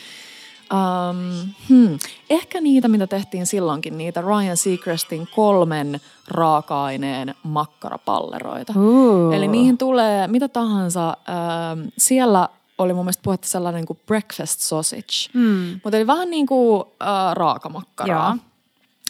Um, 0.73 1.49
hmm. 1.69 1.99
Ehkä 2.29 2.61
niitä, 2.61 2.87
mitä 2.87 3.07
tehtiin 3.07 3.45
silloinkin, 3.45 3.97
niitä 3.97 4.21
Ryan 4.21 4.57
Seacrestin 4.57 5.27
kolmen 5.35 6.01
raaka-aineen 6.27 7.35
makkarapalleroita. 7.43 8.73
Ooh. 8.79 9.33
Eli 9.33 9.47
niihin 9.47 9.77
tulee 9.77 10.27
mitä 10.27 10.47
tahansa. 10.47 11.07
Ähm, 11.09 11.87
siellä 11.97 12.49
oli 12.79 12.93
mun 12.93 13.05
mielestä 13.05 13.23
puhetta 13.23 13.47
sellainen 13.47 13.85
kuin 13.85 13.99
breakfast 14.05 14.59
sausage. 14.59 15.29
Mm. 15.33 15.79
Mutta 15.83 15.97
eli 15.97 16.07
vähän 16.07 16.29
niin 16.29 16.45
kuin 16.47 16.83
äh, 17.01 17.33
raakamakkaraa, 17.33 18.29
Joo. 18.29 18.37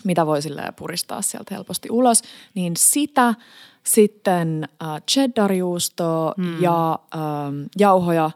mitä 0.04 0.26
voi 0.26 0.42
silleen 0.42 0.74
puristaa 0.74 1.22
sieltä 1.22 1.56
helposti 1.56 1.90
ulos. 1.92 2.22
Niin 2.54 2.74
sitä, 2.78 3.34
sitten 3.84 4.70
äh, 4.84 5.02
cheddarjuustoa 5.12 6.34
Hmm. 6.38 6.62
ja 6.62 7.00
ähm, 7.16 7.64
jauhoja, 7.78 8.32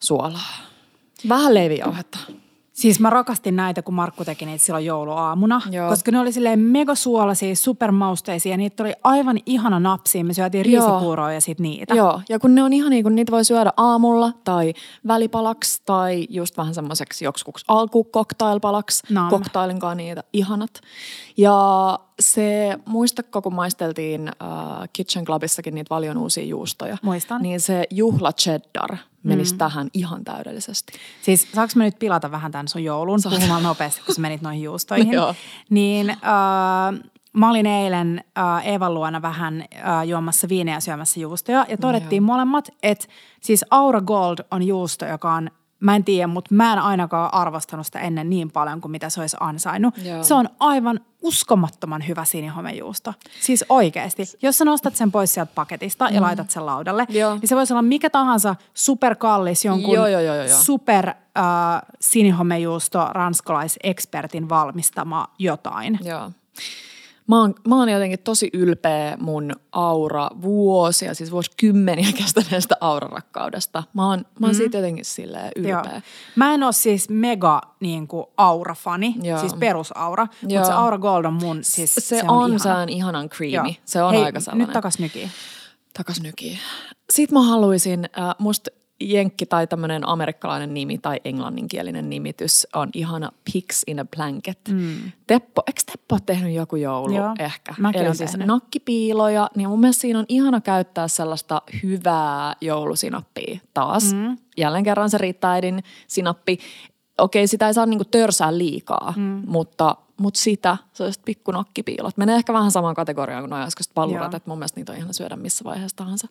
suolaa. 0.00 0.56
Vähän 1.28 1.54
leivijauhetta. 1.54 2.18
Siis 2.78 3.00
mä 3.00 3.10
rakastin 3.10 3.56
näitä, 3.56 3.82
kun 3.82 3.94
Markku 3.94 4.24
teki 4.24 4.46
niitä 4.46 4.64
silloin 4.64 4.84
jouluaamuna, 4.84 5.62
Joo. 5.70 5.88
koska 5.88 6.10
ne 6.10 6.20
oli 6.20 6.32
silleen 6.32 6.60
megasuolaisia, 6.60 7.56
supermausteisia, 7.56 8.56
niitä 8.56 8.82
oli 8.82 8.92
aivan 9.04 9.38
ihana 9.46 9.80
napsia. 9.80 10.24
Me 10.24 10.32
syötiin 10.32 10.64
riisipuuroa 10.64 11.32
ja 11.32 11.40
sit 11.40 11.60
niitä. 11.60 11.94
Joo, 11.94 12.20
ja 12.28 12.38
kun 12.38 12.54
ne 12.54 12.62
on 12.62 12.72
ihan 12.72 12.90
niin 12.90 13.02
kuin 13.02 13.14
niitä 13.14 13.32
voi 13.32 13.44
syödä 13.44 13.72
aamulla 13.76 14.32
tai 14.44 14.72
välipalaksi 15.06 15.82
tai 15.84 16.26
just 16.30 16.56
vähän 16.56 16.74
semmoiseksi 16.74 17.24
joksikuksi 17.24 17.64
alkukoktailpalaksi. 17.68 19.02
Koktailinkaan 19.30 19.96
niitä, 19.96 20.24
ihanat. 20.32 20.80
Ja 21.36 21.98
se, 22.20 22.78
muistatko 22.86 23.42
kun 23.42 23.54
maisteltiin 23.54 24.28
äh, 24.28 24.88
Kitchen 24.92 25.24
Clubissakin 25.24 25.74
niitä 25.74 25.94
valion 25.94 26.18
uusia 26.18 26.44
juustoja? 26.44 26.96
Muistan. 27.02 27.42
Niin 27.42 27.60
se 27.60 27.84
juhla 27.90 28.32
cheddar 28.32 28.96
menisi 29.22 29.54
mm. 29.54 29.58
tähän 29.58 29.88
ihan 29.94 30.24
täydellisesti. 30.24 30.92
Siis 31.22 31.52
saanko 31.52 31.72
mä 31.76 31.84
nyt 31.84 31.98
pilata 31.98 32.30
vähän 32.30 32.52
tämän 32.52 32.68
sun 32.68 32.84
joulun 32.84 33.20
puhumaan 33.22 33.62
nopeasti, 33.62 34.02
kun 34.06 34.14
sä 34.14 34.20
menit 34.20 34.42
noihin 34.42 34.62
juustoihin? 34.62 35.12
Joo. 35.18 35.34
Niin 35.70 36.10
äh, 36.10 36.16
mä 37.32 37.50
olin 37.50 37.66
eilen 37.66 38.24
äh, 38.38 38.66
Eevan 38.68 38.94
luona 38.94 39.22
vähän 39.22 39.64
äh, 39.74 40.06
juomassa 40.06 40.48
viineä 40.48 40.74
ja 40.74 40.80
syömässä 40.80 41.20
juustoja 41.20 41.66
ja 41.68 41.76
todettiin 41.76 42.22
molemmat, 42.22 42.68
että 42.82 43.06
siis 43.40 43.64
Aura 43.70 44.00
Gold 44.00 44.38
on 44.50 44.62
juusto, 44.62 45.06
joka 45.06 45.34
on 45.34 45.50
Mä 45.80 45.96
en 45.96 46.04
tiedä, 46.04 46.26
mutta 46.26 46.54
mä 46.54 46.72
en 46.72 46.78
ainakaan 46.78 47.34
arvostanut 47.34 47.86
sitä 47.86 48.00
ennen 48.00 48.30
niin 48.30 48.50
paljon 48.50 48.80
kuin 48.80 48.92
mitä 48.92 49.10
se 49.10 49.20
olisi 49.20 49.36
ansainnut. 49.40 49.94
Joo. 50.04 50.24
Se 50.24 50.34
on 50.34 50.48
aivan 50.60 51.00
uskomattoman 51.22 52.08
hyvä 52.08 52.24
sinihomejuusto. 52.24 53.14
Siis 53.40 53.64
oikeasti. 53.68 54.22
Jos 54.42 54.58
sä 54.58 54.64
nostat 54.64 54.96
sen 54.96 55.12
pois 55.12 55.34
sieltä 55.34 55.52
paketista 55.54 56.08
ja 56.10 56.22
laitat 56.22 56.50
sen 56.50 56.66
laudalle, 56.66 57.06
Joo. 57.08 57.34
niin 57.34 57.48
se 57.48 57.56
voisi 57.56 57.72
olla 57.72 57.82
mikä 57.82 58.10
tahansa 58.10 58.56
superkallis 58.74 59.64
jonkun 59.64 59.94
joo, 59.94 60.06
joo, 60.06 60.20
joo, 60.20 60.34
joo. 60.34 60.58
super 60.60 61.08
äh, 61.08 61.14
sinihomejuusto 62.00 63.08
ranskalaisekspertin 63.12 64.48
valmistama 64.48 65.26
jotain. 65.38 65.98
Joo. 66.04 66.30
Mä 67.28 67.40
oon, 67.40 67.54
mä 67.68 67.76
oon 67.76 67.88
jotenkin 67.88 68.18
tosi 68.18 68.50
ylpeä 68.52 69.16
mun 69.20 69.52
aura 69.72 70.28
vuosia, 70.42 71.14
siis 71.14 71.30
vuosikymmeniä 71.32 72.12
kestäneestä 72.18 72.76
aurarakkaudesta. 72.80 73.82
Mä 73.94 74.08
oon, 74.08 74.24
mä 74.40 74.46
oon 74.46 74.54
siitä 74.54 74.76
jotenkin 74.78 75.04
silleen 75.04 75.52
ylpeä. 75.56 75.70
Joo. 75.92 76.00
Mä 76.36 76.54
en 76.54 76.62
ole 76.62 76.72
siis 76.72 77.08
mega 77.08 77.60
niin 77.80 78.08
kuin, 78.08 78.26
aura-fani, 78.36 79.14
Joo. 79.22 79.38
siis 79.40 79.54
perusaura, 79.54 80.26
mutta 80.42 80.54
Joo. 80.54 80.64
se 80.64 80.72
Aura 80.72 80.98
Gold 80.98 81.24
on 81.24 81.32
mun, 81.34 81.58
siis 81.64 81.94
Se, 81.94 82.00
se, 82.00 82.22
on, 82.28 82.30
on, 82.30 82.46
ihana. 82.50 82.58
se 82.58 82.72
on 82.72 82.88
ihanan 82.88 83.28
creamy. 83.28 83.68
Joo. 83.68 83.74
Se 83.84 84.02
on 84.02 84.14
Hei, 84.14 84.24
aika 84.24 84.40
sellainen. 84.40 84.66
nyt 84.66 84.72
takas 84.72 84.98
nykiin. 84.98 85.30
Takas 85.94 86.20
nykiin. 86.20 86.58
Sitten 87.10 87.38
mä 87.38 87.44
haluaisin, 87.44 88.04
äh, 88.18 88.34
musta 88.38 88.70
jenkki 89.00 89.46
tai 89.46 89.66
tämmöinen 89.66 90.08
amerikkalainen 90.08 90.74
nimi 90.74 90.98
tai 90.98 91.20
englanninkielinen 91.24 92.10
nimitys 92.10 92.66
on 92.74 92.88
ihana 92.94 93.32
Pigs 93.52 93.82
in 93.86 94.00
a 94.00 94.04
Blanket. 94.16 94.58
Mm. 94.70 95.12
Teppo, 95.26 95.62
eikö 95.66 95.80
Teppo 95.86 96.14
ole 96.14 96.20
tehnyt 96.26 96.54
joku 96.54 96.76
joulu 96.76 97.14
Joo, 97.14 97.34
ehkä? 97.38 97.74
mäkin 97.78 98.02
Eli 98.02 98.14
siis 98.14 98.30
tehnyt. 98.30 98.46
nakkipiiloja, 98.46 99.48
niin 99.56 99.68
mun 99.68 99.80
mielestä 99.80 100.00
siinä 100.00 100.18
on 100.18 100.24
ihana 100.28 100.60
käyttää 100.60 101.08
sellaista 101.08 101.62
hyvää 101.82 102.54
joulusinappia 102.60 103.58
taas. 103.74 104.14
Mm. 104.14 104.38
Jälleen 104.56 104.84
kerran 104.84 105.10
se 105.10 105.18
riittää 105.18 105.52
äidin 105.52 105.82
sinappi. 106.06 106.58
Okei, 107.18 107.46
sitä 107.46 107.66
ei 107.66 107.74
saa 107.74 107.86
niinku 107.86 108.04
törsää 108.04 108.58
liikaa, 108.58 109.14
mm. 109.16 109.42
mutta, 109.46 109.96
mutta 110.18 110.40
sitä, 110.40 110.76
sellaiset 110.92 111.22
pikkunokkipiilot. 111.24 112.16
Menee 112.16 112.36
ehkä 112.36 112.52
vähän 112.52 112.70
samaan 112.70 112.94
kategoriaan 112.94 113.42
kuin 113.42 113.50
nuo 113.50 113.58
äskeiset 113.58 113.94
pallurat, 113.94 114.32
Joo. 114.32 114.36
että 114.36 114.50
mun 114.50 114.58
mielestä 114.58 114.80
niitä 114.80 114.92
on 114.92 114.98
ihana 114.98 115.12
syödä 115.12 115.36
missä 115.36 115.64
vaiheessa 115.64 115.96
tahansa. 115.96 116.28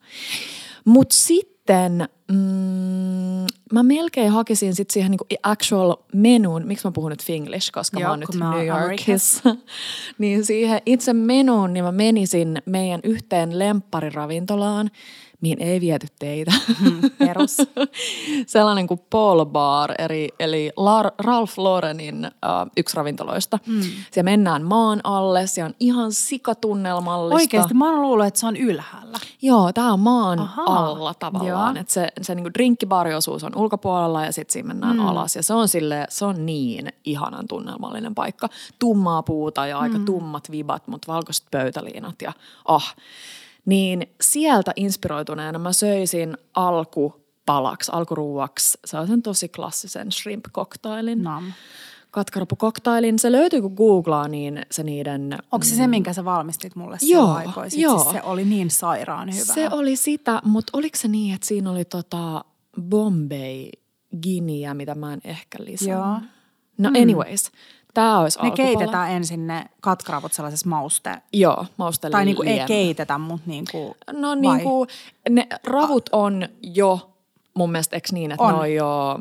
Mutta 0.85 1.15
sitten 1.15 2.09
mm, 2.31 3.45
mä 3.73 3.83
melkein 3.83 4.31
hakisin 4.31 4.75
sit 4.75 4.89
siihen 4.89 5.11
niinku 5.11 5.25
actual 5.43 5.95
menuun, 6.13 6.67
miksi 6.67 6.87
mä 6.87 6.91
puhun 6.91 7.11
nyt 7.11 7.23
finglish, 7.23 7.71
koska 7.71 7.99
Joo, 7.99 8.07
mä 8.07 8.11
oon 8.11 8.19
nyt 8.19 8.35
mä 8.35 8.55
New 8.55 8.67
Yorkissa. 8.67 9.55
niin 10.19 10.45
siihen 10.45 10.81
itse 10.85 11.13
menuun, 11.13 11.73
niin 11.73 11.85
mä 11.85 11.91
menisin 11.91 12.61
meidän 12.65 12.99
yhteen 13.03 13.59
lemppariravintolaan, 13.59 14.91
mihin 15.41 15.61
ei 15.61 15.81
viety 15.81 16.07
teitä. 16.19 16.51
perus. 17.17 17.57
Sellainen 18.47 18.87
kuin 18.87 19.01
Paul 19.09 19.45
Bar, 19.45 19.93
eli, 19.97 20.29
eli 20.39 20.71
Lar, 20.75 21.11
Ralph 21.19 21.53
Laurenin 21.57 22.25
äh, 22.25 22.31
yksi 22.77 22.97
ravintoloista. 22.97 23.59
Mm. 23.65 23.81
Siellä 23.81 24.31
mennään 24.31 24.63
maan 24.63 25.01
alle, 25.03 25.47
se 25.47 25.63
on 25.63 25.73
ihan 25.79 26.11
sikatunnelmallista. 26.11 27.35
Oikeasti 27.35 27.73
mä 27.73 27.91
oon 27.91 28.01
luullut, 28.01 28.25
että 28.25 28.39
se 28.39 28.47
on 28.47 28.57
ylhäällä. 28.57 29.19
Joo, 29.41 29.73
tämä 29.73 29.93
on 29.93 29.99
maan 29.99 30.39
Ahaa. 30.39 30.85
alla 30.85 31.13
tavallaan. 31.13 31.77
Että 31.77 31.93
se 31.93 32.07
se 32.21 32.35
niinku 32.35 32.53
drinkkibariosuus 32.53 33.43
on 33.43 33.55
ulkopuolella 33.55 34.25
ja 34.25 34.31
sitten 34.31 34.53
siinä 34.53 34.67
mennään 34.67 34.97
mm. 34.97 35.07
alas. 35.07 35.35
Ja 35.35 35.43
se 35.43 35.53
on, 35.53 35.67
sille, 35.67 36.05
se 36.09 36.25
on 36.25 36.45
niin 36.45 36.93
ihanan 37.05 37.47
tunnelmallinen 37.47 38.15
paikka. 38.15 38.49
Tummaa 38.79 39.23
puuta 39.23 39.67
ja 39.67 39.79
aika 39.79 39.97
mm. 39.97 40.05
tummat 40.05 40.51
vibat, 40.51 40.87
mutta 40.87 41.13
valkoiset 41.13 41.45
pöytäliinat 41.51 42.21
ja 42.21 42.33
ah. 42.65 42.95
Niin 43.67 44.07
sieltä 44.21 44.71
inspiroituneena 44.75 45.59
mä 45.59 45.73
söisin 45.73 46.37
alkupalaksi, 46.53 47.91
alkuruuaksi 47.91 48.77
sellaisen 48.85 49.21
tosi 49.21 49.49
klassisen 49.49 50.11
shrimp-koktailin. 50.11 51.23
Nam. 51.23 51.43
Katkarapu-koktailin. 52.11 53.19
Se 53.19 53.31
löytyy 53.31 53.61
kun 53.61 53.73
googlaa, 53.73 54.27
niin 54.27 54.61
se 54.71 54.83
niiden... 54.83 55.37
Onko 55.51 55.65
se 55.65 55.75
se, 55.75 55.87
minkä 55.87 56.13
sä 56.13 56.25
valmistit 56.25 56.75
mulle 56.75 56.97
Joo, 57.01 57.33
aikoisin? 57.33 57.81
joo. 57.81 57.99
Siis 57.99 58.11
se 58.11 58.21
oli 58.21 58.45
niin 58.45 58.71
sairaan 58.71 59.33
hyvä. 59.33 59.53
Se 59.53 59.69
oli 59.71 59.95
sitä, 59.95 60.41
mutta 60.45 60.77
oliko 60.77 60.97
se 60.97 61.07
niin, 61.07 61.35
että 61.35 61.47
siinä 61.47 61.71
oli 61.71 61.85
tota 61.85 62.45
Bombay 62.81 63.69
Guinea, 64.23 64.73
mitä 64.73 64.95
mä 64.95 65.13
en 65.13 65.21
ehkä 65.23 65.57
lisää. 65.61 65.89
Joo. 65.89 66.17
No 66.77 66.89
anyways, 66.89 67.51
tämä 67.97 68.19
olisi 68.19 68.39
Ne 68.41 68.51
keitetään 68.51 69.11
ensin 69.11 69.47
ne 69.47 69.65
katkaravut 69.81 70.33
sellaisessa 70.33 70.69
mauste... 70.69 71.21
Joo, 71.33 71.65
mausteli 71.77 72.11
Tai 72.11 72.25
niinku 72.25 72.43
ei 72.43 72.59
keitetä, 72.67 73.17
mutta 73.17 73.49
niinku... 73.49 73.95
No 74.11 74.29
vai? 74.29 74.37
niinku, 74.37 74.87
ne 75.29 75.47
ravut 75.63 76.09
on 76.11 76.47
jo 76.61 77.09
mun 77.53 77.71
mielestä, 77.71 77.95
eikö 77.95 78.07
niin, 78.11 78.31
että 78.31 78.43
On. 78.43 78.53
ne 78.53 78.59
on 78.59 78.73
jo 78.73 79.19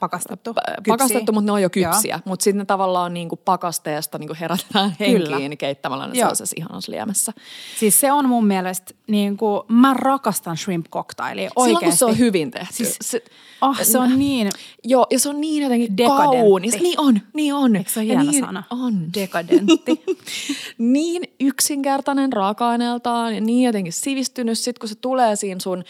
Pakastettu. 0.00 0.54
pakastettu, 0.88 1.32
mutta 1.32 1.46
ne 1.46 1.52
on 1.52 1.62
jo 1.62 1.70
kypsiä. 1.70 2.20
Mutta 2.24 2.44
sitten 2.44 2.58
ne 2.58 2.64
tavallaan 2.64 3.14
niinku 3.14 3.36
pakasteesta 3.36 4.18
niinku 4.18 4.34
herätetään 4.40 4.94
Kyllä. 4.98 5.30
henkiin 5.36 5.58
keittämällä 5.58 6.06
ne 6.06 6.14
sellaisessa 6.14 6.54
ihanassa 6.58 6.92
liemessä. 6.92 7.32
Siis 7.78 8.00
se 8.00 8.12
on 8.12 8.28
mun 8.28 8.46
mielestä, 8.46 8.94
niin 9.06 9.36
kuin, 9.36 9.60
mä 9.68 9.94
rakastan 9.94 10.56
shrimp 10.56 10.86
cocktailia 10.90 11.50
oikeasti. 11.56 11.68
Silloin 11.80 11.84
kun 11.84 11.98
se 11.98 12.04
on 12.04 12.18
hyvin 12.18 12.50
tehty. 12.50 12.74
Siis- 12.74 12.98
se, 13.02 13.22
Oh, 13.62 13.78
se 13.82 13.98
on 13.98 14.18
niin 14.18 14.50
Joo, 14.84 15.06
ja 15.10 15.18
se 15.18 15.28
on 15.28 15.40
niin 15.40 15.62
jotenkin 15.62 15.96
Dekadentti. 15.96 16.36
kaunis. 16.36 16.80
Niin 16.80 17.00
on, 17.00 17.20
niin 17.34 17.54
on. 17.54 17.76
Eikö 17.76 17.90
se 17.90 18.00
ole 18.00 18.06
hieno 18.06 18.22
niin 18.22 18.40
sana? 18.44 18.62
On. 18.70 19.14
dekadentti. 19.14 20.04
niin 20.78 21.22
yksinkertainen 21.40 22.32
raaka-aineeltaan 22.32 23.34
ja 23.34 23.40
niin 23.40 23.66
jotenkin 23.66 23.92
sivistynyt. 23.92 24.58
Sitten 24.58 24.80
kun 24.80 24.88
se 24.88 24.94
tulee 24.94 25.36
siinä 25.36 25.60
sun, 25.60 25.84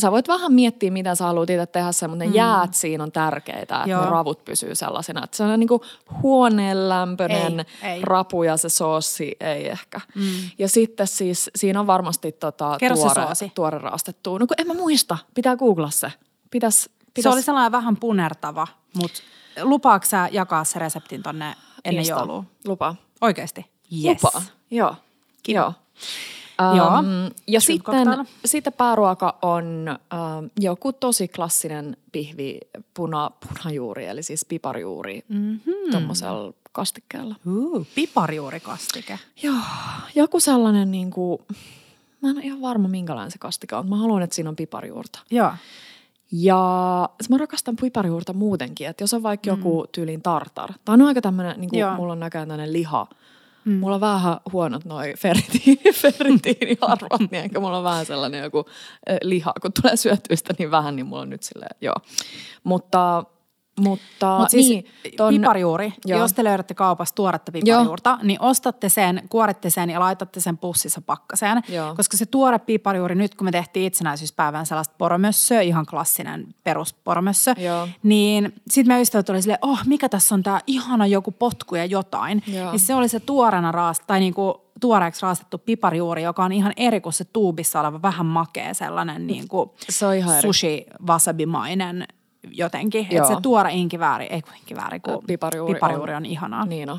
sä 0.00 0.10
voit 0.12 0.28
vähän 0.28 0.52
miettiä, 0.52 0.90
mitä 0.90 1.14
sä 1.14 1.24
haluat 1.24 1.50
itse 1.50 1.66
tehdä 1.66 1.92
sen, 1.92 2.10
mutta 2.10 2.24
ne 2.24 2.30
mm. 2.30 2.36
jäät 2.36 2.74
siinä 2.74 3.04
on 3.04 3.12
tärkeitä, 3.12 3.76
että 3.76 3.90
Joo. 3.90 4.04
ne 4.04 4.10
ravut 4.10 4.44
pysyy 4.44 4.74
sellaisena. 4.74 5.24
Että 5.24 5.36
se 5.36 5.42
on 5.42 5.60
niin 5.60 5.68
kuin 5.68 5.80
huoneen 6.22 6.88
lämpöinen 6.88 7.60
Ei, 7.82 7.90
ei. 7.90 8.02
rapu 8.02 8.42
ja 8.42 8.56
se 8.56 8.68
soossi 8.68 9.36
ei 9.40 9.68
ehkä. 9.68 10.00
Mm. 10.14 10.24
Ja 10.58 10.68
sitten 10.68 11.06
siis 11.06 11.50
siinä 11.56 11.80
on 11.80 11.86
varmasti 11.86 12.32
tota, 12.32 12.76
Kerro 12.80 12.96
tuore, 12.96 13.24
soosi. 13.26 13.52
tuore 13.54 13.78
raastettua. 13.78 14.38
No 14.38 14.46
kun 14.46 14.54
en 14.58 14.66
mä 14.66 14.74
muista, 14.74 15.18
pitää 15.34 15.56
googlaa 15.56 15.90
se. 15.90 16.12
Pitäis, 16.50 16.90
pitäis 17.14 17.22
Se 17.22 17.28
oli 17.28 17.42
sellainen 17.42 17.72
vähän 17.72 17.96
punertava, 17.96 18.66
mutta 18.94 19.20
lupaako 19.62 20.06
sä 20.06 20.28
jakaa 20.32 20.64
se 20.64 20.78
reseptin 20.78 21.22
tonne 21.22 21.54
ennen 21.84 22.00
Insta. 22.00 22.18
joulua? 22.18 22.44
Lupaa. 22.66 22.96
Oikeasti? 23.20 23.66
Yes. 24.04 24.22
Lupaa. 24.22 24.42
Joo. 24.70 24.94
Joo. 25.48 25.62
Joo. 25.62 25.72
Um, 26.62 27.30
ja 27.46 27.60
sitten, 27.60 28.26
sitten 28.44 28.72
pääruoka 28.72 29.38
on 29.42 29.98
um, 30.14 30.50
joku 30.60 30.92
tosi 30.92 31.28
klassinen 31.28 31.96
pihvi 32.12 32.60
puna, 32.94 33.30
punajuuri, 33.30 34.06
eli 34.06 34.22
siis 34.22 34.44
piparjuuri 34.44 35.24
mm-hmm. 35.28 35.90
tuommoisella 35.90 36.52
kastikkeella. 36.72 37.34
Uh, 37.46 37.86
piparjuurikastike. 37.94 39.18
Joo, 39.42 39.54
joku 40.14 40.40
sellainen 40.40 40.90
niin 40.90 41.10
kuin, 41.10 41.38
mä 42.22 42.30
en 42.30 42.36
ole 42.36 42.44
ihan 42.44 42.60
varma 42.60 42.88
minkälainen 42.88 43.30
se 43.30 43.38
kastike 43.38 43.76
on. 43.76 43.88
Mä 43.88 43.96
haluan, 43.96 44.22
että 44.22 44.36
siinä 44.36 44.50
on 44.50 44.56
piparjuurta. 44.56 45.18
Joo. 45.30 45.52
Ja 46.32 47.08
mä 47.30 47.38
rakastan 47.38 47.76
piparjuurta 47.76 48.32
muutenkin, 48.32 48.86
että 48.86 49.02
jos 49.02 49.14
on 49.14 49.22
vaikka 49.22 49.50
joku 49.50 49.86
tyylin 49.92 50.22
tartar. 50.22 50.72
Tai 50.84 50.94
on 50.94 51.02
aika 51.02 51.20
tämmöinen, 51.20 51.60
niin 51.60 51.70
kuin 51.70 51.80
Joo. 51.80 51.94
mulla 51.94 52.12
on 52.12 52.20
näköjään 52.20 52.48
tämmöinen 52.48 52.72
liha. 52.72 53.06
Mm. 53.64 53.72
Mulla 53.72 53.94
on 53.94 54.00
vähän 54.00 54.36
huonot 54.52 54.84
noi 54.84 55.14
ferritiini, 55.18 55.92
ferritiiniarvot, 56.02 57.30
niin 57.30 57.44
ehkä 57.44 57.60
mulla 57.60 57.78
on 57.78 57.84
vähän 57.84 58.06
sellainen 58.06 58.42
joku 58.42 58.64
liha, 59.22 59.52
kun 59.62 59.72
tulee 59.82 59.96
syötyistä 59.96 60.54
niin 60.58 60.70
vähän, 60.70 60.96
niin 60.96 61.06
mulla 61.06 61.22
on 61.22 61.30
nyt 61.30 61.42
silleen, 61.42 61.76
joo. 61.80 61.94
Mutta 62.64 63.24
Mutta 63.80 64.38
Mutta 64.38 64.50
siis 64.50 64.68
niin, 64.68 64.84
ton, 65.16 65.34
piparijuuri, 65.34 65.92
Joo. 66.06 66.20
jos 66.20 66.32
te 66.32 66.44
löydätte 66.44 66.74
kaupasta 66.74 67.14
tuoretta 67.14 67.52
piparijuurta, 67.52 68.18
niin 68.22 68.40
ostatte 68.40 68.88
sen, 68.88 69.22
kuoritte 69.28 69.70
sen 69.70 69.90
ja 69.90 70.00
laitatte 70.00 70.40
sen 70.40 70.58
pussissa 70.58 71.00
pakkaseen. 71.00 71.62
Joo. 71.68 71.94
Koska 71.94 72.16
se 72.16 72.26
tuore 72.26 72.58
piparijuuri, 72.58 73.14
nyt 73.14 73.34
kun 73.34 73.44
me 73.44 73.50
tehtiin 73.50 73.86
itsenäisyyspäivän 73.86 74.66
sellaista 74.66 74.94
poromössöä, 74.98 75.60
ihan 75.60 75.86
klassinen 75.86 76.54
perusporomössö, 76.64 77.54
Joo. 77.58 77.88
niin 78.02 78.54
sitten 78.70 78.88
meidän 78.88 79.02
ystävät 79.02 79.30
oli 79.30 79.42
silleen, 79.42 79.58
oh 79.62 79.80
mikä 79.86 80.08
tässä 80.08 80.34
on 80.34 80.42
tämä 80.42 80.60
ihana 80.66 81.06
joku 81.06 81.30
potku 81.30 81.74
ja 81.74 81.84
jotain. 81.84 82.42
Joo. 82.46 82.70
Niin 82.70 82.80
se 82.80 82.94
oli 82.94 83.08
se 83.08 83.20
tuoreena 83.20 83.72
raast, 83.72 84.02
tai 84.06 84.20
niinku 84.20 84.64
tuoreeksi 84.80 85.22
raastettu 85.22 85.58
piparijuuri, 85.58 86.22
joka 86.22 86.44
on 86.44 86.52
ihan 86.52 86.72
eri 86.76 87.00
kuin 87.00 87.12
se 87.12 87.24
tuubissa 87.24 87.80
oleva 87.80 88.02
vähän 88.02 88.26
makea 88.26 88.74
sellainen 88.74 89.26
niin 89.26 89.48
kuin 89.48 89.70
Se 89.88 90.06
jotenkin. 92.52 93.02
Että 93.02 93.14
Joo. 93.14 93.26
se 93.26 93.34
tuore 93.42 93.72
inkivääri, 93.72 94.24
ei 94.30 94.42
kun 94.42 94.52
inkivääri, 94.60 95.00
kun 95.00 95.24
Piparijuuri 95.26 95.74
piparijuuri 95.74 96.12
on, 96.12 96.16
on- 96.16 96.26
ihanaa. 96.26 96.66
Niin 96.66 96.90
on. 96.90 96.98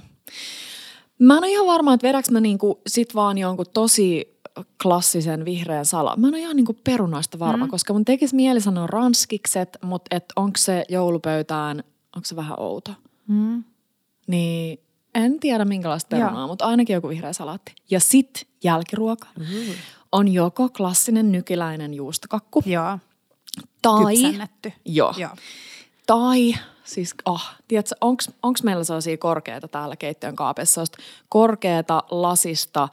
Mä 1.20 1.34
en 1.34 1.40
ole 1.44 1.52
ihan 1.52 1.66
varma, 1.68 1.94
että 1.94 2.08
vedäks 2.08 2.30
mä 2.32 2.40
niinku 2.40 2.82
sit 2.88 3.16
vaan 3.16 3.38
jonkun 3.38 3.66
tosi 3.74 4.36
klassisen 4.84 5.46
vihreän 5.46 5.86
salan. 5.86 6.20
Mä 6.22 6.28
en 6.28 6.34
ole 6.34 6.42
ihan 6.42 6.56
niinku 6.56 6.76
perunoista 6.84 7.40
varma, 7.40 7.66
mm. 7.66 7.72
koska 7.72 7.94
mun 7.94 8.06
tekis 8.06 8.34
mieli 8.34 8.62
sanoa 8.62 8.88
ranskikset, 8.88 9.78
mutta 9.84 10.16
et 10.16 10.26
onko 10.36 10.58
se 10.58 10.86
joulupöytään, 10.90 11.84
onko 12.16 12.26
se 12.26 12.36
vähän 12.36 12.60
outo? 12.60 12.92
Mm. 13.28 13.64
Niin 14.28 14.80
en 15.16 15.40
tiedä 15.40 15.66
minkälaista 15.66 16.16
Joo. 16.16 16.26
perunaa, 16.26 16.48
mutta 16.48 16.66
ainakin 16.66 16.94
joku 16.94 17.10
vihreä 17.10 17.34
salaatti. 17.34 17.76
Ja 17.92 18.00
sit 18.00 18.48
jälkiruoka 18.64 19.28
Mm-hmm. 19.40 19.74
on 20.12 20.28
joko 20.28 20.70
klassinen 20.70 21.32
nykiläinen 21.32 21.94
juustokakku 21.94 22.64
Joo, 22.66 23.00
tai... 23.82 24.16
kypsennetty. 24.16 24.74
Joo. 24.86 25.14
Joo. 25.18 25.32
Tai 26.08 26.56
siis, 26.84 27.16
ah, 27.26 27.56
tiedätkö, 27.68 27.96
onks, 28.02 28.32
onks 28.44 28.64
meillä 28.64 28.84
sellaisia 28.84 29.18
korkeita 29.18 29.68
täällä 29.68 29.96
keittiön 29.96 30.36
kaapissa, 30.36 30.74
sellaista 30.74 30.98
korkeata 31.30 32.04
lasista 32.12 32.84
äh, 32.84 32.90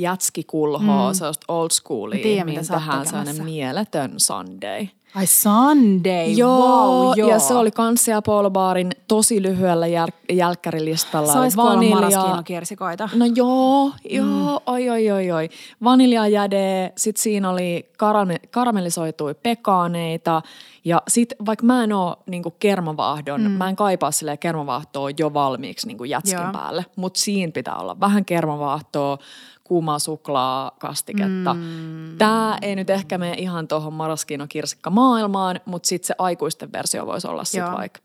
jätskikulhoa, 0.00 1.10
mm. 1.10 1.14
sellaista 1.14 1.52
old 1.52 1.70
schoolia, 1.70 2.22
tiedän, 2.22 2.46
mitä 2.46 2.60
tehdään 2.60 2.82
tekemässä. 2.82 3.10
sellainen 3.10 3.44
mieletön 3.44 4.14
sunday. 4.16 4.88
Ai 5.14 5.26
Sunday, 5.26 6.32
Joo, 6.36 6.58
wow, 7.06 7.18
joo. 7.18 7.30
ja 7.30 7.38
se 7.38 7.54
oli 7.54 7.70
Kanssia 7.70 8.22
Polo 8.22 8.50
Barin 8.50 8.90
tosi 9.08 9.42
lyhyellä 9.42 9.86
jäl- 9.86 10.34
jälkkärilistalla. 10.36 11.32
Saisiko 11.32 11.62
olla 11.62 11.82
maraskiinokirsikoita? 11.82 13.08
No 13.14 13.24
joo, 13.34 13.90
joo, 14.10 14.24
mm. 14.26 14.46
oi, 14.66 14.90
oi, 14.90 15.10
oi, 15.10 15.30
oi. 15.30 15.48
Vaniljajäde, 15.84 16.92
sit 16.96 17.16
siinä 17.16 17.50
oli 17.50 17.88
karame- 17.96 18.48
karamellisoitui 18.50 19.34
pekaaneita 19.34 20.42
ja 20.84 21.02
sit 21.08 21.32
vaikka 21.46 21.66
mä 21.66 21.84
en 21.84 21.92
oo 21.92 22.16
niinku 22.26 22.50
kermavaahdon, 22.50 23.40
mm. 23.40 23.50
mä 23.50 23.68
en 23.68 23.76
kaipaa 23.76 24.10
silleen 24.10 24.38
kermavaahtoa 24.38 25.10
jo 25.18 25.34
valmiiksi 25.34 25.86
niinku 25.86 26.04
jätskin 26.04 26.40
Joo. 26.42 26.52
päälle, 26.52 26.84
mutta 26.96 27.20
siinä 27.20 27.52
pitää 27.52 27.76
olla 27.76 28.00
vähän 28.00 28.24
kermavaahtoa, 28.24 29.18
kuumaa 29.64 29.98
suklaa, 29.98 30.70
kastiketta. 30.78 31.54
Mm. 31.54 32.18
Tää 32.18 32.58
ei 32.62 32.76
nyt 32.76 32.90
ehkä 32.90 33.18
mene 33.18 33.34
ihan 33.34 33.68
tuohon 33.68 33.92
maraskino-kirsikka 33.92 34.90
maailmaan, 34.90 35.60
mutta 35.64 35.86
sitten 35.86 36.06
se 36.06 36.14
aikuisten 36.18 36.72
versio 36.72 37.06
voisi 37.06 37.28
olla 37.28 37.44
sitten 37.44 37.72
vaikka 37.72 38.00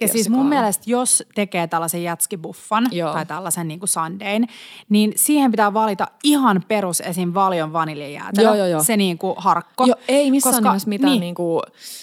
Ja 0.00 0.08
siis 0.08 0.28
mun 0.28 0.46
mielestä, 0.46 0.84
jos 0.86 1.22
tekee 1.34 1.66
tällaisen 1.66 2.02
jätskibuffan 2.02 2.88
Joo. 2.90 3.12
tai 3.12 3.26
tällaisen 3.26 3.68
niin 3.68 3.80
kuin 3.80 3.88
sundayn, 3.88 4.46
niin 4.88 5.12
siihen 5.16 5.50
pitää 5.50 5.74
valita 5.74 6.06
ihan 6.24 6.64
perus 6.68 7.00
esim. 7.00 7.34
valion 7.34 7.72
vaniljajäätelö. 7.72 8.46
Joo, 8.46 8.54
joo, 8.54 8.66
joo. 8.66 8.82
Se 8.82 8.96
niin 8.96 9.18
kuin 9.18 9.34
harkko. 9.36 9.86
Joo, 9.86 9.96
ei 10.08 10.30
missään 10.30 10.54
Koska- 10.54 10.68
nimessä 10.68 10.88
mitään 10.88 11.10
niin, 11.10 11.20
niinku... 11.20 11.62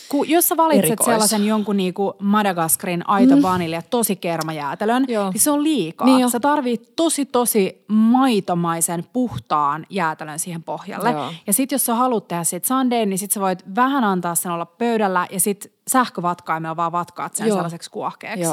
Kun, 0.09 0.30
jos 0.30 0.47
sä 0.47 0.57
valitset 0.57 0.86
Erikois. 0.86 1.05
sellaisen 1.05 1.45
jonkun 1.45 1.78
niinku 1.78 2.13
Madagaskarin 2.20 3.09
aito 3.09 3.36
mm. 3.36 3.41
vanilja, 3.41 3.82
tosi 3.82 4.16
kermajäätelön, 4.16 5.05
Joo. 5.07 5.30
niin 5.32 5.41
se 5.41 5.51
on 5.51 5.63
liikaa. 5.63 6.07
Niin 6.07 6.20
jo. 6.20 6.30
sä 6.30 6.39
tarvit 6.39 6.95
tosi 6.95 7.26
tosi 7.26 7.86
maitomaisen 7.88 9.05
puhtaan 9.13 9.86
jäätelön 9.89 10.39
siihen 10.39 10.63
pohjalle. 10.63 11.11
Joo. 11.11 11.34
Ja 11.47 11.53
sit 11.53 11.72
jos 11.72 11.86
sä 11.86 11.95
haluat 11.95 12.28
tehdä 12.28 12.43
siitä 12.43 12.68
sundayn, 12.68 13.09
niin 13.09 13.20
sit 13.20 13.32
sä 13.32 13.39
voit 13.41 13.76
vähän 13.76 14.03
antaa 14.03 14.36
sen 14.36 14.51
olla 14.51 14.66
pöydällä 14.66 15.28
ja 15.32 15.39
sit 15.39 15.74
sähkövatkaimella 15.88 16.75
vaan 16.75 16.91
vatkaat 16.91 17.36
sen 17.36 17.47
Joo. 17.47 17.55
sellaiseksi 17.55 17.91
kuohkeeksi. 17.91 18.45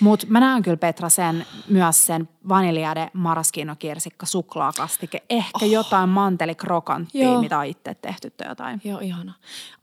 Mutta 0.00 0.26
mä 0.28 0.40
näen 0.40 0.62
kyllä 0.62 0.76
Petra 0.76 1.08
sen, 1.08 1.46
myös 1.68 2.06
sen 2.06 2.28
vaniljade 2.48 3.10
maraskino-kirsikka 3.12 4.26
suklaakastike. 4.26 5.22
Ehkä 5.30 5.64
oh. 5.64 5.70
jotain 5.70 6.08
mantelikrokanttia, 6.08 7.24
Joo. 7.24 7.40
mitä 7.40 7.58
on 7.58 7.66
itse 7.66 7.94
tehty 7.94 8.30
tai 8.30 8.48
jotain. 8.48 8.80
Joo, 8.84 8.98
ihana. 8.98 9.32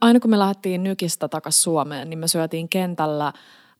Aina 0.02 0.20
kun 0.20 0.32
me 0.32 0.40
lähdettiin 0.40 0.84
Nykistä 0.84 1.28
takaisin 1.28 1.64
Suomeen, 1.64 2.10
niin 2.10 2.20
me 2.20 2.28
syötiin 2.28 2.70
kentällä 2.70 3.34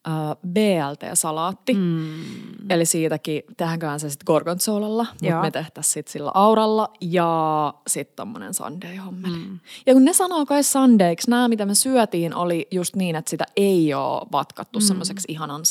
äh, 0.08 0.36
BLT-salaatti. 0.48 1.74
Mm. 1.74 2.70
Eli 2.70 2.84
siitäkin 2.86 3.42
tehdäänkään 3.56 4.00
se 4.00 4.10
sitten 4.10 4.24
gorgonzolalla, 4.26 5.06
mutta 5.22 5.40
me 5.40 5.50
tehtäisiin 5.50 5.92
sitten 5.92 6.12
sillä 6.12 6.30
auralla 6.34 6.92
ja 7.00 7.74
sitten 7.86 8.16
tommonen 8.16 8.54
sunday-hommeli. 8.54 9.36
Mm. 9.36 9.58
Ja 9.86 9.92
kun 9.92 10.04
ne 10.04 10.12
sanoo 10.12 10.46
kai 10.46 10.62
sundayksi, 10.62 11.30
nämä 11.30 11.48
mitä 11.48 11.66
me 11.66 11.74
syötiin 11.74 12.34
oli 12.34 12.68
just 12.70 12.96
niin, 12.96 13.16
että 13.16 13.30
sitä 13.30 13.44
ei 13.56 13.94
ole 13.94 14.26
vatkattu 14.32 14.78
mm. 14.78 14.82
semmoiseksi 14.84 15.24
ihanan 15.28 15.64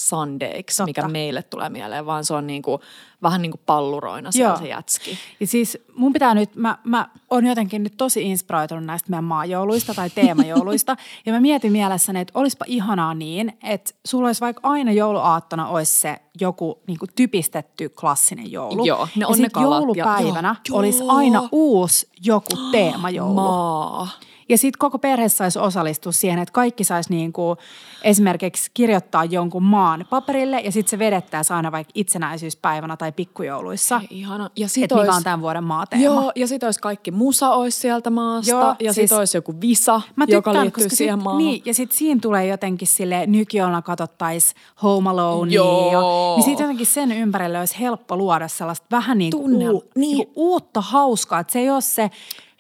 Totta. 0.78 0.86
mikä 0.86 1.08
meille 1.08 1.44
tulee 1.44 1.70
mieleen, 1.70 2.06
vaan 2.06 2.26
se 2.26 2.34
on 2.34 2.48
niinku, 2.48 2.80
vähän 3.24 3.42
niin 3.42 3.52
kuin 3.52 3.62
palluroina 3.66 4.30
Joo. 4.34 4.58
se 4.58 4.68
jätski. 4.68 5.18
Ja 5.40 5.48
siis 5.48 5.78
mun 5.96 6.14
pitää 6.14 6.34
nyt, 6.34 6.56
mä, 6.56 6.78
mä 6.84 7.10
oon 7.30 7.46
jotenkin 7.46 7.84
nyt 7.84 7.94
tosi 7.98 8.24
inspiroitunut 8.24 8.86
näistä 8.86 9.10
meidän 9.10 9.24
maajouluista 9.24 9.94
tai 9.94 10.10
teemajouluista. 10.10 10.96
ja 11.26 11.34
mä 11.34 11.40
mietin 11.40 11.72
mielessäni, 11.72 12.20
että 12.20 12.40
olisipa 12.40 12.66
ihanaa 12.68 13.14
niin, 13.14 13.58
että 13.64 13.92
sulla 14.06 14.28
olisi 14.28 14.42
vaikka 14.42 14.70
aina 14.70 14.92
jouluaattona 14.92 15.68
olisi 15.68 16.00
se 16.00 16.22
joku 16.40 16.80
niin 16.88 17.00
kuin 17.00 17.10
typistetty 17.16 17.90
klassinen 17.90 18.52
joulu. 18.52 18.86
Joo, 18.86 19.06
ne 19.06 19.12
ja 19.16 19.28
on 19.28 19.38
ne 19.38 19.44
sit 19.44 19.54
kalat 19.54 19.72
ja- 19.72 19.78
joulupäivänä 19.78 20.56
joo, 20.70 20.78
olisi 20.78 21.04
aina 21.08 21.50
uusi 21.52 22.10
joku 22.26 22.58
teemajoulu. 22.72 23.34
Maa. 23.34 24.08
Ja 24.50 24.58
sitten 24.58 24.80
koko 24.80 25.00
perhe 25.00 25.30
saisi 25.30 25.60
osallistua 25.60 26.12
siihen, 26.12 26.40
että 26.40 26.52
kaikki 26.54 26.84
saisi 26.84 27.10
niinku 27.10 27.58
esimerkiksi 28.04 28.72
kirjoittaa 28.74 29.26
jonkun 29.26 29.64
maan 29.64 30.06
paperille 30.10 30.60
ja 30.60 30.72
sitten 30.72 30.90
se 30.90 31.00
vedettäisiin 31.00 31.58
aina 31.58 31.72
vaikka 31.72 31.92
itsenäisyyspäivänä 31.96 32.98
tai 32.98 33.12
pikkujouluissa. 33.12 34.02
Ei, 34.02 34.08
ihana. 34.20 34.50
Ja 34.56 34.68
sit 34.70 34.84
Että 34.84 34.96
mikä 34.96 35.08
ois- 35.08 35.18
on 35.18 35.24
tämän 35.24 35.42
vuoden 35.42 35.64
maateema. 35.64 36.04
Joo, 36.06 36.32
ja 36.36 36.48
sit 36.48 36.64
olisi 36.64 36.80
kaikki 36.80 37.12
musa 37.12 37.50
olisi 37.52 37.80
sieltä 37.80 38.10
maasta. 38.10 38.52
Joo, 38.52 38.76
ja 38.80 38.94
siis- 38.94 39.10
sit 39.10 39.18
olisi 39.20 39.38
joku 39.38 39.56
visa, 39.62 40.02
Mä 40.16 40.26
joka 40.28 40.50
tykkään, 40.52 40.66
liittyy 40.66 40.84
koska 40.84 40.96
siihen 40.96 41.18
sit, 41.18 41.24
maahan. 41.24 41.38
Niin, 41.44 41.62
ja 41.66 41.74
sitten 41.74 41.98
siinä 41.98 42.20
tulee 42.22 42.48
jotenkin 42.48 42.88
sille 42.88 43.28
nykijouluna 43.28 43.82
katsottaisiin 43.82 44.62
Home 44.84 45.10
Alone. 45.10 45.52
Joo. 45.54 45.92
Ja, 45.92 46.36
niin 46.36 46.44
sitten 46.46 46.64
jotenkin 46.64 46.86
sen 46.86 47.12
ympärille 47.12 47.60
olisi 47.60 47.80
helppo 47.80 48.18
luoda 48.18 48.48
sellaista 48.48 48.86
vähän 48.92 49.18
niin 49.18 49.32
kuin, 49.32 49.52
Tunnel- 49.52 49.72
uu, 49.72 49.84
niin. 49.96 50.18
niin. 50.18 50.32
uutta 50.36 50.82
hauskaa. 50.82 51.40
Että 51.40 51.54
se 51.54 51.60
ei 51.60 51.70
ole 51.70 51.82
se 51.82 52.12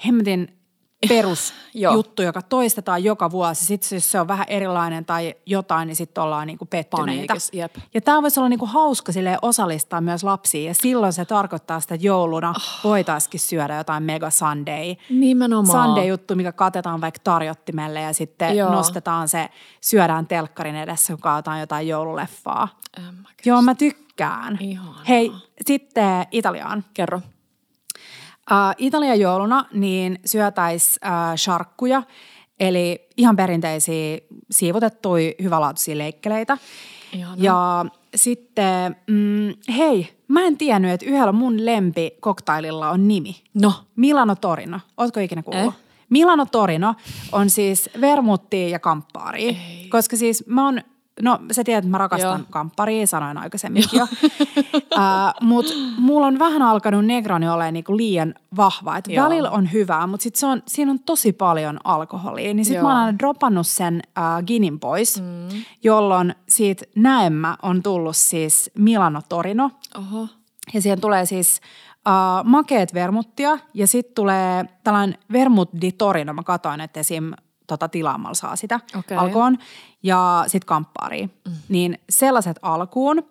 hemmetin. 0.06 0.54
Perusjuttu, 1.08 2.22
joka 2.22 2.42
toistetaan 2.42 3.04
joka 3.04 3.32
vuosi. 3.32 3.66
Sitten 3.66 3.96
jos 3.96 4.12
se 4.12 4.20
on 4.20 4.28
vähän 4.28 4.46
erilainen 4.50 5.06
tai 5.06 5.36
jotain, 5.46 5.88
niin 5.88 5.96
sitten 5.96 6.24
ollaan 6.24 6.48
niinku 6.48 6.66
pettyneitä. 6.66 7.34
Jep. 7.54 7.76
Ja 7.94 8.02
tämä 8.02 8.22
voisi 8.22 8.40
olla 8.40 8.50
niinku 8.50 8.66
hauska 8.66 9.12
silleen 9.12 9.40
osallistaa 9.42 10.02
myös 10.02 10.24
lapsia. 10.24 10.68
Ja 10.68 10.74
silloin 10.74 11.14
se 11.14 11.26
tarkoittaa 11.26 11.80
sitä, 11.80 11.96
että 11.96 12.06
jouluna 12.06 12.50
oh. 12.50 12.80
voitaisiin 12.84 13.40
syödä 13.40 13.78
jotain 13.78 14.04
mega 14.04 14.30
sunday. 14.30 14.96
Nimenomaan. 15.10 15.88
Sunday-juttu, 15.88 16.36
mikä 16.36 16.52
katetaan 16.52 17.02
vaikka 17.02 17.20
tarjottimelle 17.24 18.02
ja 18.02 18.14
sitten 18.14 18.58
Joo. 18.58 18.72
Nostetaan 18.72 19.30
se, 19.30 19.50
syödään 19.82 20.28
telkkarin 20.28 20.76
edessä, 20.76 21.14
kun 21.14 21.22
kaataan 21.22 21.60
jotain 21.60 21.88
joululeffaa. 21.88 22.68
Joo, 23.46 23.62
mä 23.62 23.76
tykkään. 23.76 24.58
Ihanaa. 24.62 25.02
Hei, 25.08 25.32
sitten 25.68 26.26
Italiaan. 26.32 26.86
Kerro. 26.94 27.22
Uh, 28.52 28.76
Italian 28.78 29.20
jouluna 29.20 29.66
niin 29.74 30.20
syötäis 30.26 31.00
uh, 31.06 31.38
sharkkuja, 31.38 32.04
eli 32.60 33.08
ihan 33.18 33.36
perinteisiä 33.36 34.18
siivotettuja 34.52 35.32
hyvälaatuisia 35.44 35.98
leikkeleitä. 35.98 36.58
Ihanaa. 37.14 37.36
Ja 37.38 37.86
sitten, 38.16 38.96
mm, 39.08 39.54
hei, 39.78 40.10
mä 40.28 40.46
en 40.46 40.58
tiennyt, 40.58 40.92
että 40.92 41.06
yhdellä 41.06 41.32
mun 41.32 41.66
lempi 41.66 42.12
koktaililla 42.20 42.90
on 42.90 43.08
nimi. 43.08 43.36
No. 43.54 43.74
Milano 43.96 44.36
Torino. 44.36 44.80
Ootko 44.98 45.20
ikinä 45.20 45.44
kuullut? 45.44 45.74
Eh? 45.74 45.80
Milano 46.10 46.46
Torino 46.46 46.96
on 47.32 47.50
siis 47.50 47.90
vermuttia 48.02 48.70
ja 48.70 48.80
kamppaaria. 48.80 49.48
Ei. 49.48 49.88
Koska 49.90 50.18
siis 50.18 50.44
mä 50.48 50.66
oon, 50.66 50.82
no 51.22 51.40
sä 51.52 51.64
tiedät, 51.64 51.84
että 51.84 51.92
mä 51.92 51.98
rakastan 51.98 52.40
Joo. 52.40 52.48
kamppaaria, 52.50 53.08
sanoin 53.08 53.38
aikaisemminkin 53.38 54.00
jo. 54.00 54.08
Mutta 55.42 55.74
mulla 55.98 56.28
on 56.28 56.40
vähän 56.40 56.62
alkanut 56.62 57.06
Negroni 57.06 57.50
olemaan 57.50 57.74
niinku 57.74 57.98
liian 57.98 58.36
vahva. 58.56 58.98
Et 58.98 59.08
Joo. 59.08 59.26
välillä 59.26 59.50
on 59.50 59.72
hyvää, 59.72 60.08
mutta 60.08 60.24
sit 60.24 60.36
se 60.36 60.46
on, 60.46 60.64
siinä 60.68 60.92
on 60.92 61.00
tosi 61.00 61.34
paljon 61.34 61.80
alkoholia. 61.84 62.54
Niin 62.54 62.66
sit 62.66 62.76
Joo. 62.76 62.84
mä 62.84 62.90
oon 62.90 62.98
aina 62.98 63.20
dropannut 63.20 63.68
sen 63.68 64.02
uh, 64.18 64.46
ginin 64.46 64.80
pois, 64.80 65.22
mm. 65.22 65.64
jolloin 65.84 66.36
siitä 66.50 66.86
näemmä 66.96 67.58
on 67.62 67.84
tullut 67.84 68.18
siis 68.18 68.72
Milano 68.78 69.22
Torino. 69.30 69.72
Oho. 69.98 70.28
Ja 70.74 70.82
siihen 70.82 71.02
tulee 71.02 71.26
siis 71.26 71.62
uh, 72.08 72.50
makeet 72.50 72.94
vermuttia 72.94 73.58
ja 73.74 73.88
sitten 73.88 74.16
tulee 74.16 74.66
tällainen 74.84 75.18
vermut 75.32 75.70
di 75.82 75.92
Torino. 75.92 76.34
Mä 76.34 76.44
katsoin, 76.44 76.82
että 76.82 77.00
esim. 77.00 77.32
Tota, 77.72 77.90
tilaamalla 77.90 78.34
saa 78.34 78.56
sitä 78.56 78.80
Okei. 79.00 79.18
alkoon. 79.18 79.58
Ja 80.04 80.44
sitten 80.48 80.68
kamppaaria. 80.68 81.26
Mm. 81.26 81.54
Niin 81.70 82.00
sellaiset 82.10 82.60
alkuun. 82.62 83.24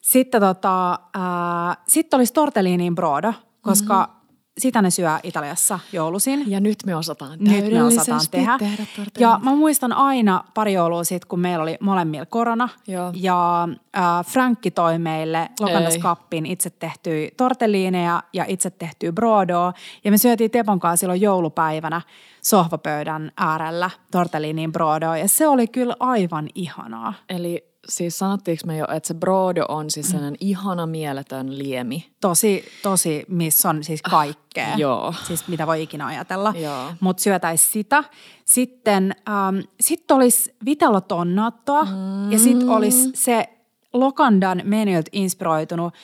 Sitten 0.00 0.40
tota, 0.40 0.98
ää, 1.14 1.76
sit 1.88 2.14
olisi 2.14 2.32
tortelliniin 2.32 2.94
brodo, 2.94 3.32
koska 3.60 4.02
mm-hmm. 4.02 4.21
Sitä 4.58 4.82
ne 4.82 4.90
syö 4.90 5.10
Italiassa 5.22 5.78
joulusin. 5.92 6.50
Ja 6.50 6.60
nyt 6.60 6.78
me 6.86 6.96
osataan 6.96 7.38
Nyt 7.40 7.72
me 7.72 7.82
osataan 7.82 8.20
tehdä. 8.30 8.58
tehdä 8.58 8.84
ja 9.18 9.40
mä 9.42 9.54
muistan 9.56 9.92
aina 9.92 10.44
pari 10.54 10.72
joulua 10.72 11.04
sitten, 11.04 11.28
kun 11.28 11.40
meillä 11.40 11.62
oli 11.62 11.76
molemmilla 11.80 12.26
korona. 12.26 12.68
Joo. 12.86 13.12
Ja 13.14 13.68
äh, 13.96 14.26
Frankki 14.26 14.70
toi 14.70 14.98
meille 14.98 15.48
Lokandas 15.60 15.94
Ei. 15.94 16.00
Kappin 16.00 16.46
itse 16.46 16.70
tehtyä 16.70 17.28
tortelliineja 17.36 18.22
ja 18.32 18.44
itse 18.48 18.70
tehtyä 18.70 19.12
brodoa. 19.12 19.72
Ja 20.04 20.10
me 20.10 20.18
syötiin 20.18 20.50
Tepon 20.50 20.80
kanssa 20.80 21.00
silloin 21.00 21.20
joulupäivänä 21.20 22.00
sohvapöydän 22.40 23.32
äärellä 23.36 23.90
tortelliniin 24.10 24.72
brodoa. 24.72 25.18
Ja 25.18 25.28
se 25.28 25.48
oli 25.48 25.66
kyllä 25.66 25.96
aivan 26.00 26.48
ihanaa. 26.54 27.14
Eli 27.28 27.71
siis 27.88 28.18
sanottiinko 28.18 28.62
me 28.66 28.76
jo, 28.76 28.86
että 28.92 29.06
se 29.06 29.14
brodo 29.14 29.64
on 29.68 29.90
siis 29.90 30.08
sellainen 30.08 30.36
ihana 30.40 30.86
mieletön 30.86 31.58
liemi. 31.58 32.12
Tosi, 32.20 32.64
tosi, 32.82 33.24
missä 33.28 33.70
on 33.70 33.84
siis 33.84 34.02
kaikkea. 34.02 34.72
Ah, 34.72 34.78
joo. 34.78 35.14
Siis 35.26 35.48
mitä 35.48 35.66
voi 35.66 35.82
ikinä 35.82 36.06
ajatella. 36.06 36.54
Joo. 36.56 36.92
Mutta 37.00 37.22
syötäisi 37.22 37.68
sitä. 37.72 38.04
Sitten 38.44 39.16
ähm, 39.28 39.58
sit 39.80 40.10
olisi 40.10 40.54
vitellotonnattoa 40.64 41.84
mm. 41.84 42.32
ja 42.32 42.38
sitten 42.38 42.68
olisi 42.68 43.10
se 43.14 43.48
Lokandan 43.92 44.62
menyltä 44.64 45.10
inspiroitunut 45.12 45.94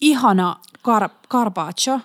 ihana 0.00 0.56
car- 0.78 1.28
carpaccio, 1.28 2.00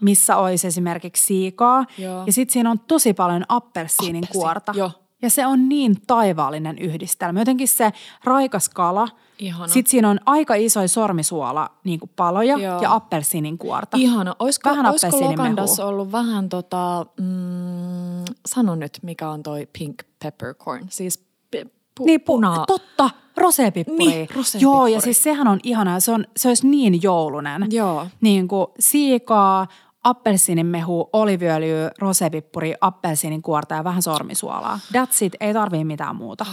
missä 0.00 0.36
olisi 0.36 0.66
esimerkiksi 0.66 1.24
siikaa. 1.24 1.84
Joo. 1.98 2.22
Ja 2.26 2.32
sitten 2.32 2.52
siinä 2.52 2.70
on 2.70 2.78
tosi 2.78 3.14
paljon 3.14 3.44
appelsiinin 3.48 4.24
Appelsiini, 4.24 4.42
kuorta. 4.42 4.72
joo. 4.76 4.90
Ja 5.22 5.30
se 5.30 5.46
on 5.46 5.68
niin 5.68 5.96
taivaallinen 6.06 6.78
yhdistelmä. 6.78 7.40
Jotenkin 7.40 7.68
se 7.68 7.92
raikas 8.24 8.68
kala. 8.68 9.08
Ihana. 9.38 9.68
Sitten 9.68 9.90
siinä 9.90 10.10
on 10.10 10.20
aika 10.26 10.54
isoja 10.54 10.88
sormisuola 10.88 11.70
niin 11.84 12.00
kuin 12.00 12.10
paloja 12.16 12.56
Joo. 12.58 12.82
ja 12.82 12.94
appelsiinin 12.94 13.58
kuorta. 13.58 13.96
Ihana. 14.00 14.36
Olisiko, 14.38 14.70
Vähän 14.70 14.86
olisiko. 14.86 15.20
Lokandassa 15.20 15.86
ollut 15.86 16.12
vähän 16.12 16.48
tota, 16.48 17.06
mm, 17.20 18.24
sano 18.46 18.74
nyt 18.74 18.98
mikä 19.02 19.28
on 19.28 19.42
toi 19.42 19.68
pink 19.78 20.02
peppercorn, 20.22 20.86
siis 20.90 21.24
pu- 21.56 21.70
Niin, 22.04 22.20
pu- 22.20 22.24
punaa. 22.24 22.66
totta, 22.66 23.10
rosepippuri. 23.36 23.98
Niin, 23.98 24.28
rosepippuri. 24.36 24.62
Joo, 24.62 24.86
ja 24.86 25.00
siis 25.00 25.22
sehän 25.22 25.48
on 25.48 25.60
ihanaa. 25.62 26.00
Se, 26.00 26.12
on, 26.12 26.24
se 26.36 26.48
olisi 26.48 26.66
niin 26.68 27.02
joulunen. 27.02 27.66
Joo. 27.70 28.06
Niin 28.20 28.48
kuin 28.48 28.66
siikaa, 28.78 29.66
appelsiinimehu, 30.06 31.10
oliviöljy, 31.12 31.88
rosepippuri, 31.98 32.74
appelsiinin 32.80 33.42
kuorta 33.42 33.74
ja 33.74 33.84
vähän 33.84 34.02
sormisuolaa. 34.02 34.78
That's 34.92 35.24
it, 35.24 35.36
ei 35.40 35.54
tarvii 35.54 35.84
mitään 35.84 36.16
muuta. 36.16 36.46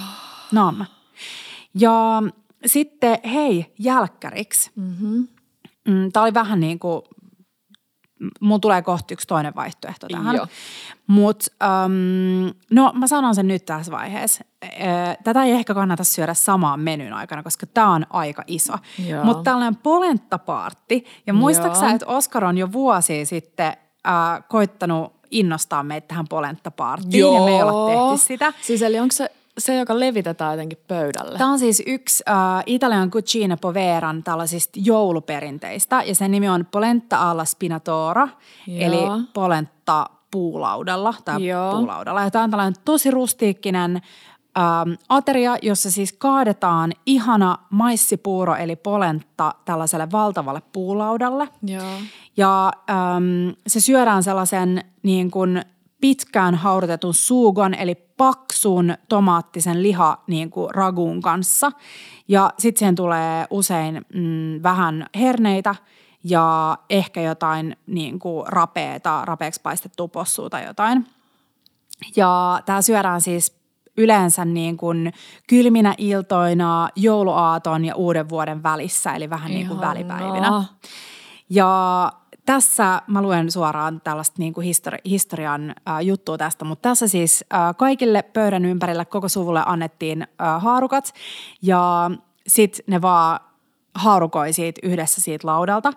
Nam. 0.51 0.86
Ja 1.80 2.24
sitten 2.66 3.18
hei, 3.26 3.74
jälkkäriksi. 3.80 4.72
Mm-hmm. 4.76 5.28
Tämä 6.14 6.24
oli 6.24 6.34
vähän 6.34 6.60
niin 6.60 6.80
kuin, 6.80 7.01
mulla 8.39 8.59
tulee 8.59 8.82
kohta 8.82 9.13
yksi 9.13 9.28
toinen 9.28 9.55
vaihtoehto 9.55 10.07
tähän. 10.07 10.36
Joo. 10.36 10.47
Mutta 11.07 11.45
um, 11.86 12.53
no 12.71 12.91
mä 12.95 13.07
sanon 13.07 13.36
sen 13.36 13.47
nyt 13.47 13.65
tässä 13.65 13.91
vaiheessa. 13.91 14.43
Ö, 14.63 14.67
Tätä 15.24 15.43
ei 15.43 15.51
ehkä 15.51 15.74
kannata 15.74 16.03
syödä 16.03 16.34
samaan 16.34 16.80
menyn 16.80 17.13
aikana, 17.13 17.43
koska 17.43 17.65
tämä 17.65 17.93
on 17.93 18.05
aika 18.09 18.43
iso. 18.47 18.74
Joo. 19.07 19.24
Mutta 19.24 19.43
tällainen 19.43 19.76
polenttapaartti. 19.76 21.05
Ja 21.28 21.34
muistaaksä, 21.34 21.86
Joo. 21.86 21.95
että 21.95 22.07
Oskar 22.07 22.45
on 22.45 22.57
jo 22.57 22.71
vuosia 22.71 23.26
sitten 23.26 23.74
äh, 24.07 24.43
koittanut 24.49 25.13
innostaa 25.32 25.84
meitä 25.84 26.07
tähän 26.07 26.28
polenttapaarttiin. 26.28 27.34
Ja 27.34 27.45
me 27.45 27.51
ei 27.51 27.63
olla 27.63 28.09
tehty 28.09 28.26
sitä. 28.26 28.53
Siis 28.61 28.82
eli 28.82 28.99
onko 28.99 29.11
se 29.11 29.32
se, 29.58 29.76
joka 29.76 29.99
levitetään 29.99 30.54
jotenkin 30.54 30.78
pöydälle? 30.88 31.38
Tämä 31.38 31.51
on 31.51 31.60
siis 31.60 31.84
yksi 31.86 32.24
äh, 32.30 32.64
Italian 32.66 33.12
Cucina 33.12 33.58
Poveran 33.58 34.24
tällaisista 34.24 34.80
jouluperinteistä 34.84 36.04
ja 36.04 36.16
sen 36.16 36.32
nimi 36.32 36.49
on 36.49 36.66
polenta 36.72 37.30
alla 37.30 37.45
spinatora, 37.45 38.28
Joo. 38.68 38.80
eli 38.80 39.26
polenta 39.34 40.10
puulaudalla 40.32 41.14
tai 41.26 41.47
Joo. 41.47 41.72
puulaudalla. 41.72 42.22
Ja 42.22 42.32
tämä 42.32 42.43
on 42.43 42.51
tällainen 42.51 42.82
tosi 42.86 43.12
rustiikkinen 43.12 44.01
ähm, 44.58 44.91
ateria, 45.10 45.58
jossa 45.62 45.91
siis 45.91 46.14
kaadetaan 46.14 46.93
ihana 47.06 47.58
maissipuuro 47.70 48.56
eli 48.56 48.76
polenta 48.76 49.56
tällaiselle 49.66 50.12
valtavalle 50.12 50.62
puulaudalle. 50.74 51.49
Joo. 51.64 51.84
Ja 52.38 52.72
äm, 52.89 53.56
se 53.68 53.80
syödään 53.80 54.24
sellaisen 54.24 54.84
niin 55.04 55.32
kuin 55.32 55.62
pitkään 56.04 56.56
haudutetun 56.56 57.14
suugon, 57.14 57.74
eli 57.74 57.95
paksun 57.95 58.93
tomaattisen 59.10 59.84
liha 59.84 60.24
niin 60.28 60.49
kuin 60.49 60.76
raguun 60.76 61.22
kanssa. 61.22 61.72
Ja 62.28 62.54
sitten 62.60 62.80
siihen 62.80 62.95
tulee 62.95 63.47
usein 63.49 64.06
mm, 64.14 64.64
vähän 64.64 65.06
herneitä 65.16 65.76
ja 66.24 66.78
ehkä 66.89 67.22
jotain 67.22 67.78
niin 67.88 68.20
kuin 68.20 68.47
rapeeta, 68.47 69.26
rapeeksi 69.26 69.62
paistettua 69.62 70.08
possua 70.08 70.49
tai 70.49 70.66
jotain. 70.66 71.08
Ja 72.16 72.62
tämä 72.66 72.82
syödään 72.82 73.22
siis 73.22 73.56
yleensä 73.97 74.45
niin 74.45 74.78
kuin 74.78 75.14
kylminä 75.47 75.95
iltoina, 75.97 76.89
jouluaaton 76.95 77.86
ja 77.86 77.95
uuden 77.95 78.30
vuoden 78.30 78.64
välissä, 78.64 79.14
eli 79.14 79.30
vähän 79.30 79.51
niin 79.51 79.68
kuin 79.68 79.78
Ihanaa. 79.80 79.93
välipäivinä. 79.93 80.64
Ja 81.49 82.12
tässä 82.46 83.02
mä 83.08 83.22
luen 83.22 83.52
suoraan 83.52 84.02
tällaista 84.02 84.36
niin 84.39 84.54
kuin 84.54 84.68
histori- 84.68 85.10
historian 85.10 85.76
äh, 85.89 86.02
juttua 86.02 86.38
tästä, 86.38 86.66
mutta 86.66 86.89
tässä 86.89 87.08
siis 87.08 87.46
äh, 87.54 87.76
kaikille 87.78 88.22
pöydän 88.22 88.66
ympärillä 88.66 89.06
koko 89.06 89.30
suvulle 89.30 89.64
annettiin 89.66 90.22
äh, 90.22 90.64
haarukat 90.64 91.14
ja 91.62 92.12
sitten 92.48 92.84
ne 92.88 93.02
vaan 93.02 93.39
haarukoi 93.96 94.54
siitä 94.54 94.82
yhdessä 94.84 95.22
siitä 95.22 95.48
laudalta. 95.48 95.94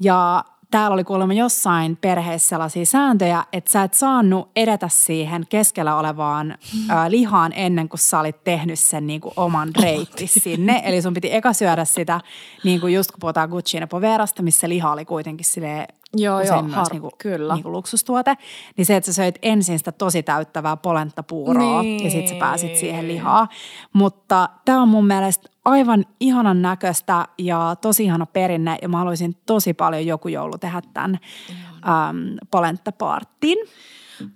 Ja 0.00 0.44
täällä 0.70 0.94
oli 0.94 1.04
kuulemma 1.04 1.32
jossain 1.32 1.96
perheessä 1.96 2.48
sellaisia 2.48 2.86
sääntöjä, 2.86 3.44
että 3.52 3.70
sä 3.70 3.82
et 3.82 3.94
saanut 3.94 4.50
edetä 4.56 4.88
siihen 4.88 5.46
keskellä 5.48 5.96
olevaan 5.98 6.54
ä, 6.90 7.10
lihaan 7.10 7.52
ennen 7.56 7.88
kuin 7.88 8.00
sä 8.00 8.18
olit 8.20 8.44
tehnyt 8.44 8.78
sen 8.78 9.06
niin 9.06 9.20
kuin 9.20 9.32
oman 9.36 9.68
reitti 9.82 10.26
sinne. 10.26 10.82
Eli 10.84 11.02
sun 11.02 11.14
piti 11.14 11.34
eka 11.34 11.52
syödä 11.52 11.84
sitä, 11.84 12.20
niin 12.64 12.80
kuin 12.80 12.94
just 12.94 13.10
kun 13.10 13.20
puhutaan 13.20 13.48
Gucciina 13.48 13.86
Poverasta, 13.86 14.42
missä 14.42 14.68
liha 14.68 14.92
oli 14.92 15.04
kuitenkin 15.04 15.44
silleen 15.44 15.86
Joo, 16.18 16.36
usein 16.40 16.52
joo, 16.54 16.62
myös 16.62 16.74
har- 16.76 16.92
niin 16.92 17.00
kuin, 17.02 17.12
kyllä. 17.18 17.54
Niin 17.54 17.62
kuin 17.62 17.72
luksustuote. 17.72 18.36
Niin 18.76 18.86
se, 18.86 18.96
että 18.96 19.06
sä 19.06 19.12
söit 19.12 19.38
ensin 19.42 19.78
sitä 19.78 19.92
tosi 19.92 20.22
täyttävää 20.22 20.76
polenttapuuroa 20.76 21.82
Niin. 21.82 22.04
ja 22.04 22.10
sitten 22.10 22.28
sä 22.28 22.34
pääsit 22.38 22.76
siihen 22.76 23.08
lihaan. 23.08 23.48
Mutta 23.92 24.48
tämä 24.64 24.82
on 24.82 24.88
mun 24.88 25.06
mielestä 25.06 25.48
aivan 25.66 26.04
ihanan 26.20 26.62
näköistä 26.62 27.26
ja 27.38 27.76
tosi 27.80 28.04
ihana 28.04 28.26
perinne 28.26 28.78
ja 28.82 28.88
mä 28.88 28.98
haluaisin 28.98 29.36
tosi 29.46 29.74
paljon 29.74 30.06
joku 30.06 30.28
joulu 30.28 30.58
tehdä 30.58 30.82
tämän 30.94 31.18
äm, 31.88 32.36
polenttapartin. 32.50 33.58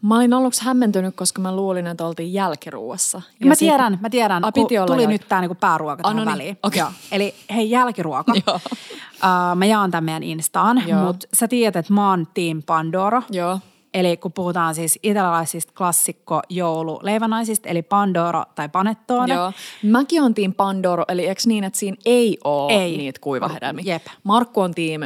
Mä 0.02 0.16
olin 0.16 0.32
aluksi 0.32 0.64
hämmentynyt, 0.64 1.16
koska 1.16 1.40
mä 1.42 1.56
luulin, 1.56 1.86
että 1.86 2.06
oltiin 2.06 2.32
jälkiruuassa. 2.32 3.22
Ja 3.40 3.46
mä 3.46 3.56
tiedän, 3.56 3.98
mä 4.00 4.10
tiedän, 4.10 4.44
A, 4.44 4.52
piti 4.52 4.78
olla 4.78 4.86
tuli 4.86 5.02
jälki- 5.02 5.12
nyt 5.12 5.28
tämä 5.28 5.40
niinku 5.40 5.54
pääruoka 5.54 6.02
Ah, 6.04 6.12
tähän 6.12 6.16
no 6.16 6.24
niin, 6.24 6.32
väliin. 6.32 6.58
Joo. 6.76 6.88
Eli 7.12 7.34
hei, 7.54 7.70
jälkiruoka. 7.70 8.32
Joo. 8.46 8.60
Uh, 8.64 9.56
mä 9.56 9.66
jaan 9.66 9.90
tämän 9.90 10.04
meidän 10.04 10.22
Instaan, 10.22 10.82
mutta 11.06 11.26
sä 11.34 11.48
tiedät, 11.48 11.76
että 11.76 11.92
mä 11.92 12.10
oon 12.10 12.26
Team 12.34 12.62
Pandoro. 12.66 13.22
Joo. 13.30 13.58
Eli 13.94 14.16
kun 14.16 14.32
puhutaan 14.32 14.74
siis 14.74 14.98
italialaisista 15.02 15.72
klassikko 15.78 16.42
joululeivänaisista, 16.48 17.68
eli 17.68 17.82
Pandoro 17.82 18.44
tai 18.54 18.68
Panettone. 18.68 19.34
Joo. 19.34 19.52
Mäkin 19.82 20.22
on 20.22 20.34
tiim 20.34 20.54
Pandoro, 20.54 21.04
eli 21.08 21.26
eikö 21.26 21.42
niin, 21.46 21.64
että 21.64 21.78
siinä 21.78 21.96
ei 22.06 22.38
ole 22.44 22.72
Ei. 22.72 22.96
niitä 22.96 23.20
kuivahedelmiä? 23.20 23.84
Jep. 23.86 24.06
Markku 24.24 24.60
on 24.60 24.74
tiim 24.74 25.02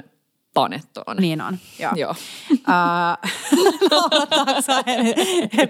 Panettone. 0.55 1.21
Niin 1.21 1.41
on, 1.41 1.59
joo. 1.79 1.93
Joo. 1.97 2.15
Uh, 2.65 3.31
Naurataanko 3.91 4.63
sä 4.63 4.83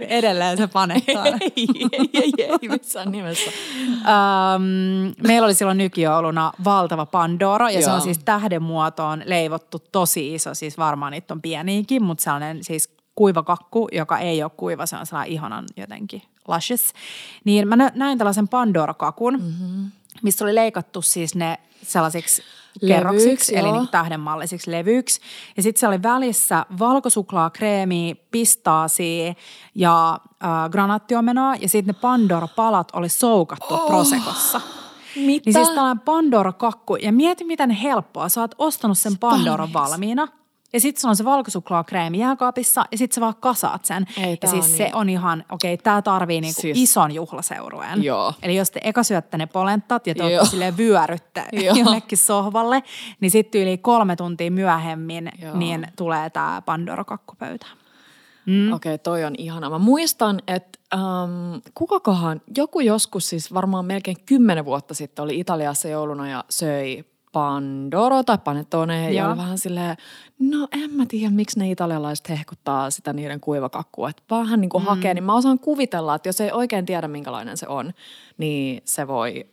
edelleen 0.08 0.56
se 0.56 0.66
Panettone? 0.66 1.30
ei, 1.40 1.66
ei, 1.92 2.08
ei, 2.12 2.32
ei 2.38 2.68
missään 2.68 3.12
nimessä. 3.12 3.50
Um, 3.90 4.62
meillä 5.26 5.44
oli 5.44 5.54
silloin 5.54 5.78
nykijouluna 5.78 6.52
valtava 6.64 7.06
Pandoro 7.06 7.68
ja 7.68 7.80
se 7.80 7.86
Joo. 7.86 7.94
on 7.94 8.00
siis 8.00 8.18
tähdenmuotoon 8.18 9.22
leivottu 9.24 9.78
tosi 9.92 10.34
iso, 10.34 10.54
siis 10.54 10.78
varmaan 10.78 11.12
niitä 11.12 11.34
on 11.34 11.42
pieniäkin, 11.42 12.02
mutta 12.02 12.24
sellainen 12.24 12.64
siis 12.64 12.94
kuiva 13.14 13.42
kakku, 13.42 13.88
joka 13.92 14.18
ei 14.18 14.42
ole 14.42 14.50
kuiva, 14.56 14.86
se 14.86 14.96
on 14.96 15.06
sellainen 15.06 15.32
ihanan 15.32 15.64
jotenkin 15.76 16.22
luscious. 16.48 16.92
Niin 17.44 17.68
mä 17.68 17.76
nä- 17.76 17.92
näin 17.94 18.18
tällaisen 18.18 18.48
Pandora-kakun, 18.48 19.34
mm-hmm. 19.34 19.90
missä 20.22 20.44
oli 20.44 20.54
leikattu 20.54 21.02
siis 21.02 21.34
ne 21.34 21.58
sellaisiksi 21.82 22.42
Levyiksi, 22.80 22.94
kerroksiksi, 22.94 23.56
eli 23.56 23.68
joo. 23.68 23.78
niin 23.78 23.88
tähdenmallisiksi 23.88 24.70
levyiksi. 24.70 25.20
Ja 25.56 25.62
sitten 25.62 25.80
se 25.80 25.88
oli 25.88 26.02
välissä 26.02 26.66
valkosuklaakreemiä, 26.78 28.14
pistaasia 28.30 29.34
ja 29.74 30.20
äh, 30.44 30.70
granaattiomenoa. 30.70 31.54
Ja 31.54 31.68
sitten 31.68 31.94
ne 31.94 32.00
Pandora-palat 32.00 32.88
oli 32.92 33.08
soukattu 33.08 33.74
oh. 33.74 33.86
Prosecossa. 33.86 34.60
Mitä? 35.16 35.42
Niin 35.44 35.54
siis 35.54 35.68
tällainen 35.68 36.00
Pandora-kakku. 36.00 36.96
Ja 36.96 37.12
mieti, 37.12 37.44
miten 37.44 37.70
helppoa. 37.70 38.28
Sä 38.28 38.40
oot 38.40 38.54
ostanut 38.58 38.98
sen 38.98 39.18
Pandoran 39.18 39.72
valmiina. 39.72 40.28
Ja 40.74 40.80
sitten 40.80 41.00
sulla 41.00 41.10
on 41.10 41.16
se 41.16 41.24
valkosuklaakreemi 41.24 42.18
jääkaapissa 42.18 42.84
ja 42.90 42.98
sitten 42.98 43.14
sä 43.14 43.20
vaan 43.20 43.34
kasaat 43.40 43.84
sen. 43.84 44.06
Ei, 44.16 44.38
ja 44.42 44.48
siis 44.48 44.64
on 44.64 44.70
se 44.70 44.84
niin. 44.84 44.94
on 44.94 45.08
ihan, 45.08 45.44
okei, 45.52 45.76
tää 45.76 46.02
tarvii 46.02 46.40
niinku 46.40 46.60
Siis- 46.60 46.78
ison 46.78 47.12
juhlaseurueen. 47.12 48.02
Joo. 48.02 48.32
Eli 48.42 48.56
jos 48.56 48.70
te 48.70 48.80
eka 48.84 49.02
syötte 49.02 49.38
ne 49.38 49.46
polenttat 49.46 50.06
ja 50.06 50.14
te 50.14 50.22
Joo. 50.22 50.28
olette 50.30 50.46
silleen 50.50 50.76
vyörytte 50.76 51.44
Joo. 51.52 51.76
jonnekin 51.76 52.18
sohvalle, 52.18 52.82
niin 53.20 53.30
sitten 53.30 53.60
yli 53.60 53.78
kolme 53.78 54.16
tuntia 54.16 54.50
myöhemmin, 54.50 55.30
Joo. 55.42 55.56
niin 55.56 55.86
tulee 55.96 56.30
tämä 56.30 56.62
Pandora-kakkupöytä. 56.66 57.66
Mm. 58.46 58.72
Okei, 58.72 58.94
okay, 58.94 58.98
toi 58.98 59.24
on 59.24 59.34
ihana. 59.38 59.70
Mä 59.70 59.78
muistan, 59.78 60.42
että 60.46 60.78
ähm, 60.94 61.58
kukakohan, 61.74 62.40
joku 62.56 62.80
joskus 62.80 63.28
siis 63.28 63.54
varmaan 63.54 63.84
melkein 63.84 64.16
kymmenen 64.26 64.64
vuotta 64.64 64.94
sitten 64.94 65.22
oli 65.22 65.40
Italiassa 65.40 65.88
jouluna 65.88 66.28
ja 66.28 66.44
söi 66.50 67.04
Pandoro 67.34 68.22
tai 68.22 68.38
Panettone 68.38 69.12
ja 69.12 69.28
oli 69.28 69.36
vähän 69.36 69.58
silleen, 69.58 69.96
no 70.38 70.68
en 70.72 70.90
mä 70.90 71.06
tiedä, 71.08 71.30
miksi 71.30 71.58
ne 71.58 71.70
italialaiset 71.70 72.28
hehkuttaa 72.28 72.90
sitä 72.90 73.12
niiden 73.12 73.40
kuivakakkua. 73.40 74.08
Että 74.08 74.22
vähän 74.30 74.60
niin 74.60 74.68
kuin 74.68 74.82
mm. 74.82 74.86
hakee, 74.86 75.14
niin 75.14 75.24
mä 75.24 75.34
osaan 75.34 75.58
kuvitella, 75.58 76.14
että 76.14 76.28
jos 76.28 76.40
ei 76.40 76.52
oikein 76.52 76.86
tiedä, 76.86 77.08
minkälainen 77.08 77.56
se 77.56 77.68
on, 77.68 77.92
niin 78.38 78.82
se 78.84 79.08
voi 79.08 79.46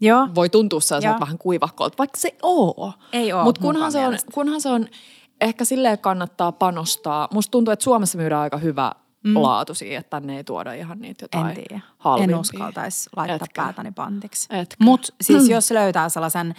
Joo. 0.00 0.28
voi 0.34 0.48
tuntua 0.48 0.80
sellaiselta 0.80 1.20
vähän 1.20 1.38
kuivahkolta, 1.38 1.98
vaikka 1.98 2.20
se 2.20 2.34
oo. 2.42 2.92
Ei 3.12 3.32
oo 3.32 3.44
Mutta 3.44 3.60
kunhan, 3.60 3.92
se 3.92 4.06
on, 4.06 4.18
kunhan 4.32 4.60
se 4.60 4.68
on, 4.68 4.86
ehkä 5.40 5.64
silleen 5.64 5.98
kannattaa 5.98 6.52
panostaa. 6.52 7.28
Musta 7.32 7.50
tuntuu, 7.50 7.72
että 7.72 7.84
Suomessa 7.84 8.18
myydään 8.18 8.40
aika 8.40 8.56
hyvä 8.56 8.92
mm. 9.24 9.42
laatu 9.42 9.74
siihen, 9.74 10.00
että 10.00 10.10
tänne 10.10 10.36
ei 10.36 10.44
tuoda 10.44 10.72
ihan 10.72 10.98
niitä 10.98 11.24
jotain 11.24 11.46
En 11.46 11.54
tiedä. 11.54 11.80
halvimpia. 11.98 12.34
En 12.36 12.40
uskaltaisi 12.40 13.10
laittaa 13.16 13.34
Etkä? 13.34 13.62
päätäni 13.62 13.92
pantiksi. 13.92 14.48
Mutta 14.80 15.08
siis 15.20 15.48
jos 15.56 15.70
löytää 15.70 16.08
sellaisen 16.08 16.54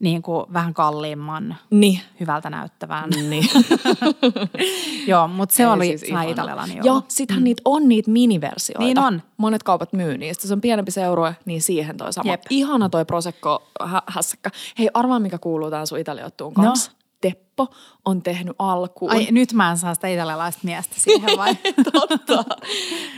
niin 0.00 0.22
kuin 0.22 0.46
vähän 0.52 0.74
kalliimman, 0.74 1.56
Niin. 1.70 2.00
hyvältä 2.20 2.50
näyttävän. 2.50 3.10
Niin. 3.30 3.48
Joo, 5.06 5.28
mutta 5.28 5.54
se 5.54 5.62
Ei 5.62 5.68
oli 5.68 5.86
siis 5.86 6.00
siis 6.00 6.10
ihana. 6.10 6.30
italialainen 6.30 6.84
Joo, 6.84 7.02
sittenhän 7.08 7.44
niitä 7.44 7.62
on 7.64 7.88
niitä 7.88 8.10
miniversioita. 8.10 8.84
Niin 8.84 8.98
on. 8.98 9.22
Monet 9.36 9.62
kaupat 9.62 9.92
myy 9.92 10.18
niistä. 10.18 10.46
Se 10.48 10.52
on 10.52 10.60
pienempi 10.60 10.90
seurue, 10.90 11.36
niin 11.44 11.62
siihen 11.62 11.96
toi 11.96 12.12
sama. 12.12 12.30
Jep. 12.30 12.42
Ihana 12.50 12.88
toi 12.88 13.04
Prosecco 13.04 13.62
hä- 13.84 14.02
hässäkkä. 14.06 14.50
Hei, 14.78 14.88
arvaa 14.94 15.18
mikä 15.18 15.38
kuuluu 15.38 15.70
tähän 15.70 15.86
sun 15.86 15.98
italiottuun 15.98 16.52
No. 16.58 16.72
Teppo 17.20 17.66
on 18.04 18.22
tehnyt 18.22 18.56
alkuun. 18.58 19.10
Ai 19.12 19.28
nyt 19.30 19.52
mä 19.52 19.70
en 19.70 19.78
saa 19.78 19.94
sitä 19.94 20.08
italialaista 20.08 20.60
miestä 20.64 20.94
siihen 20.98 21.36
vai? 21.36 21.54
Totta. 21.92 22.44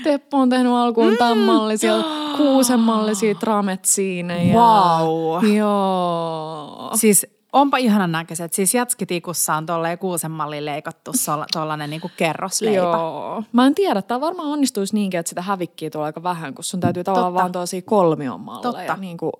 Teppo 0.04 0.36
on 0.36 0.50
tehnyt 0.50 0.72
alkuun 0.72 1.16
tämän 1.16 1.38
mallisia, 1.38 1.94
kuusen 2.36 2.80
mallisia 2.80 3.34
trametsiinejä. 3.34 4.54
Wow. 4.54 5.44
Joo. 5.56 6.90
siis 6.94 7.26
onpa 7.52 7.76
ihanan 7.76 8.12
näköiset. 8.12 8.52
Siis 8.52 8.74
jatskitikussa 8.74 9.54
on 9.54 9.66
tolleen 9.66 9.98
kuusen 9.98 10.30
malliin 10.30 10.64
leikattu 10.64 11.12
tollanen 11.52 11.90
niinku 11.90 12.10
kerrosleipä. 12.16 12.76
Joo. 12.76 13.42
Mä 13.52 13.66
en 13.66 13.74
tiedä, 13.74 14.02
tämä 14.02 14.20
varmaan 14.20 14.48
onnistuisi 14.48 14.94
niinkin, 14.94 15.20
että 15.20 15.28
sitä 15.30 15.42
hävikkiä 15.42 15.90
tulee 15.90 16.06
aika 16.06 16.22
vähän, 16.22 16.54
kun 16.54 16.64
sun 16.64 16.80
täytyy 16.80 17.04
tavallaan 17.04 17.32
Totta. 17.32 17.42
vaan 17.42 17.52
tosia 17.52 17.82
kolmion 17.82 18.40
malleja 18.40 18.72
Totta. 18.72 18.96
niin 18.96 19.16
kuin 19.16 19.32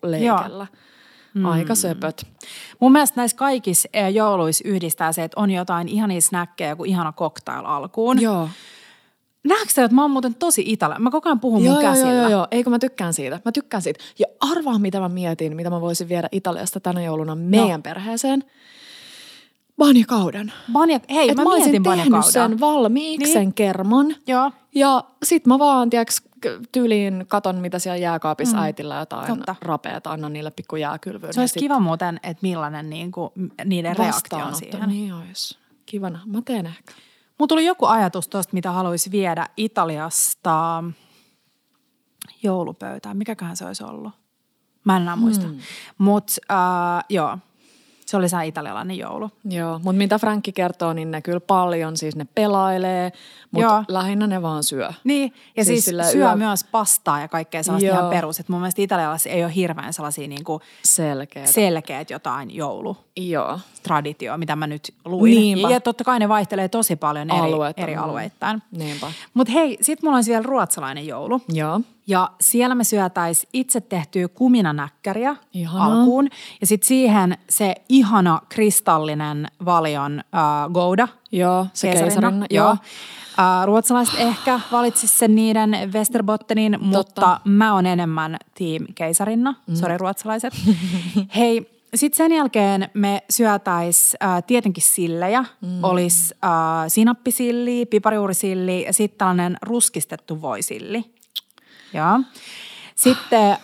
leikellä. 1.43 1.55
Aika 1.63 1.75
söpöt. 1.75 2.27
Mun 2.81 2.93
mielestä 2.93 3.21
näissä 3.21 3.37
kaikissa 3.37 3.89
eh, 3.93 4.09
jouluissa 4.15 4.69
yhdistää 4.69 5.13
se, 5.13 5.25
että 5.25 5.41
on 5.41 5.51
jotain 5.51 5.89
ihania 5.89 6.21
snäkkejä, 6.21 6.71
joku 6.71 6.85
ihana 6.85 7.13
cocktail 7.13 7.65
alkuun. 7.67 8.21
Joo. 8.23 8.49
Näetkö 9.45 9.73
sä, 9.73 9.85
että 9.85 9.95
mä 9.95 10.03
oon 10.03 10.11
muuten 10.11 10.35
tosi 10.35 10.63
italialainen? 10.67 11.03
Mä 11.03 11.11
koko 11.11 11.29
ajan 11.29 11.41
puhun 11.41 11.65
Joo, 11.65 11.75
mun 11.75 11.83
joo, 11.85 11.93
käsillä. 11.93 12.13
joo, 12.13 12.21
joo, 12.23 12.31
joo. 12.31 12.47
Eikö 12.51 12.71
mä 12.71 12.79
tykkään 12.79 13.15
siitä? 13.15 13.41
Mä 13.45 13.53
tykkään 13.53 13.83
siitä. 13.83 14.05
Ja 14.19 14.27
arvaa, 14.41 14.79
mitä 14.79 15.01
mä 15.01 15.09
mietin, 15.09 15.57
mitä 15.57 15.71
mä 15.71 15.81
voisin 15.81 16.09
viedä 16.09 16.29
Italiasta 16.33 16.81
tänä 16.81 17.03
jouluna 17.03 17.35
meidän 17.35 17.83
perheeseen. 17.83 18.45
Banjakauden. 19.79 20.53
Banja, 20.73 21.01
hei, 21.11 21.31
Et 21.31 21.37
mä, 21.37 21.43
mä 21.43 21.51
olisin 21.51 21.65
mietin 21.71 21.83
tehnyt 21.83 21.99
banjakaudaa. 21.99 22.31
sen 22.49 22.61
valmiiksi, 22.61 23.25
Niin. 23.25 23.33
sen 23.33 23.55
kermon. 23.55 24.15
Joo. 24.27 24.51
Ja 24.79 25.05
sit 25.23 25.47
mä 25.47 25.59
vaan, 25.59 25.91
tiiäks, 25.91 26.23
tyyliin 26.73 27.25
katon, 27.29 27.57
mitä 27.57 27.79
siellä 27.79 27.97
jääkaapissa 27.97 28.57
mm. 28.57 28.63
äitillä 28.63 28.97
jotain 28.97 29.27
Totta. 29.27 29.57
rapeata, 29.63 30.11
annan 30.11 30.33
niille 30.33 30.51
pikku 30.51 30.77
jääkylvyyn. 30.77 31.35
Se 31.35 31.41
olisi 31.41 31.59
kiva 31.59 31.81
muuten, 31.81 32.21
että 32.23 32.39
millainen 32.43 32.91
niinku, 32.91 33.33
niiden 33.65 33.97
reaktio 33.97 34.39
on 34.39 34.55
siihen. 34.55 34.89
Niin 34.89 35.13
olisi. 35.13 35.59
Kivana. 35.87 36.21
Mä 36.27 36.43
teen 36.45 36.67
ehkä. 36.67 36.93
Mulla 37.39 37.49
tuli 37.49 37.67
joku 37.67 37.87
ajatus 37.87 38.29
tuosta, 38.29 38.55
mitä 38.55 38.73
haluaisi 38.73 39.11
viedä 39.11 39.47
Italiasta 39.57 40.85
joulupöytään. 42.43 43.17
Mikäköhän 43.17 43.57
se 43.57 43.65
olisi 43.65 43.85
ollut? 43.85 44.13
Mä 44.85 44.97
en 44.97 45.03
enää 45.03 45.17
muista. 45.17 45.47
Hmm. 45.47 45.59
Mutta 45.99 46.33
äh, 46.51 47.05
joo, 47.09 47.39
se 48.07 48.17
oli 48.17 48.29
se 48.29 48.47
italialainen 48.47 48.99
joulu. 48.99 49.31
Joo, 49.45 49.79
mutta 49.79 49.99
mitä 49.99 50.19
Frankki 50.19 50.53
kertoo, 50.53 50.93
niin 50.93 51.11
ne 51.11 51.23
kyllä 51.23 51.41
paljon, 51.41 51.97
siis 51.97 52.17
ne 52.17 52.27
pelailee, 52.35 53.13
mutta 53.51 53.67
Joo. 53.67 53.85
lähinnä 53.89 54.27
ne 54.27 54.43
vaan 54.43 54.63
syö. 54.63 54.91
Niin, 55.05 55.33
ja 55.57 55.65
Siis 55.65 55.85
siis, 55.85 55.97
siis 55.97 56.13
syö 56.13 56.29
yö- 56.31 56.37
myös 56.37 56.65
pastaa 56.65 57.21
ja 57.21 57.29
kaikkea 57.29 57.63
sellaista 57.63 57.87
Joo. 57.89 57.99
ihan 57.99 58.11
perus. 58.11 58.41
Et 58.41 58.49
mun 58.49 58.61
mielestä 58.61 58.83
italialaisilla 58.83 59.37
ei 59.37 59.45
ole 59.45 59.55
hirveän 59.55 59.93
sellaisia 59.93 60.29
niinku 60.29 60.61
Selkeä. 60.85 61.47
selkeät 61.47 62.11
jotain 62.11 62.55
joulutraditio, 62.55 64.27
Joo. 64.33 64.39
mitä 64.39 64.57
mä 64.57 64.67
nyt 64.67 64.95
luin. 65.05 65.31
Niinpä. 65.35 65.71
Ja, 65.71 65.81
totta 65.81 66.05
kai 66.05 66.19
ne 66.19 66.29
vaihtelee 66.29 66.69
tosi 66.69 66.97
paljon 66.97 67.31
eri, 67.31 67.41
Alueita. 67.41 67.83
eri 67.83 67.97
alueittain. 67.97 68.63
Niinpä. 68.71 69.13
Mutta 69.35 69.53
hei, 69.53 69.79
sit 69.81 70.03
mulla 70.03 70.17
on 70.17 70.25
vielä 70.27 70.43
ruotsalainen 70.43 71.07
joulu. 71.07 71.41
Joo. 71.49 71.81
Ja 72.07 72.31
siellä 72.41 72.75
me 72.75 72.85
syötäis 72.85 73.47
itse 73.53 73.81
tehtyä 73.81 74.29
kuminanäkkäriä 74.29 75.37
Ihanaa. 75.55 75.87
alkuun. 76.01 76.29
Ja 76.61 76.67
sitten 76.67 76.89
siihen 76.89 77.39
se 77.51 77.75
ihana 77.89 78.41
kristallinen 78.49 79.47
valion 79.65 80.19
äh, 80.19 80.73
gouda. 80.73 81.09
Joo, 81.33 81.67
se 81.73 81.89
keisarina. 81.89 82.11
keisarina. 82.11 82.47
Joo. 82.51 82.67
Joo. 82.67 82.77
Äh, 83.39 83.67
ruotsalaiset 83.67 84.15
ehkä 84.19 84.61
valitsis 84.73 85.19
sen 85.19 85.35
niiden 85.35 85.77
Westerbottenin, 85.93 86.79
mutta 86.81 87.41
mä 87.45 87.75
oon 87.75 87.87
enemmän 87.87 88.37
team 88.59 88.87
keisarinna. 88.95 89.55
Mm. 89.67 89.75
Sori 89.75 89.99
ruotsalaiset. 89.99 90.55
Hei, 91.37 91.79
sitten 91.95 92.17
sen 92.17 92.37
jälkeen 92.37 92.91
me 92.95 93.23
syötäis 93.31 94.17
äh, 94.23 94.45
tietenkin 94.47 94.83
sillejä. 94.83 95.45
Mm. 95.61 95.85
Olisi 95.85 96.35
äh, 96.45 96.51
sinappisilli, 96.89 97.87
piparijuurisilli 97.87 98.85
ja 98.85 98.93
sitten 98.93 99.19
tällainen 99.19 99.57
ruskistettu 99.63 100.43
voisilli. 100.43 101.05
Joo. 101.95 102.21
Sitten 102.95 103.51
äh, 103.51 103.59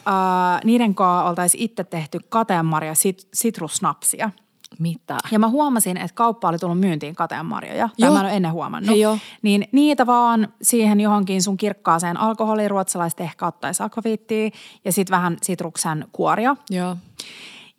niiden 0.64 0.94
kanssa 0.94 1.28
oltaisiin 1.28 1.64
itse 1.64 1.84
tehty 1.84 2.18
kateenmarja 2.28 2.94
sit, 2.94 3.28
sitrusnapsia. 3.34 4.30
Mitä? 4.78 5.18
Ja 5.30 5.38
mä 5.38 5.48
huomasin, 5.48 5.96
että 5.96 6.14
kauppa 6.14 6.48
oli 6.48 6.58
tullut 6.58 6.80
myyntiin 6.80 7.14
kateenmarjoja. 7.14 7.88
Tai 7.88 8.08
Joo. 8.08 8.14
mä 8.14 8.20
en 8.20 8.26
ole 8.26 8.36
ennen 8.36 8.52
huomannut. 8.52 8.90
Hei 8.90 9.00
joo. 9.00 9.18
Niin 9.42 9.68
niitä 9.72 10.06
vaan 10.06 10.48
siihen 10.62 11.00
johonkin 11.00 11.42
sun 11.42 11.56
kirkkaaseen 11.56 12.16
alkoholiin. 12.16 12.70
Ruotsalaiset 12.70 13.20
ehkä 13.20 13.46
ottaisi 13.46 13.82
akvaviittia 13.82 14.50
ja 14.84 14.92
sitten 14.92 15.14
vähän 15.14 15.36
sitruksen 15.42 16.06
kuoria. 16.12 16.56
Joo. 16.70 16.96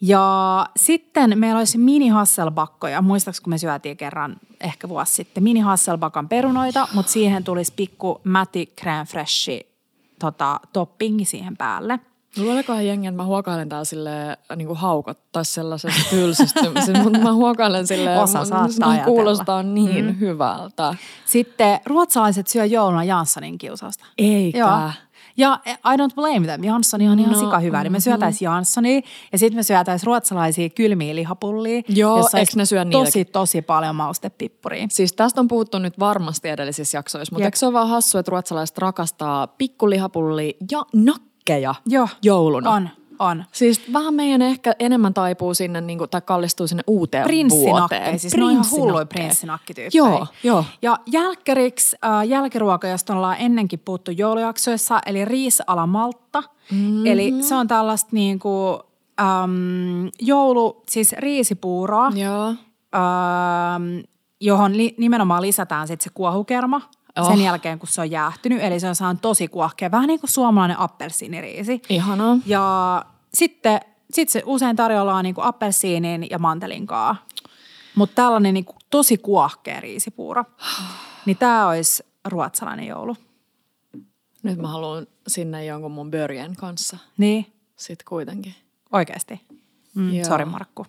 Ja 0.01 0.65
sitten 0.77 1.39
meillä 1.39 1.57
olisi 1.57 1.77
mini 1.77 2.07
hasselbakkoja. 2.07 3.01
Muistaaks, 3.01 3.41
kun 3.41 3.49
me 3.53 3.57
syötiin 3.57 3.97
kerran 3.97 4.35
ehkä 4.61 4.89
vuosi 4.89 5.13
sitten 5.13 5.43
mini 5.43 5.59
hasselbakan 5.59 6.29
perunoita, 6.29 6.87
mutta 6.93 7.11
siihen 7.11 7.43
tulisi 7.43 7.73
pikku 7.75 8.21
mäti 8.23 8.73
crème 8.81 9.07
fraîche 9.07 9.65
tota, 10.19 10.59
toppingi 10.73 11.25
siihen 11.25 11.57
päälle. 11.57 11.99
Luuleekohan 12.37 12.85
jengi, 12.85 13.07
että 13.07 13.15
mä 13.15 13.25
huokailen 13.25 13.69
täällä 13.69 13.85
silleen 13.85 14.37
niin 14.55 14.67
kuin 14.67 14.77
haukot 14.77 15.19
tai 15.31 15.45
sellaisesta 15.45 16.01
tylsistymisestä, 16.09 17.03
mutta 17.03 17.19
mä 17.19 17.33
huokailen 17.33 17.87
silleen, 17.87 18.19
Osa 18.19 18.45
saattaa 18.45 18.93
mun 18.93 19.03
kuulostaa 19.05 19.63
niin 19.63 20.05
mm. 20.05 20.19
hyvältä. 20.19 20.95
Sitten 21.25 21.79
ruotsalaiset 21.85 22.47
syö 22.47 22.65
jouluna 22.65 23.03
Janssonin 23.03 23.57
kiusausta. 23.57 24.05
Eikä. 24.17 24.57
Joo. 24.57 24.89
Ja 25.37 25.59
I 25.65 25.97
don't 25.97 26.15
blame 26.15 26.47
them. 26.47 26.63
Janssoni 26.63 27.09
on 27.09 27.19
ihan 27.19 27.31
No, 27.31 27.39
sika 27.39 27.59
hyvä. 27.59 27.83
Niin 27.83 27.91
me 27.91 27.99
syötäisiin 27.99 28.45
Janssonia 28.45 29.01
ja 29.31 29.37
sitten 29.37 29.59
me 29.59 29.63
syötäisiin 29.63 30.07
ruotsalaisia 30.07 30.69
kylmiä 30.69 31.15
lihapullia. 31.15 31.81
Joo, 31.89 32.17
jossa 32.17 32.37
olisi 32.37 32.57
ne 32.57 32.65
syö 32.65 32.85
tosi, 32.85 32.97
niitäkin? 32.97 33.33
tosi 33.33 33.61
paljon 33.61 33.95
maustepippuria. 33.95 34.87
Siis 34.89 35.13
tästä 35.13 35.41
on 35.41 35.47
puhuttu 35.47 35.79
nyt 35.79 35.99
varmasti 35.99 36.49
edellisissä 36.49 36.97
jaksoissa, 36.97 37.33
mutta 37.33 37.41
Jep. 37.41 37.47
eikö 37.47 37.57
se 37.57 37.65
ole 37.65 37.73
vaan 37.73 37.89
hassu, 37.89 38.17
että 38.17 38.29
ruotsalaiset 38.29 38.77
rakastaa 38.77 39.47
pikkulihapullia 39.47 40.51
ja 40.71 40.85
nakkeja 41.45 41.75
Joo, 41.85 42.07
jouluna? 42.21 42.71
on, 42.71 42.89
on. 43.19 43.45
Siis 43.51 43.93
vähän 43.93 44.13
meidän 44.13 44.41
ehkä 44.41 44.73
enemmän 44.79 45.13
taipuu 45.13 45.53
sinne, 45.53 45.81
niin 45.81 45.97
kuin, 45.97 46.09
tai 46.09 46.21
kallistuu 46.21 46.67
sinne 46.67 46.83
uuteen 46.87 47.49
vuoteen. 47.49 48.19
Siis 48.19 48.37
ne 48.37 48.43
on 48.45 48.51
ihan 48.51 48.65
hulluja 48.71 49.05
prinssinakkityyppejä. 49.05 50.03
Joo, 50.03 50.27
joo. 50.43 50.65
Ja 50.81 50.97
jälkäriksi 51.05 51.97
äh, 52.05 52.27
jälkiruoka, 52.27 52.87
josta 52.87 53.13
ollaan 53.13 53.35
ennenkin 53.39 53.79
puhuttu 53.79 54.11
joulujaksoissa, 54.11 54.99
eli 55.05 55.25
riisalamaltta. 55.25 56.43
Mm-hmm. 56.71 57.05
Eli 57.05 57.33
se 57.41 57.55
on 57.55 57.67
tällaista 57.67 58.09
niin 58.11 58.39
kuin, 58.39 58.79
äm, 59.19 60.09
joulu, 60.21 60.83
siis 60.89 61.13
riisipuuroa, 61.13 62.11
Joo. 62.15 62.47
äm, 62.47 64.03
johon 64.41 64.77
li, 64.77 64.95
nimenomaan 64.97 65.41
lisätään 65.41 65.87
sitten 65.87 66.03
se 66.03 66.09
kuohukerma 66.13 66.81
Oh. 67.19 67.27
sen 67.27 67.41
jälkeen, 67.41 67.79
kun 67.79 67.87
se 67.89 68.01
on 68.01 68.11
jäähtynyt. 68.11 68.63
Eli 68.63 68.79
se 68.79 68.87
on 68.89 68.95
saanut 68.95 69.21
tosi 69.21 69.47
kuohkea, 69.47 69.91
vähän 69.91 70.07
niin 70.07 70.19
kuin 70.19 70.29
suomalainen 70.29 70.79
appelsiiniriisi. 70.79 71.81
Ihanaa. 71.89 72.37
Ja 72.45 73.05
sitten 73.33 73.79
sit 74.13 74.29
se 74.29 74.43
usein 74.45 74.75
tarjolla 74.75 75.15
on 75.15 75.23
niin 75.23 75.35
kuin 75.35 75.45
appelsiinin 75.45 76.27
ja 76.29 76.39
mantelin 76.39 76.87
kaa. 76.87 77.15
mutta 77.95 78.15
tällainen 78.15 78.53
niin 78.53 78.65
kuin 78.65 78.77
tosi 78.89 79.17
kuohkea 79.17 79.79
riisipuuro. 79.79 80.43
Niin 81.25 81.37
tämä 81.37 81.67
olisi 81.67 82.03
ruotsalainen 82.25 82.87
joulu. 82.87 83.17
Nyt 84.43 84.57
mä 84.59 84.67
haluan 84.67 85.07
sinne 85.27 85.65
jonkun 85.65 85.91
mun 85.91 86.11
börjen 86.11 86.55
kanssa. 86.55 86.97
Niin, 87.17 87.45
Sitten 87.75 88.05
kuitenkin. 88.09 88.55
oikeasti. 88.93 89.41
Mm, 89.95 90.13
Joo. 90.13 90.25
Sori 90.25 90.45
Markku. 90.45 90.85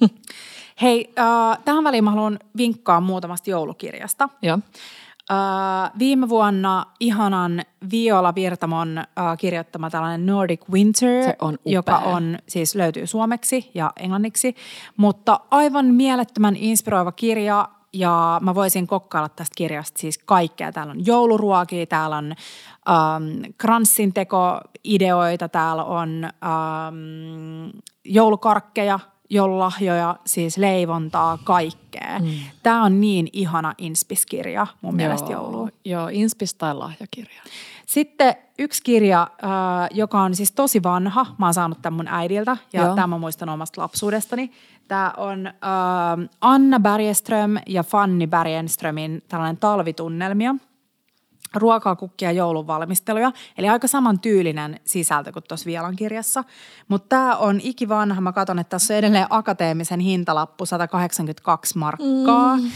Hei, 0.82 1.12
äh, 1.18 1.58
tähän 1.64 1.84
väliin 1.84 2.04
mä 2.04 2.10
haluan 2.10 2.38
vinkkaa 2.56 3.00
muutamasta 3.00 3.50
joulukirjasta. 3.50 4.28
Joo. 4.42 4.58
Äh, 5.30 5.92
viime 5.98 6.28
vuonna 6.28 6.86
ihanan 7.00 7.62
Viola 7.90 8.34
Virtamon 8.34 8.98
äh, 8.98 9.04
kirjoittama 9.38 9.90
tällainen 9.90 10.26
Nordic 10.26 10.60
Winter, 10.72 11.34
on 11.40 11.58
joka 11.64 11.96
on, 11.96 12.38
siis 12.48 12.74
löytyy 12.74 13.06
suomeksi 13.06 13.70
ja 13.74 13.92
englanniksi, 13.96 14.56
mutta 14.96 15.40
aivan 15.50 15.86
mielettömän 15.86 16.56
inspiroiva 16.56 17.12
kirja 17.12 17.68
ja 17.92 18.40
mä 18.42 18.54
voisin 18.54 18.86
kokkailla 18.86 19.28
tästä 19.28 19.54
kirjasta 19.56 19.98
siis 20.00 20.18
kaikkea. 20.18 20.72
Täällä 20.72 20.90
on 20.90 21.06
jouluruokia, 21.06 21.86
täällä 21.86 22.16
on 22.16 22.34
ähm, 22.88 23.40
kranssintekoideoita, 23.58 25.48
täällä 25.48 25.84
on 25.84 26.24
ähm, 26.24 27.70
joulukarkkeja, 28.04 29.00
joululahjoja, 29.30 30.16
siis 30.26 30.58
leivontaa, 30.58 31.38
kaikkea. 31.44 32.18
Mm. 32.20 32.30
Tämä 32.62 32.84
on 32.84 33.00
niin 33.00 33.28
ihana 33.32 33.74
inspiskirja 33.78 34.66
mun 34.80 34.94
mielestä 34.94 35.32
jouluun. 35.32 35.72
Joo, 35.84 36.08
Inspis 36.08 36.54
tai 36.54 36.74
lahjakirja. 36.74 37.42
Sitten 37.86 38.34
yksi 38.58 38.82
kirja, 38.82 39.22
äh, 39.44 39.50
joka 39.90 40.20
on 40.20 40.34
siis 40.34 40.52
tosi 40.52 40.82
vanha. 40.82 41.26
Mä 41.38 41.46
oon 41.46 41.54
saanut 41.54 41.82
tämän 41.82 41.96
mun 41.96 42.08
äidiltä 42.08 42.56
ja 42.72 42.82
Joo. 42.82 42.94
tämä 42.94 43.06
mä 43.06 43.18
muistan 43.18 43.48
omasta 43.48 43.80
lapsuudestani. 43.80 44.50
Tämä 44.88 45.12
on 45.16 45.46
äh, 45.46 45.52
Anna 46.40 46.80
Bergeström 46.80 47.56
ja 47.66 47.82
Fanny 47.82 48.26
Bergenströmin 48.26 49.22
tällainen 49.28 49.56
talvitunnelmia. 49.56 50.54
Ruokaa, 51.54 51.96
kukkia, 51.96 52.32
joulun 52.32 52.66
valmisteluja. 52.66 53.32
Eli 53.58 53.68
aika 53.68 53.86
saman 53.86 54.20
tyylinen 54.20 54.80
sisältö 54.84 55.32
kuin 55.32 55.44
tuossa 55.48 55.66
Vielan 55.66 55.96
kirjassa. 55.96 56.44
Mutta 56.88 57.08
tämä 57.08 57.36
on 57.36 57.60
ikivanha. 57.62 58.20
Mä 58.20 58.32
katson, 58.32 58.58
että 58.58 58.70
tässä 58.70 58.94
on 58.94 58.98
edelleen 58.98 59.26
akateemisen 59.30 60.00
hintalappu 60.00 60.66
182 60.66 61.78
markkaa. 61.78 62.56
Mm. 62.56 62.70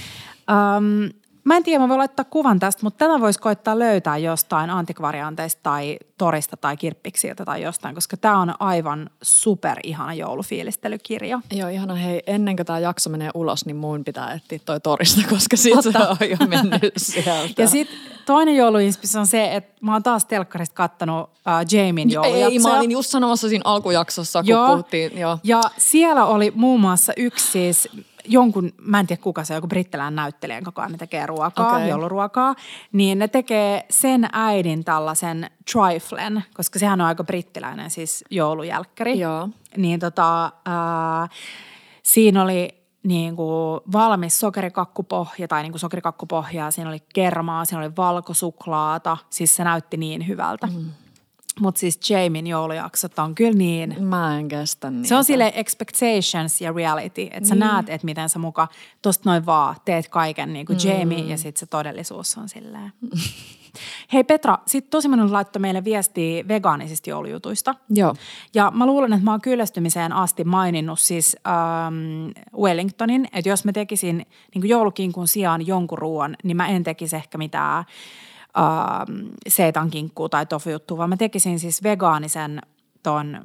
Um, 0.48 1.10
Mä 1.48 1.56
en 1.56 1.62
tiedä, 1.62 1.78
mä 1.78 1.88
voin 1.88 1.98
laittaa 1.98 2.24
kuvan 2.24 2.58
tästä, 2.58 2.82
mutta 2.82 3.06
tätä 3.06 3.20
voisi 3.20 3.38
koittaa 3.40 3.78
löytää 3.78 4.18
jostain 4.18 4.70
antikvarianteista 4.70 5.60
tai 5.62 5.98
torista 6.18 6.56
tai 6.56 6.76
kirppiksiltä 6.76 7.44
tai 7.44 7.62
jostain, 7.62 7.94
koska 7.94 8.16
tämä 8.16 8.38
on 8.38 8.54
aivan 8.60 9.10
super 9.22 9.78
ihana 9.82 10.14
joulufiilistelykirja. 10.14 11.40
Joo, 11.52 11.68
ihana. 11.68 11.94
Hei, 11.94 12.22
ennen 12.26 12.56
kuin 12.56 12.66
tämä 12.66 12.78
jakso 12.78 13.10
menee 13.10 13.30
ulos, 13.34 13.66
niin 13.66 13.76
mun 13.76 14.04
pitää 14.04 14.32
etsiä 14.32 14.58
toi 14.64 14.80
torista, 14.80 15.20
koska 15.34 15.56
siitä 15.56 15.82
se 15.82 15.88
on 15.88 16.30
jo 16.30 16.46
mennyt 16.46 16.92
sieltä. 16.96 17.62
Ja 17.62 17.68
sitten 17.68 17.98
toinen 18.26 18.56
jouluinspis 18.56 19.16
on 19.16 19.26
se, 19.26 19.54
että 19.54 19.74
mä 19.80 19.92
oon 19.92 20.02
taas 20.02 20.24
telkkarista 20.24 20.74
kattonut 20.74 21.22
uh, 21.22 21.78
Jamin 21.78 22.10
joulujaksoja. 22.10 22.48
Ei, 22.48 22.58
mä 22.58 22.78
olin 22.78 22.90
just 22.90 23.10
sanomassa 23.10 23.48
siinä 23.48 23.62
alkujaksossa, 23.64 24.42
kun 24.42 24.48
Joo. 24.48 24.68
puhuttiin. 24.68 25.18
Joo. 25.18 25.38
Ja 25.44 25.60
siellä 25.78 26.26
oli 26.26 26.52
muun 26.54 26.80
muassa 26.80 27.12
yksi 27.16 27.50
siis 27.50 27.88
jonkun, 28.28 28.72
mä 28.80 29.00
en 29.00 29.06
tiedä 29.06 29.22
kuka 29.22 29.44
se 29.44 29.52
on, 29.52 29.56
joku 29.56 29.66
brittiläinen 29.66 30.16
näyttelijä, 30.16 30.60
joka 30.64 30.82
aina 30.82 30.98
tekee 30.98 31.26
ruokaa, 31.26 31.68
okay. 31.68 31.88
jouluruokaa. 31.88 32.54
Niin 32.92 33.18
ne 33.18 33.28
tekee 33.28 33.86
sen 33.90 34.28
äidin 34.32 34.84
tällaisen 34.84 35.50
triflen, 35.72 36.44
koska 36.54 36.78
sehän 36.78 37.00
on 37.00 37.06
aika 37.06 37.24
brittiläinen 37.24 37.90
siis 37.90 38.24
joulujälkkäri. 38.30 39.18
Joo. 39.18 39.48
Niin 39.76 40.00
tota, 40.00 40.52
ää, 40.66 41.28
siinä 42.02 42.42
oli 42.42 42.78
niin 43.02 43.36
kuin 43.36 43.80
valmis 43.92 44.40
sokerikakkupohja 44.40 45.48
tai 45.48 45.62
niin 45.62 45.72
kuin 45.72 45.80
sokerikakkupohjaa, 45.80 46.70
siinä 46.70 46.90
oli 46.90 47.02
kermaa, 47.14 47.64
siinä 47.64 47.80
oli 47.80 47.96
valkosuklaata, 47.96 49.16
siis 49.30 49.56
se 49.56 49.64
näytti 49.64 49.96
niin 49.96 50.28
hyvältä. 50.28 50.66
Mm. 50.66 50.90
Mutta 51.60 51.78
siis 51.78 52.10
Jamin 52.10 52.46
joulujaksot 52.46 53.18
on 53.18 53.34
kyllä 53.34 53.58
niin 53.58 54.04
Mä 54.04 54.38
en 54.38 54.48
kestä 54.48 54.90
niitä. 54.90 55.08
se 55.08 55.14
on 55.14 55.24
sille 55.24 55.52
expectations 55.54 56.60
ja 56.60 56.72
reality, 56.72 57.22
että 57.30 57.48
sä 57.48 57.54
niin. 57.54 57.60
näet, 57.60 57.88
että 57.88 58.04
miten 58.04 58.28
sä 58.28 58.38
muka 58.38 58.68
tosta 59.02 59.30
noin 59.30 59.46
vaan 59.46 59.76
teet 59.84 60.08
kaiken 60.08 60.52
niin 60.52 60.66
kuin 60.66 60.78
Jamie 60.84 61.18
ja 61.18 61.38
sitten 61.38 61.60
se 61.60 61.66
todellisuus 61.66 62.38
on 62.38 62.48
silleen. 62.48 62.92
Hei 64.12 64.24
Petra, 64.24 64.58
sit 64.66 64.90
tosi 64.90 65.08
moni 65.08 65.30
laittoi 65.30 65.60
meille 65.60 65.84
viestiä 65.84 66.48
vegaanisista 66.48 67.10
joulujutuista. 67.10 67.74
Joo. 67.90 68.14
Ja 68.54 68.72
mä 68.74 68.86
luulen, 68.86 69.12
että 69.12 69.24
mä 69.24 69.30
oon 69.30 69.40
kyllästymiseen 69.40 70.12
asti 70.12 70.44
maininnut 70.44 70.98
siis 70.98 71.36
ähm, 71.46 72.30
Wellingtonin, 72.62 73.28
että 73.32 73.48
jos 73.48 73.64
mä 73.64 73.72
tekisin 73.72 74.26
niin 74.54 74.68
joulukinkun 74.68 75.28
sijaan 75.28 75.66
jonkun 75.66 75.98
ruoan, 75.98 76.36
niin 76.44 76.56
mä 76.56 76.68
en 76.68 76.84
tekisi 76.84 77.16
ehkä 77.16 77.38
mitään 77.38 77.84
ähm, 78.58 79.26
seitan 79.48 79.90
kinkkuu 79.90 80.28
tai 80.28 80.46
tofu 80.46 80.70
vaan 80.96 81.08
mä 81.08 81.16
tekisin 81.16 81.58
siis 81.60 81.82
vegaanisen 81.82 82.60
ton 83.02 83.38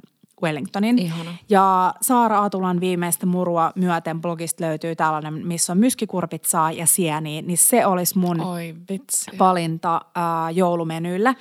Wellingtonin. 0.43 0.99
Ihana. 0.99 1.33
Ja 1.49 1.93
Saara 2.01 2.43
Atulan 2.43 2.79
viimeistä 2.79 3.25
murua 3.25 3.71
myöten 3.75 4.21
blogista 4.21 4.63
löytyy 4.63 4.95
tällainen, 4.95 5.47
missä 5.47 5.73
on 5.73 5.77
myskikurpitsaa 5.77 6.71
ja 6.71 6.85
sieniä, 6.85 7.41
niin 7.41 7.57
se 7.57 7.85
olisi 7.85 8.17
mun 8.17 8.41
Oi 8.41 8.75
vitsi. 8.89 9.31
valinta 9.39 10.01
ää, 10.15 10.51
joulumenylle. 10.51 11.35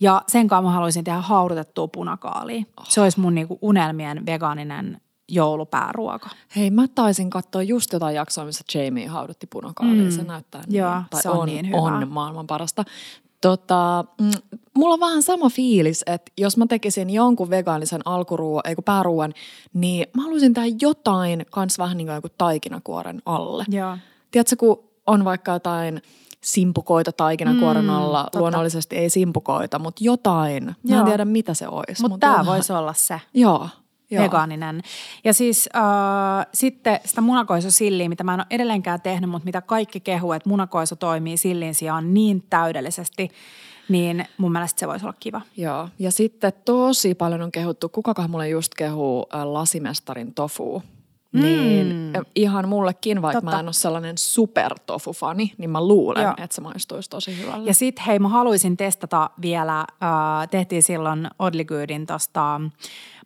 Ja 0.00 0.22
sen 0.28 0.48
kanssa 0.48 0.62
mä 0.62 0.70
haluaisin 0.70 1.04
tehdä 1.04 1.20
haudutettua 1.20 1.88
punakaalia. 1.88 2.64
Se 2.88 3.00
olisi 3.00 3.20
mun 3.20 3.34
niinku 3.34 3.58
unelmien 3.62 4.26
vegaaninen 4.26 5.00
joulupääruoka. 5.28 6.28
Hei, 6.56 6.70
mä 6.70 6.88
taisin 6.94 7.30
katsoa 7.30 7.62
just 7.62 7.92
jotain 7.92 8.14
jaksoa, 8.16 8.44
missä 8.44 8.64
Jamie 8.74 9.06
haudutti 9.06 9.46
punakaalia. 9.46 10.02
Mm. 10.02 10.10
Se 10.10 10.22
näyttää 10.22 10.62
niin, 10.66 10.78
Joo, 10.78 11.02
tai 11.10 11.22
se 11.22 11.30
on 11.30 11.38
on, 11.38 11.46
niin 11.46 11.66
hyvä. 11.66 11.76
on 11.76 12.08
maailman 12.08 12.46
parasta. 12.46 12.84
Tota, 13.40 14.04
mm, 14.20 14.30
mulla 14.74 14.94
on 14.94 15.00
vähän 15.00 15.22
sama 15.22 15.50
fiilis, 15.50 16.02
että 16.06 16.32
jos 16.38 16.56
mä 16.56 16.66
tekisin 16.66 17.10
jonkun 17.10 17.50
vegaanisen 17.50 18.00
alkuruuan, 18.04 18.62
ei 18.64 18.74
kun 18.74 18.84
pääruuan, 18.84 19.32
niin 19.74 20.06
mä 20.16 20.22
haluaisin 20.22 20.54
tehdä 20.54 20.76
jotain 20.80 21.46
kans 21.50 21.78
vähän 21.78 21.96
niin 21.96 22.06
kuin 22.06 22.14
joku 22.14 22.28
taikinakuoren 22.38 23.22
alle. 23.26 23.64
Joo. 23.68 23.98
Tiedätkö, 24.30 24.56
kun 24.56 24.84
on 25.06 25.24
vaikka 25.24 25.52
jotain 25.52 26.02
simpukoita 26.40 27.12
taikinakuoren 27.12 27.84
Mm, 27.84 27.90
alla, 27.90 28.22
totta. 28.22 28.38
luonnollisesti 28.38 28.96
ei 28.96 29.10
simpukoita, 29.10 29.78
mutta 29.78 30.04
jotain. 30.04 30.64
Mä 30.64 30.74
Joo. 30.84 30.98
en 31.00 31.04
tiedä, 31.06 31.24
mitä 31.24 31.54
se 31.54 31.68
olisi. 31.68 32.02
Mutta 32.02 32.08
mut 32.14 32.20
tämä 32.20 32.32
jotain. 32.32 32.46
voisi 32.46 32.72
olla 32.72 32.92
se. 32.96 33.20
Joo. 33.34 33.68
Joo. 34.14 34.24
vegaaninen. 34.24 34.82
Ja 35.24 35.34
siis 35.34 35.68
äh, 35.76 36.46
sitten 36.54 37.00
sitä 37.04 37.20
munakoisosilliä, 37.20 38.08
mitä 38.08 38.24
mä 38.24 38.34
en 38.34 38.40
ole 38.40 38.46
edelleenkään 38.50 39.00
tehnyt, 39.00 39.30
mutta 39.30 39.44
mitä 39.44 39.60
kaikki 39.60 40.00
kehuu, 40.00 40.32
että 40.32 40.48
munakoiso 40.48 40.96
toimii 40.96 41.36
sillin 41.36 41.74
sijaan 41.74 42.14
niin 42.14 42.44
täydellisesti, 42.50 43.30
niin 43.88 44.26
mun 44.38 44.52
mielestä 44.52 44.80
se 44.80 44.88
voisi 44.88 45.06
olla 45.06 45.16
kiva. 45.20 45.40
Joo, 45.56 45.88
ja 45.98 46.12
sitten 46.12 46.52
tosi 46.64 47.14
paljon 47.14 47.42
on 47.42 47.52
kehuttu, 47.52 47.88
kukakohan 47.88 48.30
mulle 48.30 48.48
just 48.48 48.74
kehuu 48.74 49.26
äh, 49.34 49.42
lasimestarin 49.44 50.34
tofu. 50.34 50.82
Niin 51.32 52.12
äh, 52.16 52.22
ihan 52.34 52.68
mullekin, 52.68 53.22
vaikka 53.22 53.40
Totta. 53.40 53.56
mä 53.56 53.60
en 53.60 53.66
ole 53.66 53.72
sellainen 53.72 54.18
supertofu-fani, 54.18 55.52
niin 55.58 55.70
mä 55.70 55.86
luulen, 55.86 56.22
Joo. 56.22 56.34
että 56.42 56.54
se 56.54 56.60
maistuisi 56.60 57.10
tosi 57.10 57.38
hyvälle. 57.38 57.66
Ja 57.66 57.74
sitten 57.74 58.04
hei, 58.04 58.18
mä 58.18 58.28
haluaisin 58.28 58.76
testata 58.76 59.30
vielä, 59.42 59.80
äh, 59.80 60.48
tehtiin 60.50 60.82
silloin 60.82 61.28
Oddly 61.38 61.64
Goodin 61.64 62.06
tosta 62.06 62.60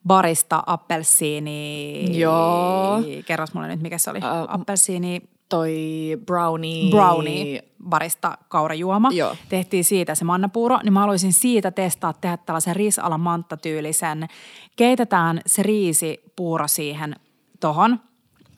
barista 0.06 0.62
appelsiini. 0.66 2.04
Joo. 2.18 2.98
Kerros 3.26 3.54
mulle 3.54 3.68
nyt, 3.68 3.82
mikä 3.82 3.98
se 3.98 4.10
oli. 4.10 4.18
Äh, 4.18 4.30
appelsiini 4.48 5.22
Toi 5.48 5.76
brownie. 6.26 6.90
brownie 6.90 7.64
barista 7.88 8.38
kaurajuoma. 8.48 9.10
Joo. 9.12 9.36
Tehtiin 9.48 9.84
siitä 9.84 10.14
se 10.14 10.24
mannapuuro, 10.24 10.78
niin 10.82 10.92
mä 10.92 11.00
haluaisin 11.00 11.32
siitä 11.32 11.70
testaa 11.70 12.12
tehdä 12.12 12.36
tällaisen 12.36 12.76
riisala 12.76 13.18
manttatyylisen. 13.18 14.28
Keitetään 14.76 15.40
se 15.46 15.62
riisipuuro 15.62 16.68
siihen 16.68 17.16
tohon 17.60 18.00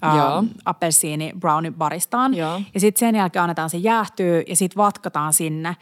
Joo. 0.02 0.36
ähm, 0.36 0.46
appelsiini 0.64 1.32
brownie 1.40 1.70
baristaan. 1.70 2.34
Joo. 2.34 2.60
Ja 2.74 2.80
sitten 2.80 3.00
sen 3.00 3.14
jälkeen 3.14 3.42
annetaan 3.42 3.70
se 3.70 3.76
jäähtyä 3.76 4.42
ja 4.48 4.56
sitten 4.56 4.76
vatkataan 4.76 5.32
sinne 5.32 5.68
äh, 5.68 5.76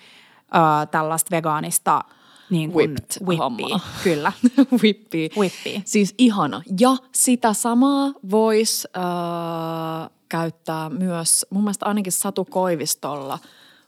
tällaista 0.90 1.36
vegaanista 1.36 2.04
niin 2.50 2.72
kuin 2.72 2.90
Whipped 2.90 3.38
hommaa. 3.38 3.80
Kyllä. 4.04 4.32
Whippy. 4.82 5.28
Whippy. 5.38 5.82
Siis 5.84 6.14
ihana. 6.18 6.62
Ja 6.80 6.96
sitä 7.14 7.52
samaa 7.52 8.12
voisi 8.30 8.88
äh, 8.96 10.10
käyttää 10.28 10.90
myös, 10.90 11.46
mun 11.50 11.62
mielestä 11.62 11.86
ainakin 11.86 12.12
Satu 12.12 12.44
Koivistolla 12.44 13.38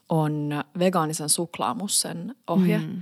on 0.09 0.49
vegaanisen 0.79 1.29
suklaamussen 1.29 2.35
ohje. 2.47 2.77
Mm. 2.77 3.01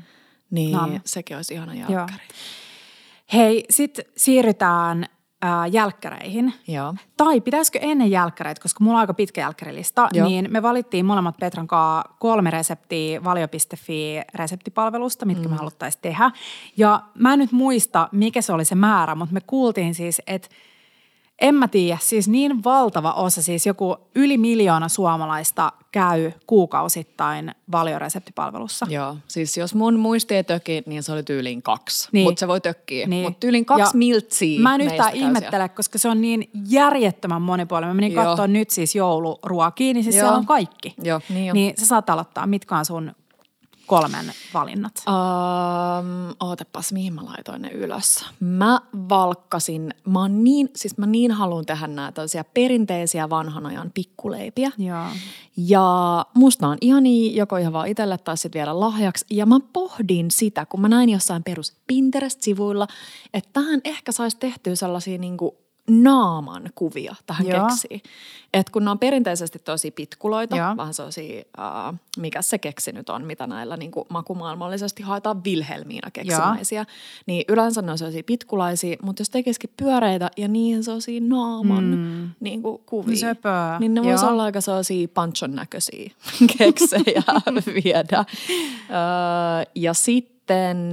Niin 0.52 0.72
Nam. 0.72 1.02
sekin 1.06 1.36
olisi 1.38 1.54
ihana 1.54 1.74
Joo. 1.76 1.92
jälkkäri. 1.92 2.24
Hei, 3.34 3.66
sitten 3.70 4.06
siirrytään 4.18 5.06
äh, 5.44 5.72
jälkkäreihin. 5.72 6.54
Joo. 6.68 6.96
Tai 7.18 7.42
pitäisikö 7.42 7.80
ennen 7.82 8.12
jälkkäreitä, 8.12 8.62
koska 8.62 8.84
mulla 8.84 8.98
on 8.98 9.02
aika 9.02 9.14
pitkä 9.14 9.42
jälkkärilista, 9.42 10.10
Joo. 10.14 10.28
niin 10.28 10.48
me 10.50 10.62
valittiin 10.62 11.06
molemmat 11.06 11.38
Petran 11.38 11.68
kanssa 11.68 12.14
kolme 12.20 12.52
reseptiä 12.52 13.24
valio.fi 13.24 14.22
reseptipalvelusta, 14.34 15.26
mitkä 15.26 15.48
mm. 15.48 15.52
me 15.52 15.58
haluttaisiin 15.58 16.02
tehdä. 16.02 16.32
Ja 16.78 17.02
mä 17.14 17.34
en 17.34 17.40
nyt 17.40 17.52
muista, 17.52 18.10
mikä 18.12 18.42
se 18.42 18.54
oli 18.54 18.66
se 18.66 18.76
määrä, 18.76 19.16
mutta 19.16 19.34
me 19.34 19.42
kuultiin 19.42 19.96
siis, 19.96 20.22
että 20.28 20.50
En 21.42 21.56
mä 21.56 21.68
tiedä, 21.68 21.98
siis 22.02 22.28
niin 22.28 22.64
valtava 22.64 23.12
osa, 23.12 23.42
siis 23.42 23.66
joku 23.66 23.98
yli 24.16 24.38
miljoona 24.38 24.90
suomalaista 24.90 25.72
käy 25.92 26.32
kuukausittain 26.48 27.56
valioreseptipalvelussa. 27.72 28.88
Joo, 28.90 29.18
siis 29.28 29.58
jos 29.58 29.76
mun 29.76 30.00
muisti 30.00 30.36
ei 30.36 30.44
töki, 30.44 30.84
niin 30.86 31.04
se 31.04 31.12
oli 31.12 31.24
tyyliin 31.24 31.62
kaksi. 31.62 32.10
Niin. 32.12 32.24
Mutta 32.24 32.40
se 32.40 32.48
voi 32.48 32.62
tökkiä. 32.62 33.08
Niin. 33.08 33.26
Mutta 33.26 33.40
tyyliin 33.40 33.66
kaksi 33.66 33.84
Ja 33.84 33.98
miltsiä 33.98 34.60
Mä 34.60 34.76
en 34.76 34.82
yhtään 34.82 34.98
käy 34.98 35.12
siellä. 35.12 35.28
ihmettele, 35.28 35.70
koska 35.70 35.98
se 35.98 36.10
on 36.10 36.22
niin 36.22 36.50
järjettömän 36.70 37.42
monipuolinen. 37.42 37.96
Mä 37.96 38.02
menin 38.02 38.16
katsoa 38.16 38.48
nyt 38.48 38.70
siis 38.70 38.96
jouluruokia, 38.96 39.94
niin 39.94 40.04
siis 40.04 40.16
Joo. 40.16 40.24
siellä 40.24 40.38
on 40.38 40.46
kaikki. 40.46 40.96
Joo, 41.04 41.22
niin 41.30 41.52
on. 41.52 41.56
Niin 41.56 41.74
sä 41.80 41.86
saat 41.86 42.10
aloittaa, 42.10 42.48
mitkä 42.48 42.78
on 42.78 42.86
sun 42.86 43.12
kolmen 43.90 44.34
valinnat. 44.54 45.04
Um, 45.08 46.36
ootapas, 46.40 46.94
mihin 46.94 47.14
mä 47.14 47.26
laitoin 47.26 47.62
ne 47.62 47.70
ylös. 47.70 48.26
Mä 48.40 48.82
valkkasin, 49.10 49.94
mä 50.06 50.20
oon 50.20 50.44
niin, 50.44 50.70
siis 50.76 50.98
mä 50.98 51.06
niin 51.06 51.32
haluan 51.32 51.66
tehdä 51.66 51.88
näitä 51.88 52.12
tällaisia 52.12 52.44
perinteisiä 52.44 53.30
vanhan 53.30 53.66
ajan 53.66 53.92
pikkuleipiä. 53.94 54.72
Joo. 54.78 55.06
Ja 55.58 56.26
musta 56.34 56.68
on 56.68 56.78
ihania 56.82 57.32
joko 57.32 57.58
ihan 57.58 57.74
vaan 57.74 57.88
itselle 57.88 58.18
tai 58.18 58.38
sitten 58.38 58.60
vielä 58.60 58.80
lahjaksi. 58.80 59.26
Ja 59.30 59.46
mä 59.46 59.60
pohdin 59.74 60.32
sitä, 60.32 60.66
kun 60.66 60.82
mä 60.82 60.90
näin 60.90 61.10
jossain 61.10 61.44
perus 61.44 61.74
Pinterest-sivuilla, 61.88 62.88
että 63.34 63.50
tähän 63.54 63.82
ehkä 63.84 64.12
saisi 64.12 64.38
tehtyä 64.38 64.76
sellaisia 64.76 65.18
niinku 65.18 65.58
naaman 65.90 66.70
kuvia 66.76 67.16
tähän 67.26 67.48
Joo. 67.48 67.68
keksiin. 67.68 68.02
Että 68.54 68.72
kun 68.72 68.86
ne 68.86 68.92
on 68.92 69.00
perinteisesti 69.00 69.60
tosi 69.60 69.92
pitkuloita, 69.92 70.56
Joo. 70.56 70.78
vähän 70.78 70.94
sellaisia, 70.94 71.44
uh, 71.58 71.96
mikä 72.18 72.42
se 72.42 72.58
keksi 72.58 72.92
nyt 72.92 73.10
on, 73.10 73.26
mitä 73.26 73.48
näillä 73.48 73.78
niinku 73.78 74.06
makumaailmallisesti 74.10 75.04
haetaan 75.04 75.44
Wilhelmiina 75.44 76.12
keksimäisiä, 76.12 76.86
niin 77.26 77.46
yleensä 77.48 77.82
ne 77.82 77.92
on 77.92 77.98
sellaisia 77.98 78.24
pitkulaisia, 78.24 78.98
mutta 79.02 79.22
jos 79.22 79.30
tekisikin 79.30 79.70
pyöreitä 79.78 80.32
ja 80.38 80.48
niihin 80.48 80.84
sellaisia 80.84 81.22
naaman 81.24 81.84
mm. 81.84 82.30
niinku 82.40 82.82
kuvia, 82.86 83.16
Söpöä. 83.16 83.78
niin 83.80 83.94
ne 83.94 84.04
voisi 84.04 84.26
Joo. 84.26 84.32
olla 84.32 84.44
aika 84.44 84.62
sellaisia 84.62 85.08
panchon 85.08 85.56
näköisiä 85.56 86.12
keksejä 86.58 87.24
viedä. 87.84 88.26
Öö, 88.90 89.72
ja 89.76 89.94
sitten 89.94 90.39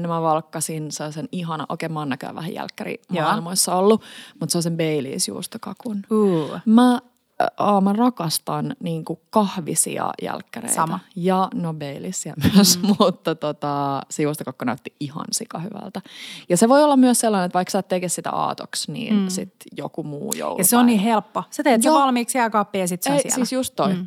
mä 0.07 0.23
valkkasin 0.23 0.93
sellaisen 0.93 1.29
ihana, 1.33 1.67
okei 1.69 1.89
mä 1.89 1.99
oon 1.99 2.09
näköjään 2.09 2.37
vähän 2.37 2.55
jälkkäri 2.55 3.01
maailmoissa 3.09 3.75
ollut, 3.75 4.03
mutta 4.41 4.53
se 4.53 4.59
on 4.59 4.63
sen 4.63 4.77
Baileys 4.77 5.29
juustokakun. 5.29 6.03
Uh. 6.11 6.59
Mä, 6.65 7.01
äh, 7.43 7.83
mä 7.83 7.93
rakastan 7.93 8.77
niinku 8.83 9.21
kahvisia 9.31 10.13
jälkkäreitä. 10.23 10.75
Sama. 10.75 11.01
Ja 11.17 11.49
no 11.55 11.75
Baileysia 11.75 12.35
myös, 12.55 12.83
mm. 12.83 12.95
mutta 12.99 13.35
tota, 13.35 14.01
se 14.11 14.23
juustokakku 14.23 14.65
näytti 14.65 14.95
ihan 15.01 15.27
sika 15.33 15.59
hyvältä. 15.59 16.01
Ja 16.49 16.57
se 16.57 16.69
voi 16.69 16.85
olla 16.85 16.97
myös 16.97 17.21
sellainen, 17.21 17.47
että 17.47 17.57
vaikka 17.57 17.71
sä 17.71 17.79
et 17.79 17.89
teke 17.89 18.09
sitä 18.09 18.31
aatoksi, 18.31 18.93
niin 18.93 19.15
mm. 19.15 19.29
sit 19.29 19.55
joku 19.77 20.03
muu 20.03 20.33
joulupäivä. 20.33 20.61
Ja 20.61 20.65
se 20.65 20.77
on 20.77 20.87
niin 20.87 21.01
helppo. 21.01 21.43
Sä 21.51 21.63
teet 21.63 21.83
sen 21.83 21.91
Joo. 21.91 22.01
valmiiksi 22.01 22.39
jääkaappiin 22.39 22.81
ja 22.81 22.89
sit 22.89 23.03
se 23.03 23.11
on 23.11 23.17
Ei, 23.17 23.23
siellä. 23.23 23.35
siis 23.35 23.53
just 23.53 23.75
toi. 23.77 23.95
Mm. 23.95 24.07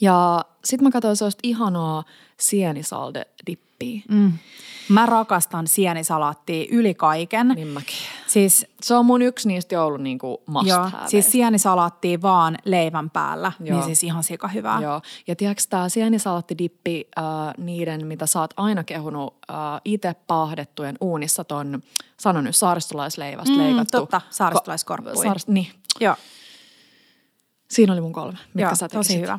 Ja 0.00 0.44
sit 0.64 0.80
mä 0.80 0.90
katsoin 0.90 1.16
sellaista 1.16 1.40
ihanaa 1.42 2.04
sienisalde-dippiä. 2.36 4.02
Mm. 4.08 4.32
Mä 4.88 5.06
rakastan 5.06 5.66
sienisalaattia 5.66 6.66
yli 6.70 6.94
kaiken. 6.94 7.48
Niin 7.48 7.68
mäkin. 7.68 7.96
Siis 8.26 8.66
Se 8.82 8.94
on 8.94 9.06
mun 9.06 9.22
yksi 9.22 9.48
niistä 9.48 9.74
joulun 9.74 10.02
niinku 10.02 10.42
must 10.46 10.68
Joo, 10.68 10.90
siis 11.06 11.30
sienisalaattia 11.32 12.22
vaan 12.22 12.56
leivän 12.64 13.10
päällä, 13.10 13.52
Joo. 13.60 13.66
Joo. 13.68 13.76
niin 13.76 13.84
siis 13.84 14.04
ihan 14.04 14.24
sika 14.24 14.48
hyvää. 14.48 14.80
Joo. 14.80 15.00
Ja 15.26 15.36
tiedätkö 15.36 15.62
tämä 15.70 15.88
sienisalattidippi, 15.88 17.08
äh, 17.18 17.24
niiden, 17.58 18.06
mitä 18.06 18.26
sä 18.26 18.40
oot 18.40 18.54
aina 18.56 18.84
kehunut 18.84 19.34
äh, 19.50 19.56
itse 19.84 20.14
paahdettujen 20.26 20.96
uunissa 21.00 21.44
ton, 21.44 21.82
sano 22.20 22.40
nyt, 22.40 22.56
saaristolaisleivästä 22.56 23.52
Mm, 23.52 23.58
leikattu. 23.58 23.98
totta, 23.98 24.20
saaristolaiskorppuja. 24.30 25.16
Saarist, 25.16 25.48
niin. 25.48 25.66
Joo, 26.00 26.14
Siinä 27.70 27.92
oli 27.92 28.00
mun 28.00 28.12
kolme. 28.12 28.38
Mitkä 28.54 28.68
Joo 28.68 28.74
sä 28.74 28.88
tosi 28.88 29.08
tekisit? 29.08 29.22
hyvä. 29.22 29.38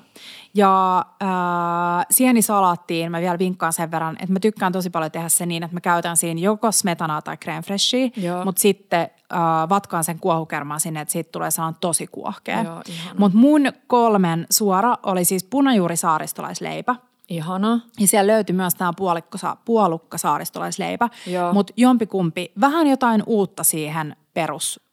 Ja 0.53 0.97
äh, 1.21 2.05
sienisalaattiin 2.11 3.11
mä 3.11 3.21
vielä 3.21 3.39
vinkkaan 3.39 3.73
sen 3.73 3.91
verran, 3.91 4.15
että 4.19 4.33
mä 4.33 4.39
tykkään 4.39 4.71
tosi 4.71 4.89
paljon 4.89 5.11
tehdä 5.11 5.29
se 5.29 5.45
niin, 5.45 5.63
että 5.63 5.75
mä 5.75 5.81
käytän 5.81 6.17
siinä 6.17 6.41
joko 6.41 6.71
smetanaa 6.71 7.21
tai 7.21 7.35
crème 7.45 7.65
freshia, 7.65 8.09
mutta 8.45 8.61
sitten 8.61 9.01
äh, 9.01 9.39
vatkaan 9.69 10.03
sen 10.03 10.19
kuohukermaa 10.19 10.79
sinne, 10.79 11.01
että 11.01 11.11
siitä 11.11 11.31
tulee 11.31 11.51
sellainen 11.51 11.77
tosi 11.81 12.07
kuohkea. 12.07 12.63
Mutta 13.17 13.37
mun 13.37 13.61
kolmen 13.87 14.47
suora 14.51 14.97
oli 15.03 15.25
siis 15.25 15.43
punajuuri 15.43 15.97
saaristolaisleipä. 15.97 16.95
Ihana. 17.29 17.79
Ja 17.99 18.07
siellä 18.07 18.31
löytyi 18.33 18.55
myös 18.55 18.75
tämä 18.75 18.93
puolikka, 18.97 19.57
puolukka 19.65 20.17
saaristolaisleipä, 20.17 21.09
mutta 21.53 21.73
jompikumpi, 21.77 22.51
vähän 22.61 22.87
jotain 22.87 23.23
uutta 23.25 23.63
siihen 23.63 24.15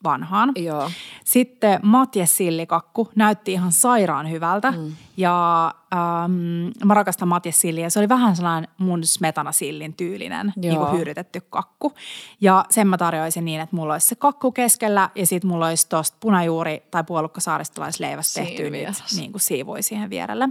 perusvanhaan. 0.03 0.53
Joo. 0.57 0.91
Sitten 1.25 1.81
matjessillikakku 1.83 3.09
näytti 3.15 3.53
ihan 3.53 3.73
sairaan 3.73 4.31
hyvältä 4.31 4.71
mm. 4.71 4.93
ja 5.17 5.75
ähm, 5.93 6.71
mä 6.85 6.95
rakastan 6.95 7.29
matjessilliä. 7.29 7.91
Se 7.91 7.99
oli 7.99 8.09
vähän 8.09 8.37
sellainen 8.37 8.71
mun 8.79 9.05
smetanasillin 9.05 9.95
tyylinen 9.95 10.53
niin 10.57 10.75
Joo. 10.75 10.85
kuin 10.85 10.97
hyydytetty 10.97 11.41
kakku. 11.41 11.93
Ja 12.41 12.65
sen 12.71 12.87
mä 12.87 12.99
tarjoisin 12.99 13.45
niin, 13.45 13.61
että 13.61 13.77
mulla 13.77 13.93
olisi 13.93 14.07
se 14.07 14.15
kakku 14.15 14.53
keskellä 14.53 15.11
ja 15.15 15.27
sitten 15.27 15.51
mulla 15.51 15.67
olisi 15.67 15.89
tosta 15.89 16.17
punajuuri 16.21 16.83
tai 16.91 17.05
puolukka 17.05 17.41
saaristolaisleivästä 17.41 18.41
tehty 18.41 18.71
niin 19.17 19.33
kuin 19.33 19.41
siivoi 19.41 19.83
siihen 19.83 20.11
vierelle. 20.11 20.49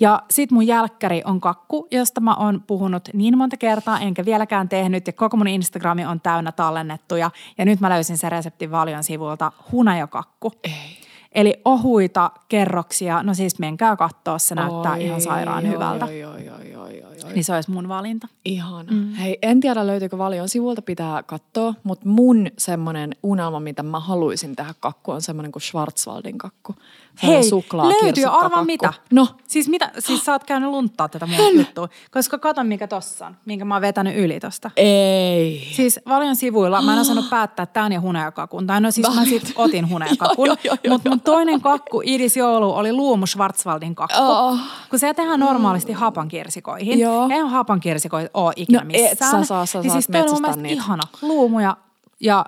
Ja 0.00 0.22
sit 0.30 0.50
mun 0.50 0.66
jälkkäri 0.66 1.22
on 1.24 1.40
kakku, 1.40 1.88
josta 1.90 2.20
mä 2.20 2.34
oon 2.34 2.62
puhunut 2.66 3.08
niin 3.12 3.38
monta 3.38 3.56
kertaa, 3.56 4.00
enkä 4.00 4.24
vieläkään 4.24 4.68
tehnyt. 4.68 5.06
Ja 5.06 5.12
koko 5.12 5.36
mun 5.36 5.48
Instagrami 5.48 6.04
on 6.04 6.20
täynnä 6.20 6.52
tallennettuja. 6.52 7.30
Ja 7.58 7.64
nyt 7.64 7.80
mä 7.80 7.90
löysin 7.90 8.18
sen 8.18 8.32
reseptin 8.32 8.65
valion 8.70 9.04
sivulta 9.04 9.52
hunajakakku. 9.72 10.52
Ei. 10.64 10.96
Eli 11.36 11.60
ohuita 11.64 12.30
kerroksia, 12.48 13.22
no 13.22 13.34
siis 13.34 13.58
menkää 13.58 13.96
kattoo, 13.96 14.38
se 14.38 14.54
näyttää 14.54 14.92
Oi, 14.92 15.04
ihan 15.04 15.20
sairaan 15.20 15.64
oi, 15.64 15.70
hyvältä. 15.70 16.04
Oi, 16.04 16.24
oi, 16.24 16.48
oi, 16.48 16.76
oi, 16.76 17.02
oi, 17.02 17.15
oi. 17.24 17.32
Niin 17.32 17.44
se 17.44 17.54
olisi 17.54 17.70
mun 17.70 17.88
valinta. 17.88 18.28
Ihana. 18.44 18.92
Mm. 18.92 19.12
Hei, 19.14 19.38
en 19.42 19.60
tiedä 19.60 19.86
löytyykö 19.86 20.18
valion 20.18 20.48
sivulta, 20.48 20.82
pitää 20.82 21.22
katsoa, 21.22 21.74
mutta 21.82 22.08
mun 22.08 22.46
semmoinen 22.58 23.16
unelma, 23.22 23.60
mitä 23.60 23.82
mä 23.82 24.00
haluaisin 24.00 24.56
tehdä 24.56 24.74
kakku, 24.80 25.10
on 25.10 25.22
semmoinen 25.22 25.52
kuin 25.52 25.62
Schwarzwaldin 25.62 26.38
kakku. 26.38 26.74
Hei, 27.22 27.42
suklaa- 27.48 27.88
löytyy, 28.02 28.24
arvaa 28.24 28.64
mitä. 28.64 28.92
No, 29.12 29.28
Siis, 29.48 29.68
mitä, 29.68 29.90
siis 29.98 30.24
sä 30.24 30.32
oot 30.32 30.44
käynyt 30.44 30.70
lunttaa 30.70 31.08
tätä 31.08 31.26
mun 31.26 31.56
juttua, 31.58 31.88
koska 32.10 32.38
kato 32.38 32.64
mikä 32.64 32.86
tossa 32.88 33.26
on, 33.26 33.36
minkä 33.44 33.64
mä 33.64 33.74
oon 33.74 33.82
vetänyt 33.82 34.16
yli 34.16 34.40
tosta. 34.40 34.70
ei. 34.76 35.68
Siis 35.72 36.00
Valion 36.08 36.36
sivuilla 36.36 36.82
mä 36.82 36.92
en 36.92 36.98
osannut 36.98 37.30
päättää, 37.30 37.62
että 37.62 37.72
tää 37.74 37.84
on 37.84 37.92
jo 37.92 38.00
hunajakakun. 38.00 38.66
Tai 38.66 38.80
no 38.80 38.90
siis 38.90 39.14
mä 39.14 39.24
sit 39.24 39.52
otin 39.56 39.88
hunajakakun. 39.92 40.48
Mutta 40.88 41.08
mun 41.08 41.20
toinen 41.20 41.60
kakku 41.60 42.02
Idis 42.04 42.36
Joulu 42.36 42.70
oli 42.72 42.92
luumu 42.92 43.26
Schwarzwaldin 43.26 43.94
kakku. 43.94 44.16
Oh. 44.22 44.58
Kun 44.90 44.98
se 44.98 45.14
tehdään 45.14 45.40
normaalisti 45.40 45.92
hapankirsikoihin. 45.92 47.00
Joo. 47.06 47.28
Eihän 47.30 47.48
hapankirsikoita 47.48 48.30
ole 48.34 48.52
ikinä 48.56 48.78
No 48.78 48.86
et 48.92 49.10
missään. 49.10 49.30
sä 49.30 49.44
saa, 49.44 49.66
sä 49.66 49.80
niin 49.80 49.92
siis 49.92 50.06
toi 50.12 50.20
on 50.20 50.42
mun 50.54 50.62
niitä. 50.62 50.74
ihana. 50.82 51.02
Luumu 51.22 51.60
ja, 51.60 51.76
ja 52.20 52.46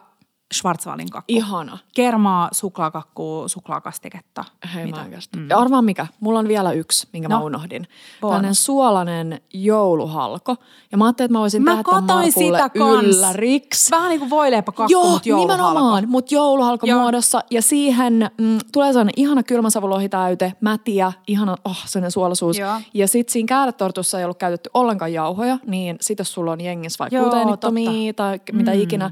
Schwarzwaldin 0.54 1.10
kakku. 1.10 1.24
Ihana. 1.28 1.78
Kermaa, 1.94 2.48
suklaakakkuu, 2.52 3.48
suklaakastiketta. 3.48 4.44
Hei 4.74 4.84
Mitä? 4.84 4.96
mä 4.96 5.04
oikeasti. 5.04 5.38
Mm. 5.38 5.48
Arvaa 5.56 5.82
mikä, 5.82 6.06
mulla 6.20 6.38
on 6.38 6.48
vielä 6.48 6.72
yksi, 6.72 7.08
minkä 7.12 7.28
no. 7.28 7.38
Mä 7.38 7.44
unohdin. 7.44 7.82
Bonus. 8.20 8.32
Tällainen 8.32 8.54
suolainen 8.54 9.40
jouluhalko. 9.52 10.56
Ja 10.92 10.98
mä 10.98 11.04
ajattelin, 11.04 11.26
että 11.26 11.32
mä 11.32 11.40
voisin 11.40 11.62
Mä 11.62 11.70
tehdä 11.70 12.02
tämän 12.06 12.32
sitä 12.32 12.68
kans. 12.78 13.04
ylläriks. 13.04 13.90
Vähän 13.90 14.08
niin 14.08 14.18
kuin 14.18 14.30
voileipäkakku, 14.30 14.92
Joo, 14.92 15.08
mutta 15.10 15.28
jouluhalko. 15.28 15.62
nimenomaan, 15.62 16.08
mutta 16.08 16.34
jouluhalko 16.34 16.86
Joo. 16.86 17.00
muodossa. 17.00 17.40
Ja 17.50 17.62
siihen 17.62 18.30
mm, 18.38 18.58
tulee 18.72 18.92
sellainen 18.92 19.14
ihana 19.16 19.42
kylmäsavulohitäyte, 19.42 20.52
mätiä, 20.60 21.12
ihana, 21.26 21.56
oh, 21.64 21.78
sellainen 21.86 22.10
suolaisuus. 22.10 22.58
Joo. 22.58 22.80
Ja 22.94 23.08
sitten 23.08 23.32
siinä 23.32 23.46
kääretortussa 23.46 24.18
ei 24.18 24.24
ollut 24.24 24.38
käytetty 24.38 24.70
ollenkaan 24.74 25.12
jauhoja, 25.12 25.58
niin 25.66 25.96
sit 26.00 26.18
jos 26.18 26.32
sulla 26.32 26.52
on 26.52 26.60
jengissä 26.60 26.98
vaikka 26.98 27.16
Joo, 27.16 27.24
gluteenittomia 27.24 28.12
tai 28.12 28.40
mitä 28.52 28.70
mm. 28.74 28.80
ikinä, 28.80 29.10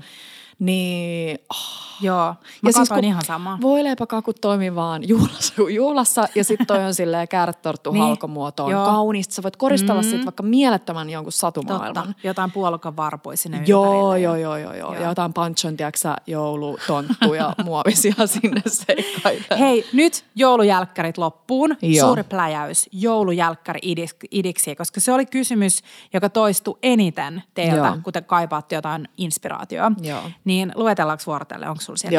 niin 0.58 1.38
oh, 1.50 1.86
Joo, 2.00 2.34
mä 2.62 2.68
ja 2.68 2.72
siis 2.72 2.88
kun 2.88 3.04
ihan 3.04 3.24
samaa. 3.24 3.58
Voileipäkakut 3.60 4.40
toimii 4.40 4.74
vaan 4.74 5.08
juhlassa, 5.08 5.54
juhlassa 5.70 6.28
ja 6.34 6.44
sitten 6.44 6.66
toi 6.66 6.84
on 6.84 6.94
silleen 7.02 7.28
kääretorttu 7.28 7.92
Niin, 7.92 8.02
halkomuotoon 8.04 8.70
joo. 8.70 8.86
kauniista. 8.86 9.34
Sä 9.34 9.42
voit 9.42 9.56
koristella 9.56 10.02
mm. 10.02 10.08
sit 10.08 10.24
vaikka 10.24 10.42
mielettömän 10.42 11.10
jonkun 11.10 11.32
Totta, 11.32 11.38
satumaailman. 11.38 12.14
jotain 12.24 12.50
puolukan 12.50 12.96
varpoja 12.96 13.36
sinne 13.36 13.62
Joo, 13.66 14.16
joo, 14.16 14.36
joo, 14.36 14.56
joo, 14.56 14.74
joo. 14.74 14.94
Ja 14.94 15.08
jotain 15.08 15.32
panchon, 15.32 15.76
tiiäksä, 15.76 16.16
joulutonttuja, 16.26 17.54
muovisia 17.64 18.26
sinne 18.26 18.62
seikkaille. 18.66 19.58
Hei, 19.58 19.86
nyt 19.92 20.24
joulujälkkärit 20.34 21.18
loppuun. 21.18 21.76
Joo. 21.82 22.06
Suuri 22.06 22.22
pläjäys, 22.22 22.88
joulujälkkäri 22.92 23.80
idik- 23.94 24.28
idiksi, 24.30 24.76
koska 24.76 25.00
se 25.00 25.12
oli 25.12 25.26
kysymys, 25.26 25.82
joka 26.12 26.28
toistui 26.30 26.78
eniten 26.82 27.42
teiltä, 27.54 27.76
Joo. 27.76 27.98
kun 28.04 28.12
te 28.12 28.20
kaipaatte 28.20 28.74
jotain 28.74 29.08
inspiraatioa. 29.16 29.92
Joo. 30.02 30.20
Niin 30.46 30.72
luetellaanko 30.74 31.22
vuorotelle, 31.26 31.68
onko 31.68 31.82
sulla 31.82 31.96
siellä 31.96 32.16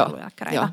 Joo. 0.55 0.67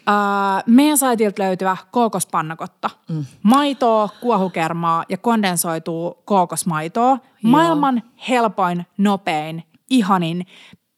Uh, 0.00 0.62
meidän 0.66 0.98
saitilta 0.98 1.42
löytyvä 1.42 1.76
kookospannakotta. 1.90 2.90
Mm. 3.08 3.24
Maitoa, 3.42 4.08
kuohukermaa 4.20 5.04
ja 5.08 5.18
kondensoituu 5.18 6.22
kookosmaitoa. 6.24 7.18
Maailman 7.42 8.02
helpoin, 8.28 8.86
nopein, 8.98 9.64
ihanin, 9.90 10.46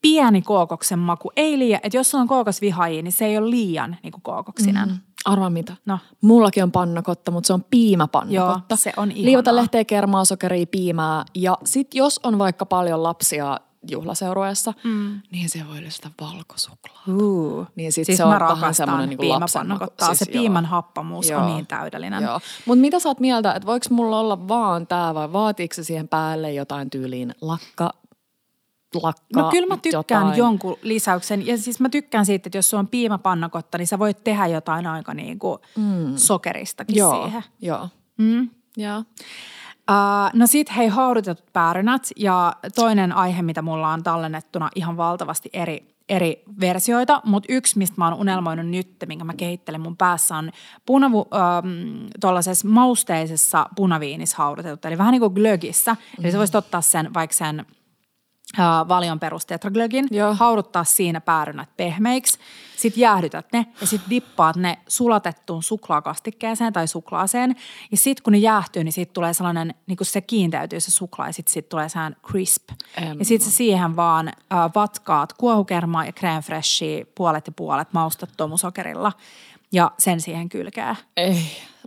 pieni 0.01 0.41
kookoksen 0.41 0.99
maku. 0.99 1.31
Ei 1.35 1.59
liian, 1.59 1.79
että 1.83 1.97
jos 1.97 2.15
on 2.15 2.27
kookosvihaajia, 2.27 3.01
niin 3.01 3.11
se 3.11 3.25
ei 3.25 3.37
ole 3.37 3.49
liian 3.49 3.97
niin 4.03 4.11
kuin 4.11 4.21
kookoksinen. 4.21 4.89
Mm. 4.89 4.97
Arvaa 5.25 5.49
mitä? 5.49 5.75
No. 5.85 5.99
Mullakin 6.21 6.63
on 6.63 6.71
pannakotta, 6.71 7.31
mutta 7.31 7.47
se 7.47 7.53
on 7.53 7.63
piimäpannakotta. 7.69 8.65
Joo, 8.69 8.77
se 8.77 8.93
on 8.97 9.11
ihanaa. 9.11 9.25
Liivota 9.25 9.55
lehteä, 9.55 9.85
kermaa, 9.85 10.25
sokeria, 10.25 10.65
piimää. 10.71 11.25
Ja 11.35 11.57
sit 11.65 11.95
jos 11.95 12.19
on 12.23 12.39
vaikka 12.39 12.65
paljon 12.65 13.03
lapsia 13.03 13.59
juhlaseurueessa, 13.91 14.73
mm. 14.83 15.21
niin 15.31 15.49
se 15.49 15.59
voi 15.69 15.81
lisätä 15.81 16.09
valkosuklaa. 16.21 17.03
Uh. 17.07 17.67
Niin 17.75 17.91
sit 17.93 18.05
siis 18.05 18.17
se 18.17 18.23
on 18.23 18.39
vähän 18.39 18.73
semmoinen 18.73 19.17
piimapannakottaa. 19.17 20.07
lapsen- 20.07 20.15
se 20.17 20.25
siis 20.25 20.35
joo. 20.35 20.41
piiman 20.41 20.65
happamuus 20.65 21.25
on 21.25 21.31
Joo. 21.31 21.47
niin 21.47 21.67
täydellinen. 21.67 22.23
Joo. 22.23 22.39
Mutta 22.65 22.81
mitä 22.81 22.99
sä 22.99 23.09
oot 23.09 23.19
mieltä, 23.19 23.53
että 23.53 23.67
voiko 23.67 23.85
mulla 23.89 24.19
olla 24.19 24.47
vaan 24.47 24.87
tää 24.87 25.13
vai 25.13 25.33
vaatiiko 25.33 25.73
se 25.73 25.83
siihen 25.83 26.07
päälle 26.07 26.53
jotain 26.53 26.89
tyyliin 26.89 27.35
lakka, 27.41 27.89
lakka 29.01 29.41
No 29.41 29.49
kyllä 29.49 29.67
mä 29.67 29.77
tykkään 29.77 30.03
jotain? 30.21 30.37
jonkun 30.37 30.77
lisäyksen. 30.81 31.47
Ja 31.47 31.57
siis 31.57 31.79
mä 31.79 31.89
tykkään 31.89 32.25
siitä, 32.25 32.47
että 32.47 32.57
jos 32.57 32.69
sulla 32.69 32.79
on 32.81 32.87
piimapannakotta, 32.87 33.77
niin 33.77 33.87
sä 33.87 33.99
voit 33.99 34.23
tehdä 34.23 34.47
jotain 34.47 34.87
aika 34.87 35.13
niin 35.13 35.39
kuin 35.39 35.59
mm. 35.77 36.13
sokeristakin 36.15 36.95
Joo, 36.95 37.23
siihen. 37.23 37.43
joo. 37.61 37.89
Mm. 38.17 38.49
Joo. 38.77 39.03
Uh, 39.91 40.39
no 40.39 40.47
sit 40.47 40.75
hei 40.75 40.87
haudutetut 40.87 41.53
päärynät 41.53 42.09
ja 42.15 42.55
toinen 42.75 43.11
aihe, 43.11 43.41
mitä 43.41 43.61
mulla 43.61 43.89
on 43.89 44.03
tallennettuna 44.03 44.69
ihan 44.75 44.97
valtavasti 44.97 45.49
eri, 45.53 45.95
eri 46.09 46.43
versioita, 46.59 47.21
mutta 47.25 47.53
yksi, 47.53 47.77
mistä 47.77 47.95
mä 47.97 48.05
oon 48.05 48.19
unelmoinut 48.19 48.67
nyt, 48.67 48.95
minkä 49.07 49.23
mä 49.23 49.33
kehittelen 49.33 49.81
mun 49.81 49.97
päässä 49.97 50.35
on 50.35 50.51
punavu, 50.85 51.27
tuollaisessa 52.21 52.67
mausteisessa 52.67 53.65
punaviinissä 53.75 54.37
haudutetut, 54.37 54.85
eli 54.85 54.97
vähän 54.97 55.11
niin 55.11 55.21
kuin 55.21 55.33
glögissä. 55.33 55.93
Mm. 55.93 56.23
Eli 56.23 56.31
sä 56.31 56.37
voisit 56.37 56.55
ottaa 56.55 56.81
sen 56.81 57.13
vaikka 57.13 57.35
sen 57.35 57.65
valion 58.87 59.19
perustetraglögin, 59.19 60.07
Joo. 60.11 60.33
hauduttaa 60.33 60.83
siinä 60.83 61.21
päärynät 61.21 61.69
pehmeiksi, 61.77 62.39
sitten 62.77 63.01
jäähdytät 63.01 63.45
ne 63.53 63.65
ja 63.81 63.87
sitten 63.87 64.09
dippaat 64.09 64.55
ne 64.55 64.77
sulatettuun 64.87 65.63
suklaakastikkeeseen 65.63 66.73
tai 66.73 66.87
suklaaseen. 66.87 67.55
Ja 67.91 67.97
sitten 67.97 68.23
kun 68.23 68.33
ne 68.33 68.39
jäähtyy, 68.39 68.83
niin 68.83 68.93
siitä 68.93 69.13
tulee 69.13 69.33
sellainen, 69.33 69.73
niin 69.87 69.97
kuin 69.97 70.07
se 70.07 70.21
kiinteytyy 70.21 70.79
se 70.79 70.91
suklaa 70.91 71.27
ja 71.27 71.33
sitten 71.33 71.53
sit 71.53 71.69
tulee 71.69 71.89
sellainen 71.89 72.19
crisp. 72.27 72.69
Em. 72.97 73.19
Ja 73.19 73.25
sitten 73.25 73.51
siihen 73.51 73.95
vaan 73.95 74.27
uh, 74.27 74.71
vatkaat 74.75 75.33
kuohukermaa 75.33 76.05
ja 76.05 76.11
crème 76.19 76.41
freshia 76.41 77.05
puolet 77.15 77.47
ja 77.47 77.53
puolet 77.55 77.93
maustat 77.93 78.29
tomusokerilla 78.37 79.11
ja 79.71 79.91
sen 79.99 80.21
siihen 80.21 80.49
kylkää. 80.49 80.95
Ei. 81.17 81.41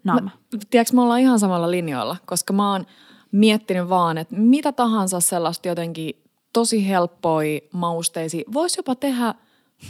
Nam. 0.04 0.24
Mä, 0.24 0.30
tiedätkö, 0.70 0.96
me 0.96 1.02
ollaan 1.02 1.20
ihan 1.20 1.38
samalla 1.38 1.70
linjoilla, 1.70 2.16
koska 2.26 2.52
mä 2.52 2.72
oon 2.72 2.86
miettinyt 3.32 3.88
vaan, 3.88 4.18
että 4.18 4.36
mitä 4.36 4.72
tahansa 4.72 5.20
sellaista 5.20 5.68
jotenkin 5.68 6.25
tosi 6.56 6.88
helppoja 6.88 7.60
mausteisia. 7.72 8.44
Voisi 8.52 8.78
jopa 8.78 8.94
tehdä, 8.94 9.34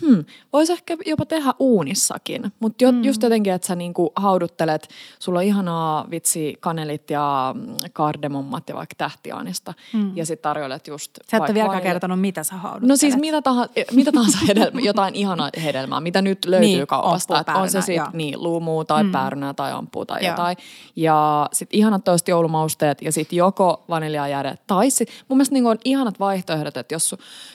hmm, 0.01 0.25
voisi 0.53 0.73
ehkä 0.73 0.97
jopa 1.07 1.27
tehdä 1.27 1.55
uunissakin. 1.59 2.53
Mutta 2.61 2.85
jo, 2.85 2.93
mm. 2.93 3.05
just 3.05 3.23
jotenkin, 3.23 3.53
että 3.53 3.67
sä 3.67 3.75
niinku 3.75 4.13
hauduttelet, 4.17 4.89
sulla 5.19 5.39
on 5.39 5.45
ihanaa 5.45 6.11
vitsi 6.11 6.57
kanelit 6.61 7.11
ja 7.11 7.55
mm, 7.55 7.77
kardemummat 7.93 8.69
ja 8.69 8.75
vaikka 8.75 8.95
tähtiaanista. 8.99 9.75
Mm. 9.93 10.17
Ja 10.17 10.27
sit 10.27 10.43
tarjoilet 10.43 10.87
just 10.87 11.11
Sä 11.31 11.37
et 11.37 11.43
ole 11.43 11.55
vieläkään 11.55 11.83
kertonut, 11.83 12.21
mitä 12.21 12.45
sä 12.45 12.57
hauduttelet. 12.57 12.89
No 12.89 12.97
siis 12.97 13.17
mitä 13.17 13.43
tahansa, 13.43 13.73
mitä 13.93 14.13
tahansa 14.13 14.39
hedelmä, 14.49 14.81
jotain 14.91 15.15
ihanaa 15.15 15.51
hedelmää, 15.63 16.01
mitä 16.01 16.23
nyt 16.23 16.45
löytyy 16.45 16.69
Niin, 16.69 16.87
kaupasta. 16.87 17.41
Että 17.41 17.55
on 17.55 17.71
se 17.71 17.81
sitten 17.81 18.07
niin, 18.13 18.43
luumua 18.43 18.85
tai 18.85 19.05
mm. 19.05 19.13
päärynää 19.13 19.55
tai 19.55 19.73
ampua 19.73 20.07
tai 20.07 20.25
Joo. 20.25 20.33
jotain. 20.33 20.57
Ja 20.97 21.49
sitten 21.53 21.79
ihanat 21.79 22.05
toiset 22.05 22.29
joulumausteet 22.29 23.03
ja 23.03 23.13
sitten 23.13 23.37
joko 23.37 23.85
vaniljajääde 23.89 24.59
tai 24.67 24.91
sit, 24.91 25.09
mun 25.29 25.37
mielestä 25.37 25.55
niinku 25.55 25.69
on 25.69 25.79
ihanat 25.85 26.21
vaihtoehdot, 26.21 26.77
että 26.77 26.95
jos, 26.95 27.15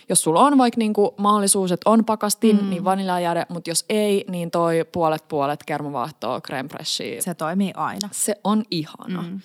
jos 0.09 0.21
sulla 0.21 0.41
on 0.41 0.57
vaikka 0.57 0.77
niinku 0.77 1.13
mahdollisuus, 1.17 1.71
että 1.71 1.89
on 1.89 2.05
pakastin, 2.21 2.63
mm. 2.63 2.69
niin 2.69 2.83
vaniljajääde, 2.83 3.45
mutta 3.49 3.69
jos 3.69 3.85
ei, 3.89 4.25
niin 4.29 4.51
toi 4.51 4.85
puolet 4.91 5.27
puolet 5.27 5.63
kermavaahtoa, 5.63 6.41
crème 6.47 6.69
freshia. 6.69 7.21
Se, 7.21 7.33
toimii 7.33 7.71
aina. 7.75 8.09
se 8.11 8.35
on 8.43 8.63
ihana. 8.71 9.21
Mm. 9.21 9.39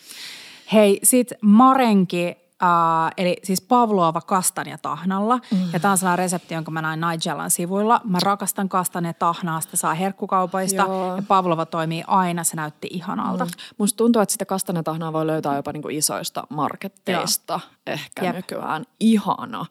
Hei, 0.72 1.00
sit 1.02 1.32
marenki, 1.40 2.36
äh, 2.62 3.12
eli 3.16 3.36
siis 3.42 3.60
pavlova 3.60 4.20
kastanja 4.20 4.78
tahnalla. 4.78 5.38
Mm. 5.50 5.58
Ja 5.72 5.80
tämä 5.80 5.92
on 5.92 5.98
sellainen 5.98 6.18
resepti, 6.18 6.54
jonka 6.54 6.70
mä 6.70 6.82
näin 6.82 7.00
Nigellan 7.00 7.50
sivuilla. 7.50 8.00
Mä 8.04 8.18
rakastan 8.22 8.68
kastanja 8.68 9.14
tahnaa, 9.14 9.60
sitä 9.60 9.76
saa 9.76 9.94
herkkukaupoista. 9.94 10.82
Joo. 10.82 11.16
Ja 11.16 11.22
pavlova 11.28 11.66
toimii 11.66 12.04
aina, 12.06 12.44
se 12.44 12.56
näytti 12.56 12.88
ihanalta. 12.90 13.44
Mm. 13.44 13.50
Musta 13.78 13.96
tuntuu, 13.96 14.22
että 14.22 14.32
sitä 14.32 14.44
kastanetahnaa 14.44 15.12
voi 15.12 15.26
löytää 15.26 15.56
jopa 15.56 15.72
niinku 15.72 15.88
isoista 15.88 16.46
marketteista 16.48 17.52
Joo. 17.52 17.70
ehkä. 17.86 18.24
Jep. 18.24 18.36
nykyään. 18.36 18.84
Ihana. 19.00 19.66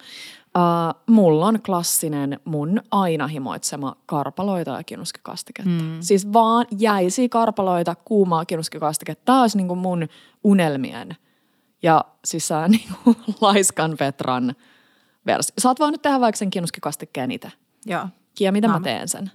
Uh, 0.57 1.01
mulla 1.15 1.45
on 1.45 1.61
klassinen 1.61 2.39
mun 2.45 2.81
aina 2.91 3.27
himoitsema 3.27 3.95
karpaloita 4.05 4.71
ja 4.71 4.83
kinuskikastiketta. 4.83 5.69
Mm. 5.69 5.97
Siis 6.01 6.33
vaan 6.33 6.65
jäisiä 6.79 7.29
karpaloita, 7.29 7.95
kuumaa 7.95 8.45
kinuskikastiketta. 8.45 9.21
Tää 9.25 9.41
olisi 9.41 9.57
niinku 9.57 9.75
mun 9.75 10.07
unelmien 10.43 11.15
ja 11.83 12.05
siis 12.25 12.47
sä 12.47 12.67
niinku 12.67 13.15
laiskan 13.41 13.95
Petran 13.99 14.55
versio. 15.25 15.53
Saat 15.57 15.79
vaan 15.79 15.91
nyt 15.91 16.01
tehdä 16.01 16.19
vaikka 16.19 16.37
sen 16.37 16.49
kinuskikastikkeen 16.49 17.31
itse. 17.31 17.51
Joo. 17.85 18.07
Ja 18.39 18.51
miten 18.51 18.69
mä 18.69 18.79
Mä- 18.79 18.83
teen 18.83 19.07
sen? 19.07 19.31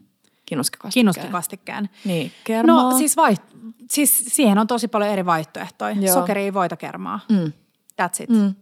Kinuskikastikkeen. 0.47 1.13
Kinuskikastikkeen. 1.15 1.89
Niin, 2.05 2.33
kermaa. 2.45 2.91
No 2.93 2.99
siis, 2.99 3.17
vaiht- 3.17 3.73
siis 3.91 4.25
siihen 4.29 4.59
on 4.59 4.67
tosi 4.67 4.89
paljon 4.89 5.11
eri 5.11 5.27
vaihtoehtoja. 5.27 5.93
Joo. 6.01 6.15
Sokeria, 6.15 6.55
voita, 6.55 6.77
kermaa. 6.77 7.21
Mm. 7.29 7.53
That's 8.03 8.23
it. 8.23 8.31
Mm. 8.31 8.55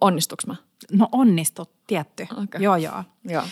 Onnistuks 0.00 0.46
mä? 0.46 0.56
No 0.92 1.08
onnistut, 1.12 1.70
tietty. 1.90 2.26
Okei. 2.42 2.62
Joo, 2.62 2.76
joo. 2.76 3.04
Joo. 3.24 3.42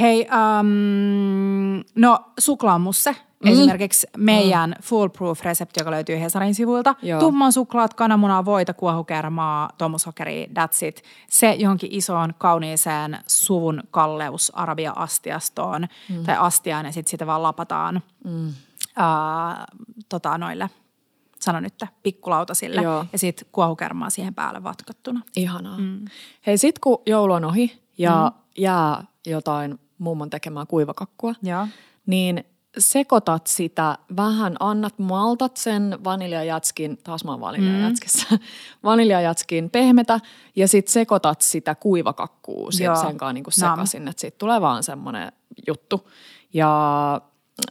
Hei, 0.00 0.26
um, 0.60 1.84
no 1.94 2.18
suklaamusse. 2.38 3.16
Mm. 3.44 3.50
Esimerkiksi 3.50 4.06
meidän 4.16 4.76
foolproof-resepti, 4.82 5.80
joka 5.80 5.90
löytyy 5.90 6.20
Hesarin 6.20 6.54
sivuilta. 6.54 6.94
Joo. 7.02 7.20
Tumman 7.20 7.52
suklaat, 7.52 7.94
kananmunaa, 7.94 8.44
voita, 8.44 8.74
kuohukermaa, 8.74 9.70
tomusokeria, 9.78 10.46
that's 10.46 10.86
it. 10.86 11.02
Se 11.28 11.52
johonkin 11.52 11.92
isoon 11.92 12.34
kauniiseen 12.38 13.18
suvun 13.26 13.82
kalleus 13.90 14.52
arabia-astiastoon 14.54 15.88
mm. 16.08 16.24
tai 16.24 16.36
astiaan 16.38 16.86
ja 16.86 16.92
sitten 16.92 17.10
sitä 17.10 17.26
vaan 17.26 17.42
lapataan 17.42 18.02
mm. 18.24 18.48
uh, 18.48 18.54
tota, 20.08 20.38
noille, 20.38 20.70
sano 21.40 21.60
nyt, 21.60 21.74
pikkulautasille. 22.02 22.82
Joo. 22.82 23.04
Ja 23.12 23.18
sitten 23.18 23.48
kuohukermaa 23.52 24.10
siihen 24.10 24.34
päälle 24.34 24.62
vatkattuna. 24.62 25.20
Ihanaa. 25.36 25.78
Mm. 25.78 26.04
Hei, 26.46 26.58
sit 26.58 26.78
kun 26.78 27.02
joulu 27.06 27.32
on 27.32 27.44
ohi 27.44 27.87
ja 27.98 28.32
mm. 28.34 28.42
jää 28.56 29.04
jotain 29.26 29.78
mummon 29.98 30.30
tekemää 30.30 30.66
kuivakakkua, 30.66 31.34
Joo. 31.42 31.66
niin 32.06 32.44
sekoitat 32.78 33.46
sitä 33.46 33.98
vähän, 34.16 34.56
annat, 34.60 34.98
maltat 34.98 35.56
sen 35.56 35.98
vaniljajatskin, 36.04 36.98
taas 37.04 37.24
mä 37.24 37.30
oon 37.30 37.40
vaniljajatskissa, 37.40 38.26
mm. 38.30 38.38
vaniljajatskin 38.90 39.70
pehmetä 39.70 40.20
ja 40.56 40.68
sit 40.68 40.88
sekoitat 40.88 41.40
sitä 41.40 41.74
kuivakakkuu 41.74 42.70
sen, 42.70 42.96
sen 42.96 43.16
kanssa 43.16 43.32
niin 43.32 43.44
sekaisin, 43.50 44.08
että 44.08 44.20
siitä 44.20 44.38
tulee 44.38 44.60
vaan 44.60 44.82
semmoinen 44.82 45.32
juttu. 45.66 46.10
Ja 46.52 47.20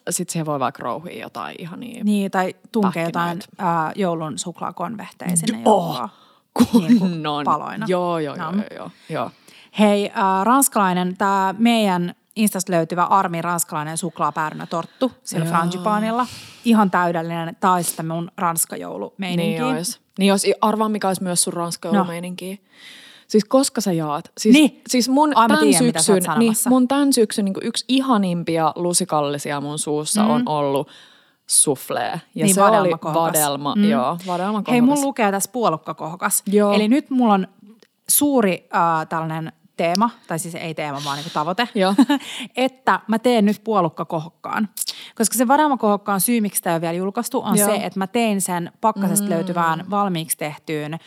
sit 0.10 0.30
siihen 0.30 0.46
voi 0.46 0.60
vaikka 0.60 0.84
rouhia 0.84 1.22
jotain 1.22 1.56
ihan 1.60 1.80
niin. 1.80 2.06
Niin, 2.06 2.32
tai 2.32 2.56
tunkee 2.72 3.04
jotain 3.04 3.40
ää, 3.58 3.92
joulun 3.96 4.40
suklaakonvehteja 4.40 5.38
sinne 5.38 5.62
Oh, 5.66 5.96
joulua. 5.96 6.10
Niin 6.74 7.00
Kunnon. 7.00 7.46
paloina. 7.46 7.86
Joo, 7.90 8.20
joo, 8.20 8.36
joo, 8.36 8.46
Nam. 8.46 8.56
joo, 8.56 8.68
joo, 8.76 8.92
joo. 9.10 9.32
Hei, 9.80 10.06
äh, 10.06 10.44
ranskalainen, 10.44 11.18
tämä 11.18 11.56
meidän 11.58 12.16
Instasta 12.36 12.72
löytyvä 12.72 13.04
Armin 13.04 13.44
ranskalainen 13.44 13.98
suklaapäärynätorttu 13.98 15.12
sillä 15.24 15.46
Joo. 15.46 15.52
frangipanilla. 15.54 16.28
Ihan 16.66 16.92
täydellinen. 16.92 17.58
Tämä 17.60 17.74
olisi 17.74 17.90
sitä 17.90 18.04
mun. 18.04 18.32
Niin 19.18 19.64
olisi. 19.64 20.00
Niin 20.20 20.28
jos 20.28 20.44
arvaa, 20.62 20.90
mikä 20.90 21.08
olisi 21.08 21.24
myös 21.24 21.42
sun 21.44 21.54
ranska 21.54 21.88
joulumeininki. 21.88 22.62
Siis 23.28 23.46
koska 23.46 23.82
sä 23.82 23.92
jaat? 23.92 24.32
Siis, 24.38 24.54
Niin. 24.54 24.82
siis 24.90 25.10
mun 25.10 25.38
Ai, 25.38 25.48
mä 25.48 25.56
tämän 25.56 25.70
tiedän, 25.70 26.04
syksyn, 26.04 26.24
niin 26.38 26.54
mun 26.70 26.88
tämän 26.88 27.14
syksyn 27.14 27.46
niin 27.46 27.54
yksi 27.62 27.86
ihanimpia 27.88 28.74
lusikallisia 28.76 29.62
mun 29.62 29.80
suussa 29.80 30.24
mm. 30.24 30.30
on 30.30 30.44
ollut 30.46 30.88
soufflé. 31.52 32.04
Ja 32.04 32.20
Niin, 32.46 32.54
se 32.54 32.64
oli 32.64 32.92
vadelma, 32.92 33.76
Mm. 33.76 33.84
joo, 33.90 34.18
vadelmakohokas. 34.28 34.72
Hei, 34.72 34.82
mulla 34.82 35.02
lukee 35.02 35.32
tässä 35.32 35.50
puolukkakohokas. 35.54 36.44
Joo. 36.46 36.74
Eli 36.74 36.88
nyt 36.88 37.10
mulla 37.10 37.34
on 37.34 37.48
suuri 38.10 38.70
äh, 38.76 39.08
tällainen 39.08 39.52
teema, 39.78 40.10
tai 40.28 40.40
siis 40.40 40.56
ei 40.56 40.74
teema, 40.74 41.02
vaan 41.06 41.18
niin 41.18 41.32
tavoite, 41.34 41.70
Joo. 41.76 41.96
että 42.56 43.00
mä 43.08 43.20
teen 43.20 43.46
nyt 43.46 43.62
puolukkakohokkaan. 43.64 44.70
Koska 45.16 45.38
se 45.38 45.48
vadelmakohokkaan 45.48 46.22
syy, 46.22 46.42
miksi 46.42 46.62
tämä 46.62 46.74
ei 46.74 46.76
ole 46.76 46.82
vielä 46.82 46.94
julkaistu, 46.94 47.42
on 47.42 47.58
Joo. 47.58 47.70
se, 47.70 47.76
että 47.76 48.00
mä 48.00 48.08
tein 48.08 48.42
sen 48.42 48.72
pakkasesta 48.82 49.26
mm. 49.26 49.30
löytyvään 49.30 49.90
valmiiksi 49.90 50.38
tehtyyn 50.38 51.00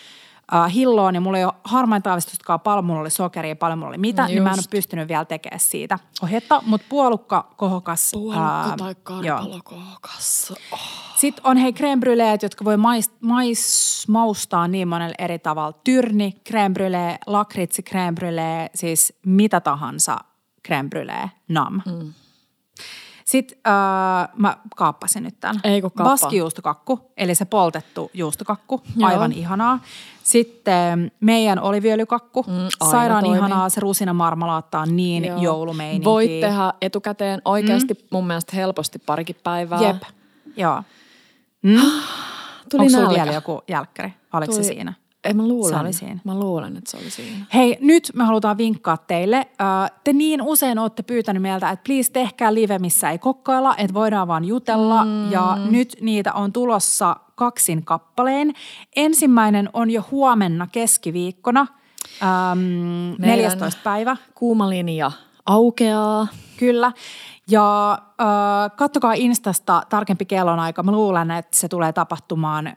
äh, 0.55 0.74
hilloon, 0.74 1.14
ja 1.14 1.20
mulla 1.20 1.39
ei 1.39 1.44
ole 1.44 1.52
harmain 1.64 2.02
taavistustakaan, 2.02 2.60
paljon 2.60 2.85
mulla 2.85 3.01
oli 3.01 3.10
sokeria, 3.10 3.56
paljon 3.56 3.78
mulla 3.78 3.89
oli 3.89 3.98
mitä, 3.98 4.27
niin 4.27 4.43
mä 4.43 4.48
en 4.48 4.52
ole 4.52 4.59
Just. 4.59 4.70
pystynyt 4.70 5.09
vielä 5.09 5.24
tekemään 5.24 5.60
siitä 5.60 5.98
ohjetta, 6.22 6.62
mutta 6.66 6.86
puolukkakohokas. 6.89 8.10
Puolukka 8.12 8.64
ää, 8.68 8.77
tai 8.77 8.94
joo. 9.22 9.36
karpalokohokas. 9.36 10.52
Oh. 10.72 10.78
Sitten 11.16 11.47
on 11.47 11.56
hei 11.56 11.72
brûléet, 11.72 12.43
jotka 12.43 12.64
voi 12.64 12.77
mais, 12.77 13.10
mais, 13.20 14.05
maustaa 14.09 14.68
niin 14.68 14.89
monella 14.89 15.14
eri 15.18 15.39
tavalla. 15.39 15.72
Tyrni, 15.85 16.35
crème 16.48 16.74
brûlée, 16.74 17.18
lakritsi, 17.27 17.82
crème 17.82 18.14
brûlée, 18.14 18.70
siis 18.74 19.12
mitä 19.27 19.60
tahansa 19.60 20.18
creme 20.66 20.89
brulee, 20.89 21.31
nam. 21.48 21.82
Mm. 21.86 22.12
Sitten 23.24 23.59
äh, 23.66 24.28
mä 24.36 24.56
kaappasin 24.77 25.22
nyt 25.22 25.40
tämän. 25.40 25.60
Ei 25.64 25.81
kun 25.81 25.90
kaappaa. 25.90 26.12
Baskijuustokakku, 26.12 27.12
eli 27.16 27.35
se 27.35 27.44
poltettu 27.44 28.10
juustokakku, 28.14 28.82
Joo. 28.97 29.09
aivan 29.09 29.32
ihanaa. 29.32 29.78
Sitten 30.31 31.12
meidän 31.20 31.59
oliviöljykakku, 31.61 32.43
Mm, 32.43 32.55
sairaan 32.90 33.24
toimii. 33.24 33.39
ihanaa, 33.39 33.69
se 33.69 33.81
rusinamarmalaattaa 33.81 34.82
on 34.82 34.97
niin 34.97 35.24
Joo. 35.24 35.39
joulumeininki. 35.39 36.05
Voit 36.05 36.40
tehdä 36.40 36.73
etukäteen 36.81 37.43
oikeasti 37.44 37.94
mm. 37.94 38.01
mun 38.11 38.27
mielestä 38.27 38.57
helposti 38.57 38.98
parikin 38.98 39.36
päivää. 39.44 39.81
Jep, 39.81 40.02
joo. 40.57 40.82
Tuli 42.70 42.82
Onko 42.82 42.89
sulla 42.90 43.11
vielä 43.11 43.32
joku 43.32 43.62
jälkkäri? 43.69 44.12
Oliko 44.32 44.52
se 44.52 44.61
Tuli- 44.61 44.73
siinä? 44.74 44.93
Ei 45.24 45.34
mä 45.34 45.48
luulen. 45.48 45.74
Se 45.74 45.80
oli 45.80 45.92
siinä. 45.92 46.20
Mä 46.24 46.34
luulen, 46.34 46.76
että 46.76 46.90
se 46.90 46.97
oli 46.97 47.10
siinä. 47.10 47.47
Hei, 47.55 47.78
nyt 47.80 48.10
me 48.14 48.24
halutaan 48.24 48.59
vinkkaa 48.59 48.97
teille. 48.97 49.47
Te 50.05 50.12
niin 50.12 50.42
usein 50.42 50.78
olette 50.78 51.02
pyytänyt 51.02 51.42
meiltä, 51.42 51.70
että 51.70 51.82
please 51.86 52.12
tehkää 52.12 52.55
live, 52.55 52.78
missä 52.78 53.10
ei 53.10 53.18
kokkailla, 53.18 53.76
että 53.76 53.94
voidaan 53.94 54.28
vaan 54.28 54.44
jutella. 54.44 55.05
Mm. 55.05 55.32
Ja 55.32 55.59
nyt 55.70 55.97
niitä 56.01 56.32
on 56.32 56.52
tulossa 56.52 57.16
kaksin 57.34 57.84
kappaleen. 57.84 58.52
Ensimmäinen 58.97 59.68
on 59.72 59.90
jo 59.90 60.05
huomenna 60.10 60.66
keskiviikkona, 60.72 61.66
ähm, 62.22 62.59
14. 63.18 63.80
päivä. 63.84 64.16
Kuuma 64.34 64.70
linja 64.70 65.12
aukeaa. 65.47 66.26
Kyllä. 66.56 66.92
Ja 67.51 67.93
äh, 67.93 68.77
kattokaa 68.77 69.12
Instasta 69.12 69.82
tarkempi 69.89 70.24
kellonaika. 70.24 70.82
Mä 70.82 70.93
luulen, 70.93 71.31
että 71.31 71.56
se 71.60 71.68
tulee 71.68 71.93
tapahtumaan 71.93 72.66
äh, 72.66 72.74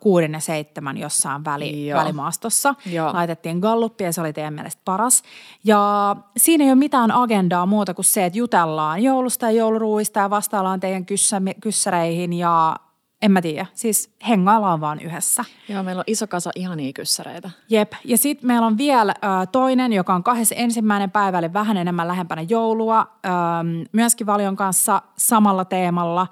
kuuden 0.00 0.32
ja 0.32 0.40
seitsemän 0.40 0.96
jossain 0.96 1.44
väli, 1.44 1.86
Joo. 1.86 2.00
välimaastossa. 2.00 2.74
Joo. 2.86 3.12
Laitettiin 3.12 3.58
galluppi 3.58 4.04
ja 4.04 4.12
se 4.12 4.20
oli 4.20 4.32
teidän 4.32 4.54
mielestä 4.54 4.82
paras. 4.84 5.22
Ja 5.64 6.16
siinä 6.36 6.64
ei 6.64 6.70
ole 6.70 6.74
mitään 6.74 7.12
agendaa 7.12 7.66
muuta 7.66 7.94
kuin 7.94 8.04
se, 8.04 8.24
että 8.24 8.38
jutellaan 8.38 9.02
joulusta 9.02 9.46
ja 9.46 9.52
jouluruuista 9.52 10.20
ja 10.20 10.30
vastaillaan 10.30 10.80
teidän 10.80 11.06
kyssä, 11.06 11.40
kyssäreihin 11.60 12.32
ja 12.32 12.76
en 13.24 13.32
mä 13.32 13.42
tiedä. 13.42 13.66
Siis 13.74 14.10
hengaillaan 14.28 14.80
vaan 14.80 15.00
yhdessä. 15.00 15.44
Joo, 15.68 15.82
meillä 15.82 16.00
on 16.00 16.04
iso 16.06 16.26
kasa 16.26 16.50
ihania 16.56 16.92
kyssäreitä. 16.92 17.50
Jep. 17.70 17.92
Ja 18.04 18.18
sitten 18.18 18.46
meillä 18.46 18.66
on 18.66 18.78
vielä 18.78 19.14
äh, 19.24 19.48
toinen, 19.52 19.92
joka 19.92 20.14
on 20.14 20.22
kahdessa 20.24 20.54
ensimmäinen 20.54 21.10
päivä, 21.10 21.38
eli 21.38 21.52
vähän 21.52 21.76
enemmän 21.76 22.08
lähempänä 22.08 22.42
joulua. 22.48 22.98
Ähm, 23.26 23.82
myöskin 23.92 24.26
Valion 24.26 24.56
kanssa 24.56 25.02
samalla 25.18 25.64
teemalla. 25.64 26.26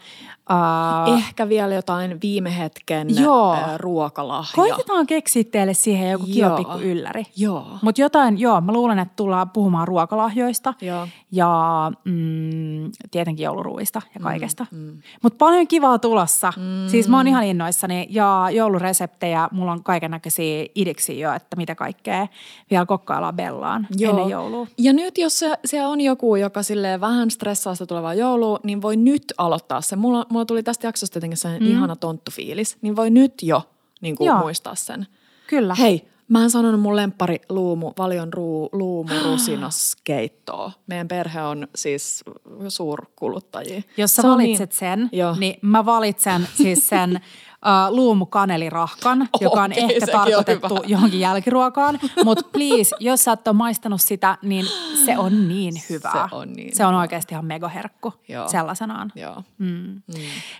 Äh, 0.50 1.18
Ehkä 1.18 1.48
vielä 1.48 1.74
jotain 1.74 2.18
viime 2.22 2.58
hetken 2.58 3.22
Joo. 3.22 3.52
äh, 3.54 3.78
ruokalahja. 3.78 4.52
koitetaan 4.54 5.06
keksiä 5.06 5.44
teille 5.44 5.74
siihen 5.74 6.10
joku 6.10 6.26
kiva 6.26 6.46
Joo. 6.46 6.56
pikku 6.56 6.78
ylläri. 6.78 7.24
Joo. 7.36 7.66
Mutta 7.82 8.00
jotain, 8.00 8.38
joo, 8.40 8.60
mä 8.60 8.72
luulen, 8.72 8.98
että 8.98 9.16
tullaan 9.16 9.50
puhumaan 9.50 9.88
ruokalahjoista 9.88 10.74
Joo. 10.80 11.08
ja 11.32 11.92
mm, 12.04 12.90
tietenkin 13.10 13.44
jouluruuista 13.44 14.02
ja 14.14 14.20
kaikesta. 14.20 14.66
Mm, 14.70 14.98
Mutta 15.22 15.36
paljon 15.38 15.66
kivaa 15.68 15.98
tulossa. 15.98 16.52
Mm. 16.56 16.81
Siis 16.90 17.08
mä 17.08 17.16
oon 17.16 17.28
ihan 17.28 17.44
innoissani 17.44 18.06
ja 18.10 18.48
joulureseptejä, 18.52 19.48
mulla 19.52 19.72
on 19.72 19.82
kaiken 19.82 20.10
näköisiä 20.10 20.66
idiksiä 20.74 21.28
jo, 21.28 21.34
että 21.34 21.56
mitä 21.56 21.74
kaikkea 21.74 22.26
vielä 22.70 22.86
kokkaillaan 22.86 23.36
Bellaan 23.36 23.86
ennen 24.00 24.28
joulua. 24.28 24.66
Ja 24.78 24.92
nyt 24.92 25.18
jos 25.18 25.38
se, 25.38 25.58
se 25.64 25.86
on 25.86 26.00
joku, 26.00 26.36
joka 26.36 26.62
silleen 26.62 27.00
vähän 27.00 27.30
stressaa 27.30 27.74
sitä 27.74 27.86
tulevaa 27.86 28.14
joulua, 28.14 28.60
niin 28.62 28.82
voi 28.82 28.96
nyt 28.96 29.24
aloittaa 29.38 29.80
se. 29.80 29.96
Mulla, 29.96 30.26
mulla 30.30 30.44
tuli 30.44 30.62
tästä 30.62 30.86
jaksosta 30.86 31.16
jotenkin 31.16 31.36
sellainen 31.36 31.68
mm. 31.68 31.76
ihana 31.76 31.96
tonttufiilis, 31.96 32.76
niin 32.82 32.96
voi 32.96 33.10
nyt 33.10 33.34
jo 33.42 33.62
niin 34.00 34.16
kuin 34.16 34.26
Joo. 34.26 34.38
muistaa 34.38 34.74
sen. 34.74 35.06
Kyllä. 35.46 35.74
Hei, 35.74 36.11
mä 36.28 36.42
en 36.42 36.50
sanonut 36.50 36.80
mun 36.80 36.96
lemppari 36.96 37.40
luumu, 37.48 37.92
valion 37.98 38.32
ruu, 38.32 38.68
luumu 38.72 39.12
rusinaskeittoa. 39.24 40.72
Meidän 40.86 41.08
perhe 41.08 41.42
on 41.42 41.68
siis 41.74 42.24
suurkuluttajia. 42.68 43.82
Jos 43.96 44.14
sä 44.16 44.22
Se 44.22 44.28
valitset 44.28 44.72
sen, 44.72 45.08
Joo. 45.12 45.36
niin 45.38 45.58
mä 45.62 45.84
valitsen 45.84 46.48
siis 46.54 46.88
sen 46.88 47.20
uh, 47.66 47.96
luumukanelirahkan, 47.96 49.28
joka 49.40 49.62
on 49.62 49.72
Okei, 49.72 49.84
ehkä 49.96 50.18
on 50.18 50.26
tarkoitettu 50.26 50.74
hyvä. 50.74 50.84
johonkin 50.86 51.20
jälkiruokaan. 51.20 51.98
Mutta 52.24 52.44
please, 52.52 52.96
jos 53.00 53.24
sä 53.24 53.32
et 53.32 53.48
ole 53.48 53.56
maistanut 53.56 54.00
sitä, 54.00 54.38
niin 54.42 54.66
se 55.04 55.18
on 55.18 55.48
niin 55.48 55.74
hyvää. 55.90 56.28
Se 56.30 56.34
on 56.36 56.52
niin 56.52 56.76
se 56.76 56.86
on 56.86 56.94
oikeasti 56.94 57.34
ihan 57.34 57.44
megaherkku 57.44 58.14
Joo. 58.28 58.48
sellaisenaan. 58.48 59.12
Joo. 59.14 59.42
Mm. 59.58 60.02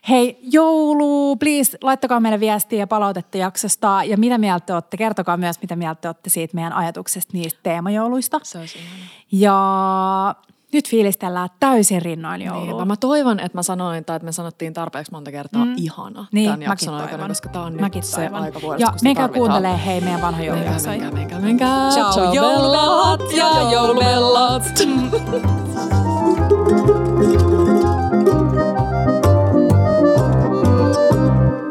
Hei, 0.08 0.38
joulu, 0.42 1.36
please, 1.36 1.78
laittakaa 1.82 2.20
meille 2.20 2.40
viestiä 2.40 2.78
ja 2.78 2.86
palautetta 2.86 3.38
jaksosta. 3.38 4.00
Ja 4.04 4.16
mitä 4.16 4.38
mieltä 4.38 4.66
te 4.66 4.74
olette? 4.74 4.96
Kertokaa 4.96 5.36
myös, 5.36 5.60
mitä 5.62 5.76
mieltä 5.76 6.00
te 6.00 6.08
olette 6.08 6.30
siitä 6.30 6.54
meidän 6.54 6.72
ajatuksesta 6.72 7.30
niistä 7.32 7.60
teemajouluista. 7.62 8.40
Se 8.42 8.58
olisi 8.58 8.78
ihana. 8.78 9.04
Ja 9.32 10.34
nyt 10.72 10.88
fiilistellään 10.88 11.48
täysin 11.60 12.02
rinnoin 12.02 12.38
Niin, 12.38 12.46
joulua. 12.46 12.76
vaan 12.76 12.88
mä 12.88 12.96
toivon, 12.96 13.40
että 13.40 13.58
mä 13.58 13.62
sanoin, 13.62 14.04
tai 14.04 14.16
että 14.16 14.24
me 14.26 14.32
sanottiin 14.32 14.72
tarpeeksi 14.74 15.12
monta 15.12 15.30
kertaa 15.30 15.64
mm. 15.64 15.74
ihana 15.76 16.26
Niin, 16.32 16.46
tämän 16.46 16.58
mäkin 16.58 16.70
jakson 16.70 16.94
aikana, 16.94 17.10
toivon. 17.10 17.28
koska 17.28 17.48
tämä 17.48 17.64
on 17.64 17.74
Mäkin 17.80 18.00
nyt 18.00 18.04
se 18.06 18.16
toivon. 18.16 18.42
aika 18.42 18.60
vuodesta, 18.62 18.86
Ja 18.92 18.94
menkää 19.02 19.28
kuuntelee 19.28 19.80
hei 19.86 20.00
meidän 20.00 20.22
vanha 20.22 20.38
Menkää, 20.40 20.56
joulujaksoja. 20.56 20.96
menkää, 20.98 21.10
menkää, 21.10 21.40
menkää. 21.40 21.90
Ciao, 21.90 22.32
joulubellat 22.34 23.20
ja 23.36 23.70
joulubellat. 23.72 24.62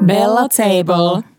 Bella 0.05 0.47
Table. 0.49 1.30